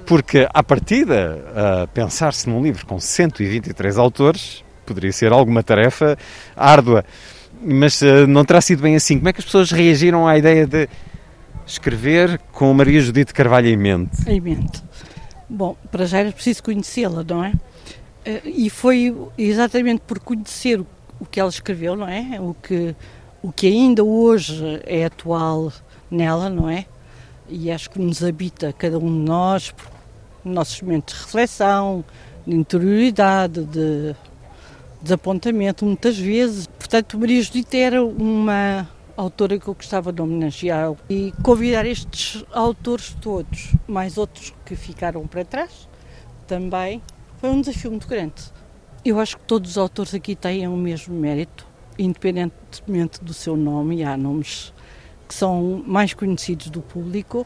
[0.04, 1.42] porque, à partida,
[1.82, 6.16] a pensar-se num livro com 123 autores poderia ser alguma tarefa
[6.56, 7.04] árdua,
[7.64, 9.16] mas eh, não terá sido bem assim.
[9.18, 10.88] Como é que as pessoas reagiram à ideia de
[11.66, 14.16] escrever com Maria Judite Carvalho em mente?
[14.28, 14.82] em mente.
[15.48, 17.52] Bom, para já era preciso conhecê-la, não é?
[18.24, 20.86] Eh, E foi exatamente por conhecer o-
[21.30, 22.38] que ela escreveu, não é?
[22.40, 22.94] O que,
[23.42, 25.72] o que ainda hoje é atual
[26.10, 26.86] nela, não é?
[27.48, 29.74] E acho que nos habita cada um de nós,
[30.44, 32.04] nossos momentos de reflexão,
[32.46, 34.14] de interioridade, de
[35.02, 36.68] desapontamento, muitas vezes.
[36.94, 43.16] Portanto, Maria Judita era uma autora que eu gostava de homenagear e convidar estes autores
[43.20, 45.88] todos, mais outros que ficaram para trás,
[46.46, 47.02] também,
[47.38, 48.44] foi um desafio muito grande.
[49.04, 51.66] Eu acho que todos os autores aqui têm o mesmo mérito,
[51.98, 54.72] independentemente do seu nome, e há nomes
[55.26, 57.44] que são mais conhecidos do público,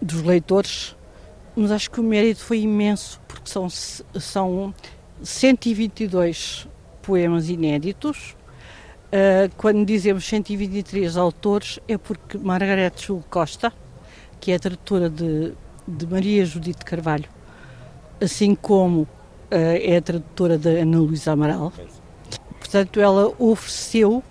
[0.00, 0.96] dos leitores,
[1.54, 4.74] mas acho que o mérito foi imenso, porque são, são
[5.22, 6.66] 122
[7.00, 8.34] poemas inéditos.
[9.12, 13.70] Uh, quando dizemos 123 autores, é porque Margarete Júlio Costa,
[14.40, 15.52] que é a tradutora de,
[15.86, 17.28] de Maria Judite Carvalho,
[18.22, 19.08] assim como uh,
[19.50, 21.70] é a tradutora da Ana Luísa Amaral,
[22.58, 24.22] portanto, ela ofereceu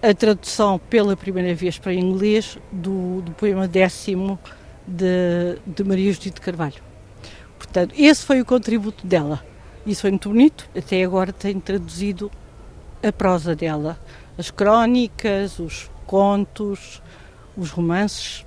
[0.00, 4.38] a tradução pela primeira vez para inglês do, do poema décimo
[4.86, 6.80] de, de Maria Judite Carvalho.
[7.58, 9.44] Portanto, esse foi o contributo dela.
[9.84, 10.68] Isso foi muito bonito.
[10.76, 12.30] Até agora tem traduzido
[13.02, 13.98] a prosa dela,
[14.36, 17.02] as crónicas, os contos,
[17.56, 18.44] os romances,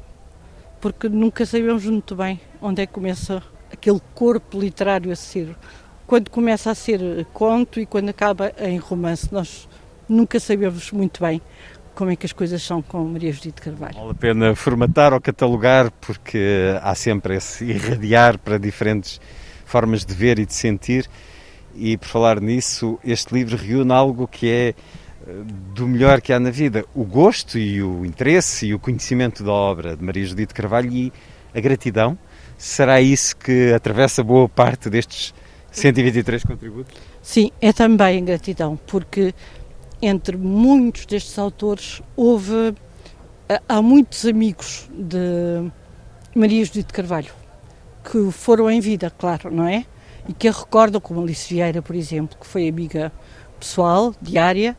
[0.81, 5.55] porque nunca sabemos muito bem onde é que começa aquele corpo literário a ser.
[6.05, 9.67] Quando começa a ser conto e quando acaba em romance, nós
[10.07, 11.41] nunca sabemos muito bem
[11.95, 13.95] como é que as coisas são com Maria Judite Carvalho.
[13.95, 19.21] Vale a pena formatar ou catalogar, porque há sempre esse irradiar para diferentes
[19.65, 21.09] formas de ver e de sentir.
[21.75, 24.75] E por falar nisso, este livro reúne algo que é
[25.73, 29.51] do melhor que há na vida: o gosto e o interesse e o conhecimento da
[29.51, 31.11] obra de Maria Judite Carvalho e
[31.53, 32.17] a gratidão.
[32.57, 35.33] Será isso que atravessa boa parte destes
[35.71, 36.95] 123 contributos?
[37.21, 39.33] Sim, é também gratidão, porque
[40.01, 42.75] entre muitos destes autores houve
[43.67, 45.71] há muitos amigos de
[46.35, 47.31] Maria Judite Carvalho
[48.03, 49.85] que foram em vida, claro, não é?
[50.27, 53.11] E que a recordam, como Alice Vieira, por exemplo, que foi amiga
[53.59, 54.75] pessoal, diária.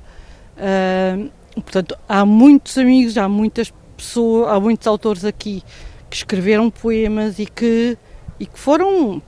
[0.57, 1.31] Uh,
[1.61, 5.63] portanto, há muitos amigos, há muitas pessoas, há muitos autores aqui
[6.09, 7.99] que escreveram poemas e que,
[8.39, 9.21] e que foram,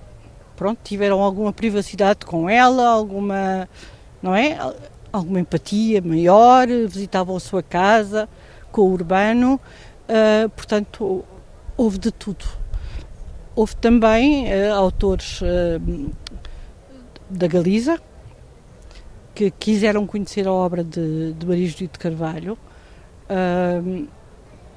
[0.54, 3.68] pronto, tiveram alguma privacidade com ela, alguma,
[4.22, 4.58] não é?
[5.12, 8.28] Alguma empatia maior, visitavam a sua casa
[8.70, 9.60] com o urbano,
[10.08, 11.24] uh, portanto,
[11.76, 12.44] houve de tudo.
[13.56, 16.12] Houve também uh, autores uh,
[17.30, 17.98] da Galiza
[19.34, 22.58] que quiseram conhecer a obra de, de Maria Judite Carvalho.
[23.30, 24.06] Uh,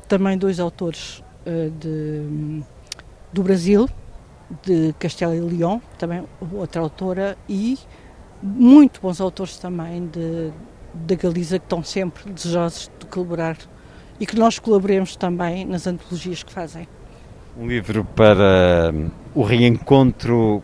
[0.07, 1.21] também dois autores
[1.79, 2.63] de,
[3.31, 3.87] do Brasil,
[4.63, 7.77] de Castelo e León, também outra autora, e
[8.41, 10.51] muito bons autores também de,
[10.93, 13.57] da Galiza que estão sempre desejosos de colaborar
[14.19, 16.87] e que nós colaboremos também nas antologias que fazem.
[17.59, 18.93] Um livro para
[19.35, 20.63] o reencontro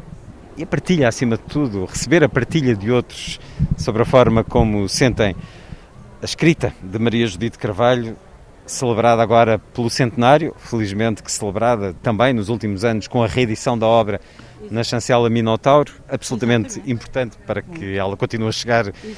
[0.56, 3.38] e a partilha, acima de tudo, receber a partilha de outros
[3.78, 5.36] sobre a forma como sentem
[6.22, 8.16] a escrita de Maria Judite Carvalho,
[8.66, 13.86] celebrada agora pelo centenário, felizmente que celebrada também nos últimos anos com a reedição da
[13.86, 14.22] obra
[14.72, 16.92] na chancela Minotauro, absolutamente Exatamente.
[16.94, 19.16] importante para que ela continue a chegar Exatamente.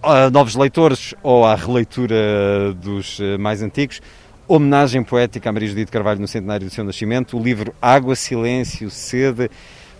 [0.00, 4.00] a novos leitores ou à releitura dos mais antigos.
[4.48, 8.88] Homenagem poética a Maria Judite Carvalho no centenário do seu nascimento, o livro Água, Silêncio,
[8.90, 9.50] Sede,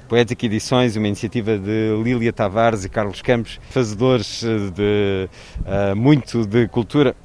[0.09, 5.28] Poética Edições, uma iniciativa de Lília Tavares e Carlos Campos, fazedores de
[5.62, 7.16] uh, muito de cultura,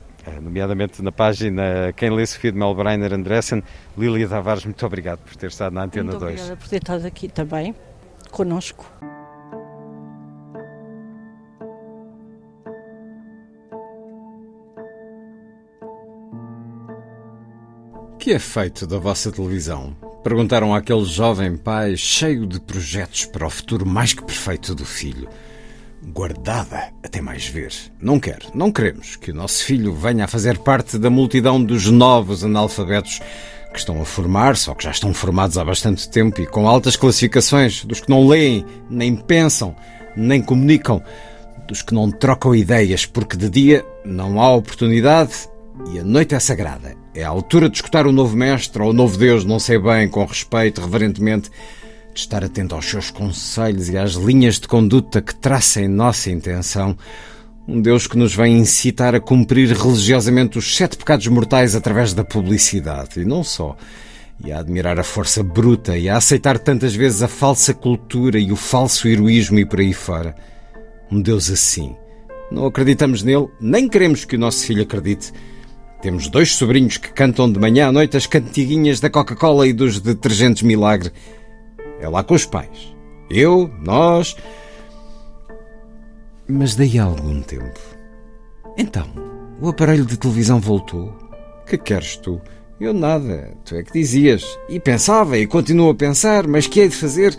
[0.42, 3.62] nomeadamente na página Quem Lê Sofia de Melbreiner Andressen.
[3.96, 6.32] Lília Tavares, muito obrigado por ter estado na Antena muito 2.
[6.34, 7.76] Obrigada por ter estado aqui também,
[8.32, 8.92] conosco.
[18.32, 19.94] Que é feito da vossa televisão?
[20.24, 25.28] Perguntaram àquele jovem pai cheio de projetos para o futuro mais que perfeito do filho.
[26.02, 27.74] Guardada até mais ver.
[28.00, 31.88] Não quer, não queremos que o nosso filho venha a fazer parte da multidão dos
[31.88, 33.20] novos analfabetos
[33.74, 36.96] que estão a formar-se ou que já estão formados há bastante tempo e com altas
[36.96, 39.76] classificações, dos que não leem, nem pensam,
[40.16, 41.04] nem comunicam,
[41.68, 45.51] dos que não trocam ideias, porque de dia não há oportunidade
[45.92, 46.96] e a noite é sagrada.
[47.14, 50.08] É a altura de escutar o novo mestre ou o novo Deus, não sei bem,
[50.08, 51.50] com respeito, reverentemente,
[52.14, 56.30] de estar atento aos seus conselhos e às linhas de conduta que traça em nossa
[56.30, 56.98] intenção.
[57.68, 62.24] Um Deus que nos vem incitar a cumprir religiosamente os sete pecados mortais através da
[62.24, 63.20] publicidade.
[63.20, 63.78] E não só.
[64.44, 68.52] e a admirar a força bruta e a aceitar tantas vezes a falsa cultura e
[68.52, 70.36] o falso heroísmo e por aí fora.
[71.12, 71.96] Um Deus assim.
[72.52, 75.32] Não acreditamos nele, nem queremos que o nosso filho acredite.
[76.02, 80.00] Temos dois sobrinhos que cantam de manhã à noite as cantiguinhas da Coca-Cola e dos
[80.00, 81.12] detergentes Milagre.
[82.00, 82.96] É lá com os pais.
[83.30, 84.36] Eu, nós.
[86.48, 87.80] Mas daí a algum tempo.
[88.76, 89.08] Então,
[89.62, 91.14] o aparelho de televisão voltou.
[91.68, 92.42] Que queres tu?
[92.80, 94.44] Eu nada, tu é que dizias.
[94.68, 97.38] E pensava e continuo a pensar, mas que hei de fazer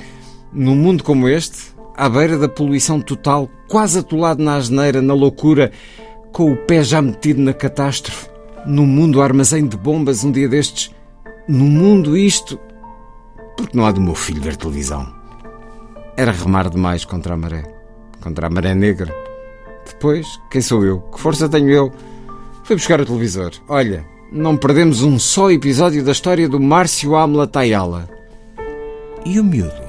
[0.53, 5.73] num mundo como este, à beira da poluição total, quase atolado na asneira, na loucura,
[6.31, 8.29] com o pé já metido na catástrofe,
[8.67, 10.95] no mundo armazém de bombas um dia destes,
[11.49, 12.59] no mundo isto,
[13.57, 15.13] porque não há do meu filho ver televisão.
[16.17, 17.63] Era remar demais contra a maré,
[18.21, 19.15] contra a maré negra.
[19.87, 21.01] Depois, quem sou eu?
[21.01, 21.93] Que força tenho eu?
[22.65, 23.51] Fui buscar o televisor.
[23.69, 28.09] Olha, não perdemos um só episódio da história do Márcio Amla Tayala.
[29.25, 29.83] E o miúdo?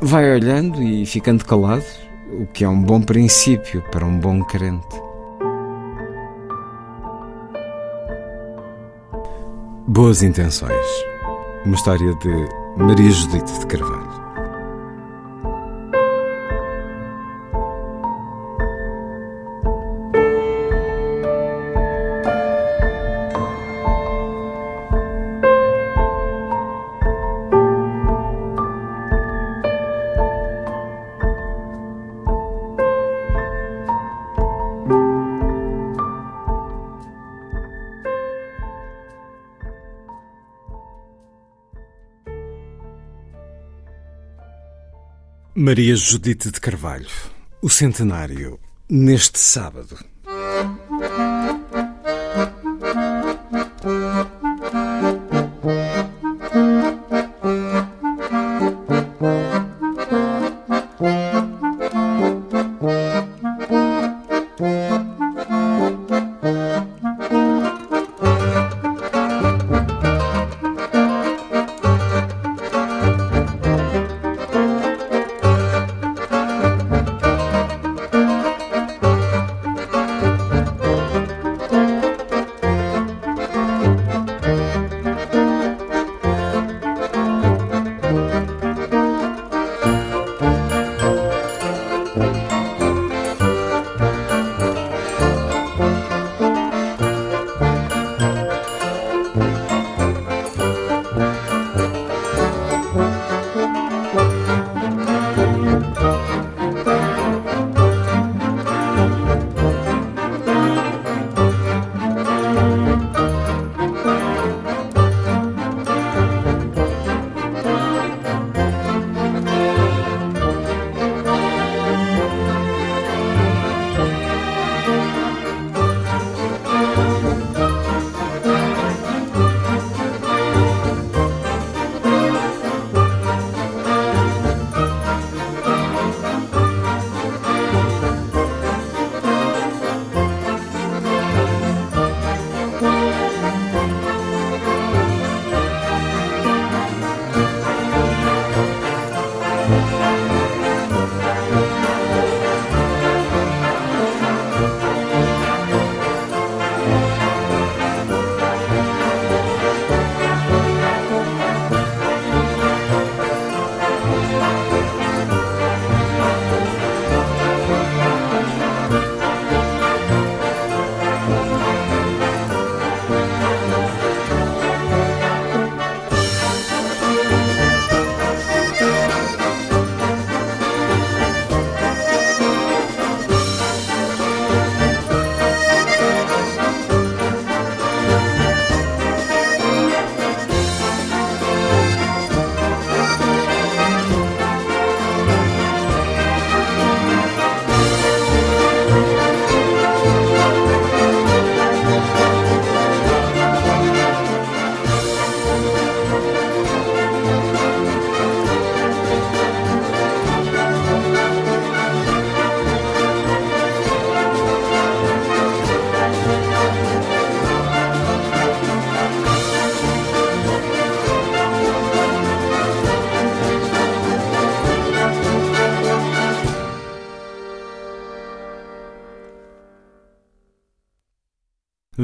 [0.00, 1.84] Vai olhando e ficando calado,
[2.32, 5.07] o que é um bom princípio para um bom crente.
[9.90, 10.86] Boas Intenções.
[11.64, 12.28] Uma história de
[12.76, 14.07] Maria Judite de Carvalho.
[45.68, 47.10] Maria Judite de Carvalho,
[47.60, 48.58] o centenário,
[48.88, 49.98] neste sábado.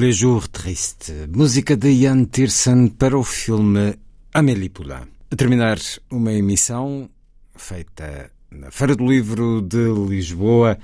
[0.04, 3.98] Le Jour Triste, música de Ian Tiersen para o filme
[4.34, 5.08] Amélie Poulain.
[5.30, 5.78] A terminar
[6.10, 7.08] uma emissão
[7.56, 10.78] feita na Feira do Livro de Lisboa,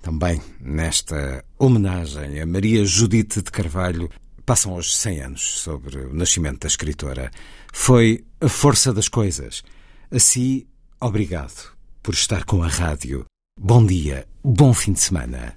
[0.00, 4.08] também nesta homenagem a Maria Judite de Carvalho,
[4.46, 7.28] passam os 100 anos sobre o nascimento da escritora.
[7.72, 9.64] Foi a força das coisas.
[10.12, 10.64] Assim,
[11.00, 11.72] obrigado
[12.04, 13.24] por estar com a rádio.
[13.60, 15.56] Bom dia, bom fim de semana.